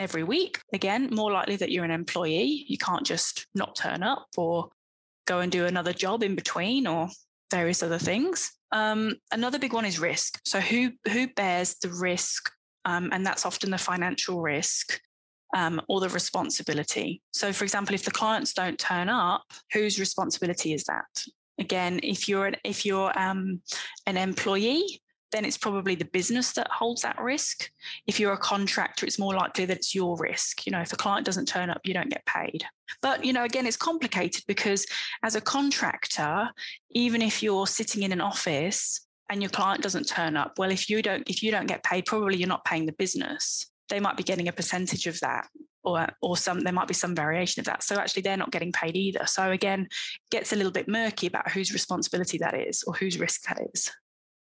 every 0.00 0.24
week. 0.24 0.58
Again, 0.72 1.10
more 1.12 1.30
likely 1.30 1.56
that 1.56 1.70
you're 1.70 1.84
an 1.84 1.90
employee. 1.90 2.64
You 2.66 2.78
can't 2.78 3.06
just 3.06 3.46
not 3.54 3.76
turn 3.76 4.02
up 4.02 4.26
or 4.38 4.70
go 5.26 5.40
and 5.40 5.52
do 5.52 5.66
another 5.66 5.92
job 5.92 6.22
in 6.22 6.34
between 6.34 6.86
or 6.86 7.10
various 7.50 7.82
other 7.82 7.98
things. 7.98 8.50
Um, 8.72 9.16
another 9.30 9.58
big 9.58 9.74
one 9.74 9.84
is 9.84 10.00
risk. 10.00 10.40
So 10.46 10.60
who 10.60 10.92
who 11.10 11.28
bears 11.28 11.76
the 11.82 11.90
risk, 11.90 12.50
um, 12.86 13.10
and 13.12 13.24
that's 13.24 13.44
often 13.44 13.70
the 13.70 13.78
financial 13.78 14.40
risk 14.40 14.98
um, 15.54 15.78
or 15.88 16.00
the 16.00 16.08
responsibility. 16.08 17.20
So, 17.32 17.52
for 17.52 17.64
example, 17.64 17.94
if 17.94 18.06
the 18.06 18.10
clients 18.10 18.54
don't 18.54 18.78
turn 18.78 19.10
up, 19.10 19.44
whose 19.74 20.00
responsibility 20.00 20.72
is 20.72 20.84
that? 20.84 21.24
Again, 21.58 22.00
if 22.02 22.28
you're 22.28 22.46
an, 22.46 22.56
if 22.64 22.86
you're 22.86 23.12
um, 23.18 23.60
an 24.06 24.16
employee, 24.16 25.01
then 25.32 25.44
it's 25.44 25.58
probably 25.58 25.94
the 25.94 26.04
business 26.04 26.52
that 26.52 26.68
holds 26.70 27.02
that 27.02 27.20
risk. 27.20 27.70
If 28.06 28.20
you're 28.20 28.34
a 28.34 28.38
contractor, 28.38 29.06
it's 29.06 29.18
more 29.18 29.34
likely 29.34 29.64
that 29.64 29.78
it's 29.78 29.94
your 29.94 30.16
risk. 30.18 30.66
You 30.66 30.72
know, 30.72 30.80
if 30.80 30.92
a 30.92 30.96
client 30.96 31.26
doesn't 31.26 31.46
turn 31.46 31.70
up, 31.70 31.80
you 31.84 31.94
don't 31.94 32.10
get 32.10 32.24
paid. 32.26 32.64
But, 33.00 33.24
you 33.24 33.32
know, 33.32 33.44
again, 33.44 33.66
it's 33.66 33.76
complicated 33.76 34.44
because 34.46 34.86
as 35.22 35.34
a 35.34 35.40
contractor, 35.40 36.50
even 36.90 37.22
if 37.22 37.42
you're 37.42 37.66
sitting 37.66 38.02
in 38.02 38.12
an 38.12 38.20
office 38.20 39.06
and 39.30 39.42
your 39.42 39.50
client 39.50 39.82
doesn't 39.82 40.06
turn 40.06 40.36
up, 40.36 40.58
well, 40.58 40.70
if 40.70 40.90
you 40.90 41.00
don't 41.02 41.28
if 41.28 41.42
you 41.42 41.50
don't 41.50 41.66
get 41.66 41.82
paid, 41.82 42.04
probably 42.04 42.36
you're 42.36 42.48
not 42.48 42.64
paying 42.64 42.86
the 42.86 42.92
business. 42.92 43.66
They 43.88 44.00
might 44.00 44.16
be 44.16 44.22
getting 44.22 44.48
a 44.48 44.52
percentage 44.52 45.06
of 45.06 45.18
that 45.20 45.48
or 45.84 46.06
or 46.20 46.36
some 46.36 46.60
there 46.60 46.72
might 46.72 46.86
be 46.86 46.94
some 46.94 47.12
variation 47.12 47.58
of 47.58 47.66
that 47.66 47.82
so 47.82 47.96
actually 47.96 48.22
they're 48.22 48.36
not 48.36 48.52
getting 48.52 48.70
paid 48.70 48.96
either 48.96 49.26
so 49.26 49.50
again 49.50 49.88
gets 50.30 50.52
a 50.52 50.56
little 50.56 50.70
bit 50.70 50.86
murky 50.86 51.26
about 51.26 51.50
whose 51.50 51.72
responsibility 51.72 52.38
that 52.38 52.54
is 52.54 52.84
or 52.84 52.94
whose 52.94 53.18
risk 53.18 53.42
that 53.48 53.60
is 53.74 53.90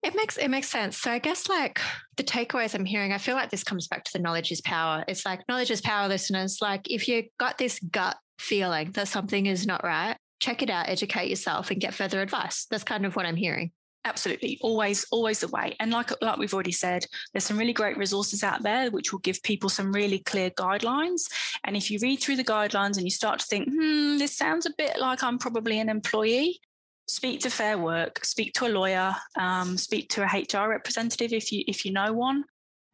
it 0.03 0.15
makes 0.15 0.37
it 0.37 0.49
makes 0.49 0.69
sense. 0.69 0.97
So 0.97 1.11
I 1.11 1.19
guess 1.19 1.49
like 1.49 1.81
the 2.17 2.25
takeaways 2.25 2.75
I'm 2.75 2.85
hearing, 2.85 3.13
I 3.13 3.19
feel 3.19 3.35
like 3.35 3.51
this 3.51 3.65
comes 3.65 3.87
back 3.87 4.05
to 4.05 4.13
the 4.13 4.19
knowledge 4.19 4.51
is 4.51 4.61
power. 4.61 5.05
It's 5.07 5.27
like 5.27 5.47
knowledge 5.49 5.71
is 5.71 5.81
power, 5.81 6.09
listeners. 6.09 6.59
Like 6.63 6.91
if 6.91 7.07
you 7.07 7.25
got 7.39 7.59
this 7.59 7.79
gut 7.79 8.17
feeling 8.39 8.93
that 8.93 9.09
something 9.09 9.47
is 9.47 9.67
not 9.67 9.85
right, 9.85 10.17
check 10.41 10.63
it 10.63 10.71
out, 10.71 10.89
educate 10.89 11.29
yourself, 11.29 11.71
and 11.71 11.81
get 11.81 11.95
further 11.95 12.23
advice. 12.23 12.67
That's 12.71 12.85
kind 12.85 13.05
of 13.05 13.15
what 13.15 13.27
I'm 13.27 13.37
hearing. 13.37 13.73
Absolutely, 14.07 14.59
always, 14.63 15.05
always 15.11 15.41
the 15.41 15.49
way. 15.49 15.77
And 15.79 15.91
like 15.91 16.11
like 16.23 16.39
we've 16.39 16.55
already 16.55 16.73
said, 16.73 17.05
there's 17.33 17.45
some 17.45 17.59
really 17.59 17.75
great 17.75 17.99
resources 17.99 18.43
out 18.43 18.63
there 18.63 18.91
which 18.91 19.13
will 19.13 19.19
give 19.19 19.43
people 19.43 19.69
some 19.69 19.93
really 19.93 20.21
clear 20.21 20.49
guidelines. 20.51 21.31
And 21.65 21.77
if 21.77 21.91
you 21.91 21.99
read 22.01 22.21
through 22.21 22.37
the 22.37 22.45
guidelines 22.45 22.97
and 22.97 23.05
you 23.05 23.11
start 23.11 23.41
to 23.41 23.47
think, 23.47 23.69
hmm, 23.69 24.17
this 24.17 24.35
sounds 24.35 24.65
a 24.65 24.73
bit 24.79 24.99
like 24.99 25.23
I'm 25.23 25.39
probably 25.39 25.79
an 25.79 25.91
employee, 25.91 26.59
speak 27.11 27.41
to 27.41 27.51
Fair 27.51 27.77
Work, 27.77 28.25
speak 28.25 28.55
to 28.55 28.67
a 28.67 28.69
lawyer, 28.69 29.15
um, 29.39 29.77
speak 29.77 30.09
to 30.11 30.23
a 30.23 30.27
HR 30.27 30.69
representative 30.69 31.33
if 31.33 31.51
you 31.51 31.65
if 31.67 31.85
you 31.85 31.93
know 31.93 32.13
one, 32.13 32.45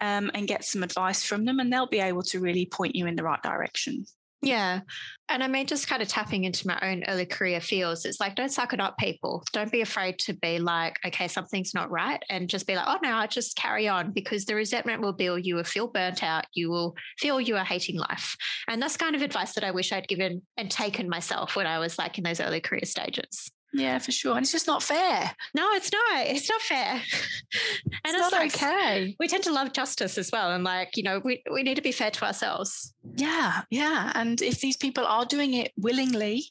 um, 0.01 0.31
and 0.35 0.49
get 0.49 0.65
some 0.65 0.83
advice 0.83 1.23
from 1.23 1.45
them, 1.45 1.61
and 1.61 1.73
they'll 1.73 1.87
be 1.87 2.01
able 2.01 2.23
to 2.23 2.41
really 2.41 2.67
point 2.67 2.97
you 2.97 3.07
in 3.07 3.17
the 3.17 3.23
right 3.23 3.43
direction. 3.43 4.07
Yeah. 4.43 4.81
And 5.29 5.43
I 5.43 5.49
mean, 5.49 5.67
just 5.67 5.89
kind 5.89 6.03
of 6.03 6.09
tapping 6.09 6.45
into 6.45 6.69
my 6.69 6.79
own 6.83 7.03
early 7.09 7.27
career 7.27 7.61
feels, 7.61 8.05
it's 8.05 8.21
like, 8.21 8.37
don't 8.37 8.53
suck 8.53 8.73
it 8.73 8.81
up, 8.81 8.97
people. 8.97 9.43
Don't 9.53 9.73
be 9.73 9.81
afraid 9.81 10.19
to 10.21 10.35
be 10.35 10.59
like, 10.59 10.99
okay, 11.05 11.27
something's 11.27 11.75
not 11.75 11.91
right. 11.91 12.23
And 12.29 12.49
just 12.49 12.67
be 12.67 12.77
like, 12.77 12.85
oh, 12.87 12.99
no, 13.03 13.17
I 13.17 13.27
just 13.27 13.57
carry 13.57 13.89
on 13.89 14.13
because 14.13 14.45
the 14.45 14.55
resentment 14.55 15.01
will 15.01 15.15
build. 15.15 15.45
You 15.45 15.57
will 15.57 15.65
feel 15.65 15.89
burnt 15.89 16.23
out. 16.23 16.45
You 16.53 16.71
will 16.71 16.95
feel 17.19 17.41
you 17.41 17.57
are 17.57 17.65
hating 17.65 17.97
life. 17.97 18.37
And 18.69 18.81
that's 18.81 18.97
kind 18.97 19.17
of 19.17 19.23
advice 19.23 19.55
that 19.55 19.65
I 19.65 19.73
wish 19.73 19.91
I'd 19.91 20.07
given 20.07 20.43
and 20.57 20.71
taken 20.71 21.09
myself 21.09 21.57
when 21.57 21.67
I 21.67 21.79
was 21.81 21.99
like 21.99 22.19
in 22.19 22.23
those 22.23 22.41
early 22.41 22.61
career 22.61 22.85
stages. 22.85 23.51
Yeah, 23.77 23.99
for 23.99 24.11
sure. 24.11 24.37
And 24.37 24.43
it's 24.43 24.53
just 24.53 24.67
not 24.67 24.83
fair. 24.83 25.33
No, 25.55 25.71
it's 25.73 25.93
not. 25.93 26.27
It's 26.27 26.49
not 26.49 26.63
fair. 26.63 26.93
and 26.93 27.03
it's, 27.03 28.15
it's 28.15 28.19
not 28.19 28.33
like, 28.33 28.55
okay. 28.55 29.15
We 29.21 29.29
tend 29.29 29.45
to 29.45 29.53
love 29.53 29.75
justice 29.75 30.17
as 30.17 30.31
well. 30.33 30.53
And 30.53 30.65
like, 30.65 30.97
you 30.97 31.03
know, 31.03 31.21
we, 31.23 31.43
we 31.53 31.63
need 31.63 31.75
to 31.75 31.83
be 31.83 31.93
fair 31.93 32.11
to 32.11 32.25
ourselves. 32.25 32.95
Yeah, 33.17 33.63
yeah. 33.71 34.13
And 34.15 34.41
if 34.41 34.61
these 34.61 34.79
people 34.79 35.05
are 35.05 35.27
doing 35.27 35.53
it 35.53 35.73
willingly, 35.77 36.45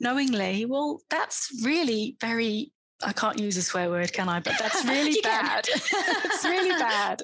knowingly, 0.00 0.64
well, 0.64 1.00
that's 1.10 1.50
really 1.64 2.16
very 2.20 2.72
I 3.02 3.14
can't 3.14 3.40
use 3.40 3.56
a 3.56 3.62
swear 3.62 3.88
word, 3.88 4.12
can 4.12 4.28
I? 4.28 4.40
But 4.40 4.58
that's 4.58 4.84
really 4.84 5.18
bad. 5.22 5.66
it's 5.66 6.44
really 6.44 6.78
bad. 6.78 7.22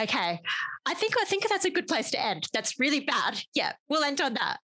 okay. 0.00 0.40
I 0.86 0.94
think 0.94 1.14
I 1.20 1.24
think 1.24 1.48
that's 1.48 1.64
a 1.64 1.70
good 1.70 1.88
place 1.88 2.10
to 2.12 2.24
end. 2.24 2.46
That's 2.52 2.78
really 2.78 3.00
bad. 3.00 3.42
Yeah, 3.52 3.72
we'll 3.88 4.04
end 4.04 4.20
on 4.20 4.34
that. 4.34 4.58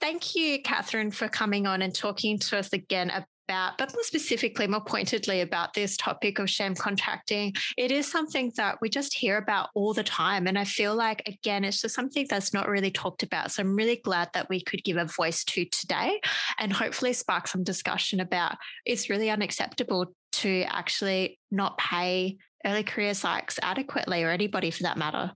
Thank 0.00 0.34
you, 0.34 0.62
Catherine, 0.62 1.10
for 1.10 1.28
coming 1.28 1.66
on 1.66 1.82
and 1.82 1.94
talking 1.94 2.38
to 2.38 2.58
us 2.58 2.72
again 2.72 3.10
about, 3.48 3.76
but 3.76 3.92
more 3.92 4.02
specifically, 4.02 4.66
more 4.66 4.82
pointedly 4.82 5.42
about 5.42 5.74
this 5.74 5.94
topic 5.98 6.38
of 6.38 6.48
sham 6.48 6.74
contracting. 6.74 7.52
It 7.76 7.92
is 7.92 8.10
something 8.10 8.50
that 8.56 8.78
we 8.80 8.88
just 8.88 9.12
hear 9.12 9.36
about 9.36 9.68
all 9.74 9.92
the 9.92 10.02
time. 10.02 10.46
And 10.46 10.58
I 10.58 10.64
feel 10.64 10.94
like, 10.94 11.22
again, 11.26 11.64
it's 11.64 11.82
just 11.82 11.94
something 11.94 12.26
that's 12.30 12.54
not 12.54 12.68
really 12.68 12.90
talked 12.90 13.22
about. 13.22 13.52
So 13.52 13.62
I'm 13.62 13.76
really 13.76 14.00
glad 14.02 14.30
that 14.32 14.48
we 14.48 14.62
could 14.62 14.82
give 14.84 14.96
a 14.96 15.04
voice 15.04 15.44
to 15.44 15.66
today 15.66 16.18
and 16.58 16.72
hopefully 16.72 17.12
spark 17.12 17.46
some 17.46 17.62
discussion 17.62 18.20
about 18.20 18.56
it's 18.86 19.10
really 19.10 19.28
unacceptable 19.28 20.14
to 20.32 20.62
actually 20.68 21.38
not 21.50 21.76
pay 21.76 22.38
early 22.64 22.84
career 22.84 23.12
psychs 23.12 23.58
adequately 23.62 24.22
or 24.22 24.30
anybody 24.30 24.70
for 24.70 24.84
that 24.84 24.96
matter 24.96 25.32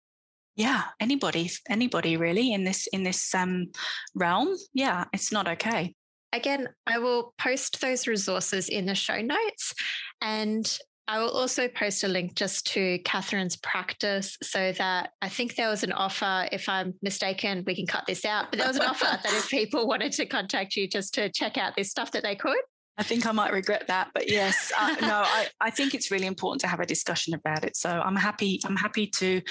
yeah 0.57 0.85
anybody 1.01 1.51
anybody 1.69 2.17
really 2.17 2.53
in 2.53 2.65
this 2.65 2.87
in 2.89 3.03
this 3.03 3.35
um, 3.35 3.67
realm 4.15 4.55
yeah 4.73 5.05
it's 5.13 5.33
not 5.33 5.49
okay 5.49 5.95
again 6.33 6.69
i 6.87 6.99
will 6.99 7.35
post 7.39 7.81
those 7.81 8.07
resources 8.07 8.69
in 8.69 8.87
the 8.87 8.95
show 8.95 9.21
notes 9.21 9.75
and 10.21 10.79
I 11.07 11.19
will 11.19 11.31
also 11.31 11.69
post 11.69 12.03
a 12.03 12.09
link 12.09 12.35
just 12.35 12.67
to 12.69 12.99
Catherine's 13.01 13.57
practice 13.57 14.39
so 14.43 14.73
that 14.73 15.11
I 15.21 15.29
think 15.29 15.55
there 15.55 15.69
was 15.69 15.83
an 15.83 15.93
offer. 15.93 16.49
If 16.51 16.67
I'm 16.67 16.95
mistaken, 17.03 17.63
we 17.67 17.77
can 17.77 17.87
cut 17.87 18.05
this 18.07 18.25
out. 18.25 18.47
But 18.51 18.59
there 18.59 18.69
was 18.69 18.79
an 18.79 18.85
offer 18.85 19.05
that 19.05 19.25
if 19.27 19.49
people 19.51 19.87
wanted 19.87 20.13
to 20.13 20.25
contact 20.25 20.77
you 20.77 20.89
just 20.89 21.13
to 21.15 21.31
check 21.31 21.59
out 21.59 21.77
this 21.77 21.91
stuff, 21.91 22.11
that 22.13 22.23
they 22.23 22.35
could. 22.35 22.57
I 22.97 23.03
think 23.03 23.27
I 23.27 23.33
might 23.33 23.53
regret 23.53 23.89
that, 23.89 24.11
but 24.15 24.31
yes, 24.31 24.73
uh, 24.79 24.95
no, 25.01 25.23
I, 25.27 25.49
I 25.61 25.71
think 25.71 25.95
it's 25.95 26.13
really 26.13 26.27
important 26.27 26.61
to 26.61 26.69
have 26.69 26.79
a 26.79 26.87
discussion 26.87 27.35
about 27.35 27.65
it. 27.65 27.77
So 27.77 27.91
I'm 27.91 28.15
happy. 28.15 28.61
I'm 28.65 28.77
happy 28.77 29.09
to 29.09 29.43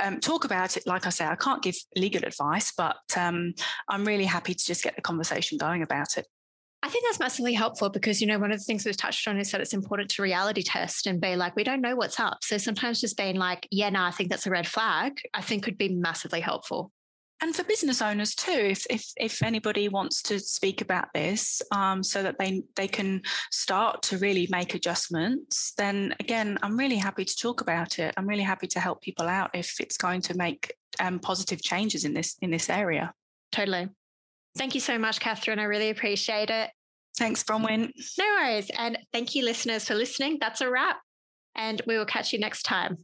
um, 0.00 0.20
talk 0.20 0.44
about 0.44 0.76
it. 0.76 0.86
Like 0.86 1.04
I 1.04 1.10
say, 1.10 1.26
I 1.26 1.34
can't 1.34 1.62
give 1.62 1.74
legal 1.96 2.24
advice, 2.24 2.72
but 2.76 2.96
um, 3.16 3.54
I'm 3.88 4.04
really 4.04 4.24
happy 4.24 4.54
to 4.54 4.64
just 4.64 4.84
get 4.84 4.94
the 4.94 5.02
conversation 5.02 5.58
going 5.58 5.82
about 5.82 6.16
it. 6.16 6.26
I 6.82 6.88
think 6.88 7.04
that's 7.04 7.18
massively 7.18 7.54
helpful 7.54 7.88
because, 7.88 8.20
you 8.20 8.28
know, 8.28 8.38
one 8.38 8.52
of 8.52 8.58
the 8.58 8.64
things 8.64 8.84
we've 8.84 8.96
touched 8.96 9.26
on 9.26 9.38
is 9.40 9.50
that 9.50 9.60
it's 9.60 9.74
important 9.74 10.08
to 10.10 10.22
reality 10.22 10.62
test 10.62 11.08
and 11.08 11.20
be 11.20 11.34
like, 11.34 11.56
we 11.56 11.64
don't 11.64 11.80
know 11.80 11.96
what's 11.96 12.20
up. 12.20 12.38
So 12.42 12.58
sometimes 12.58 13.00
just 13.00 13.16
being 13.16 13.36
like, 13.36 13.66
yeah, 13.72 13.90
no, 13.90 14.02
I 14.02 14.12
think 14.12 14.30
that's 14.30 14.46
a 14.46 14.50
red 14.50 14.68
flag, 14.68 15.20
I 15.34 15.40
think 15.42 15.64
could 15.64 15.78
be 15.78 15.88
massively 15.88 16.40
helpful 16.40 16.92
and 17.42 17.54
for 17.54 17.64
business 17.64 18.00
owners 18.00 18.34
too 18.34 18.50
if 18.50 18.86
if, 18.88 19.04
if 19.16 19.42
anybody 19.42 19.88
wants 19.88 20.22
to 20.22 20.40
speak 20.40 20.80
about 20.80 21.08
this 21.14 21.60
um, 21.72 22.02
so 22.02 22.22
that 22.22 22.38
they 22.38 22.62
they 22.76 22.88
can 22.88 23.22
start 23.50 24.02
to 24.02 24.18
really 24.18 24.48
make 24.50 24.74
adjustments 24.74 25.72
then 25.76 26.14
again 26.20 26.58
i'm 26.62 26.76
really 26.76 26.96
happy 26.96 27.24
to 27.24 27.36
talk 27.36 27.60
about 27.60 27.98
it. 27.98 28.14
I'm 28.16 28.26
really 28.26 28.42
happy 28.42 28.66
to 28.68 28.80
help 28.80 29.00
people 29.00 29.26
out 29.26 29.50
if 29.54 29.80
it's 29.80 29.96
going 29.96 30.20
to 30.22 30.36
make 30.36 30.74
um, 31.00 31.18
positive 31.18 31.62
changes 31.62 32.04
in 32.04 32.14
this 32.14 32.36
in 32.40 32.50
this 32.50 32.68
area. 32.70 33.12
Totally. 33.52 33.88
Thank 34.56 34.74
you 34.74 34.80
so 34.80 34.98
much 34.98 35.20
catherine. 35.20 35.58
I 35.58 35.64
really 35.64 35.90
appreciate 35.90 36.50
it. 36.50 36.70
Thanks 37.18 37.42
bronwyn. 37.42 37.92
No 38.18 38.24
worries. 38.24 38.70
And 38.76 38.98
thank 39.12 39.34
you 39.34 39.44
listeners 39.44 39.86
for 39.86 39.94
listening. 39.94 40.38
That's 40.40 40.60
a 40.60 40.70
wrap. 40.70 40.98
And 41.54 41.80
we 41.86 41.96
will 41.96 42.06
catch 42.06 42.32
you 42.32 42.38
next 42.38 42.62
time 42.64 42.98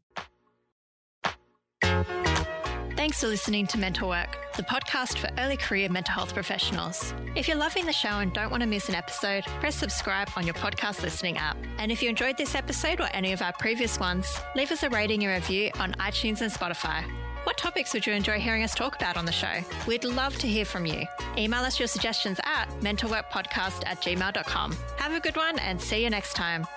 Thanks 3.02 3.20
for 3.20 3.26
listening 3.26 3.66
to 3.66 3.78
Mental 3.78 4.08
Work, 4.08 4.38
the 4.56 4.62
podcast 4.62 5.18
for 5.18 5.28
early 5.36 5.56
career 5.56 5.88
mental 5.88 6.14
health 6.14 6.32
professionals. 6.32 7.12
If 7.34 7.48
you're 7.48 7.56
loving 7.56 7.84
the 7.84 7.92
show 7.92 8.20
and 8.20 8.32
don't 8.32 8.48
want 8.48 8.60
to 8.60 8.68
miss 8.68 8.88
an 8.88 8.94
episode, 8.94 9.42
press 9.58 9.74
subscribe 9.74 10.28
on 10.36 10.44
your 10.44 10.54
podcast 10.54 11.02
listening 11.02 11.36
app. 11.36 11.56
And 11.78 11.90
if 11.90 12.00
you 12.00 12.08
enjoyed 12.08 12.38
this 12.38 12.54
episode 12.54 13.00
or 13.00 13.08
any 13.12 13.32
of 13.32 13.42
our 13.42 13.54
previous 13.54 13.98
ones, 13.98 14.38
leave 14.54 14.70
us 14.70 14.84
a 14.84 14.88
rating 14.88 15.24
and 15.24 15.32
review 15.32 15.72
on 15.80 15.94
iTunes 15.94 16.42
and 16.42 16.52
Spotify. 16.52 17.02
What 17.42 17.58
topics 17.58 17.92
would 17.92 18.06
you 18.06 18.12
enjoy 18.12 18.38
hearing 18.38 18.62
us 18.62 18.72
talk 18.72 18.94
about 18.94 19.16
on 19.16 19.24
the 19.24 19.32
show? 19.32 19.52
We'd 19.88 20.04
love 20.04 20.38
to 20.38 20.46
hear 20.46 20.64
from 20.64 20.86
you. 20.86 21.02
Email 21.36 21.62
us 21.62 21.80
your 21.80 21.88
suggestions 21.88 22.38
at 22.44 22.66
mentalworkpodcast 22.82 23.82
at 23.84 24.00
gmail.com. 24.00 24.76
Have 24.98 25.12
a 25.12 25.18
good 25.18 25.36
one 25.36 25.58
and 25.58 25.82
see 25.82 26.04
you 26.04 26.08
next 26.08 26.34
time. 26.34 26.68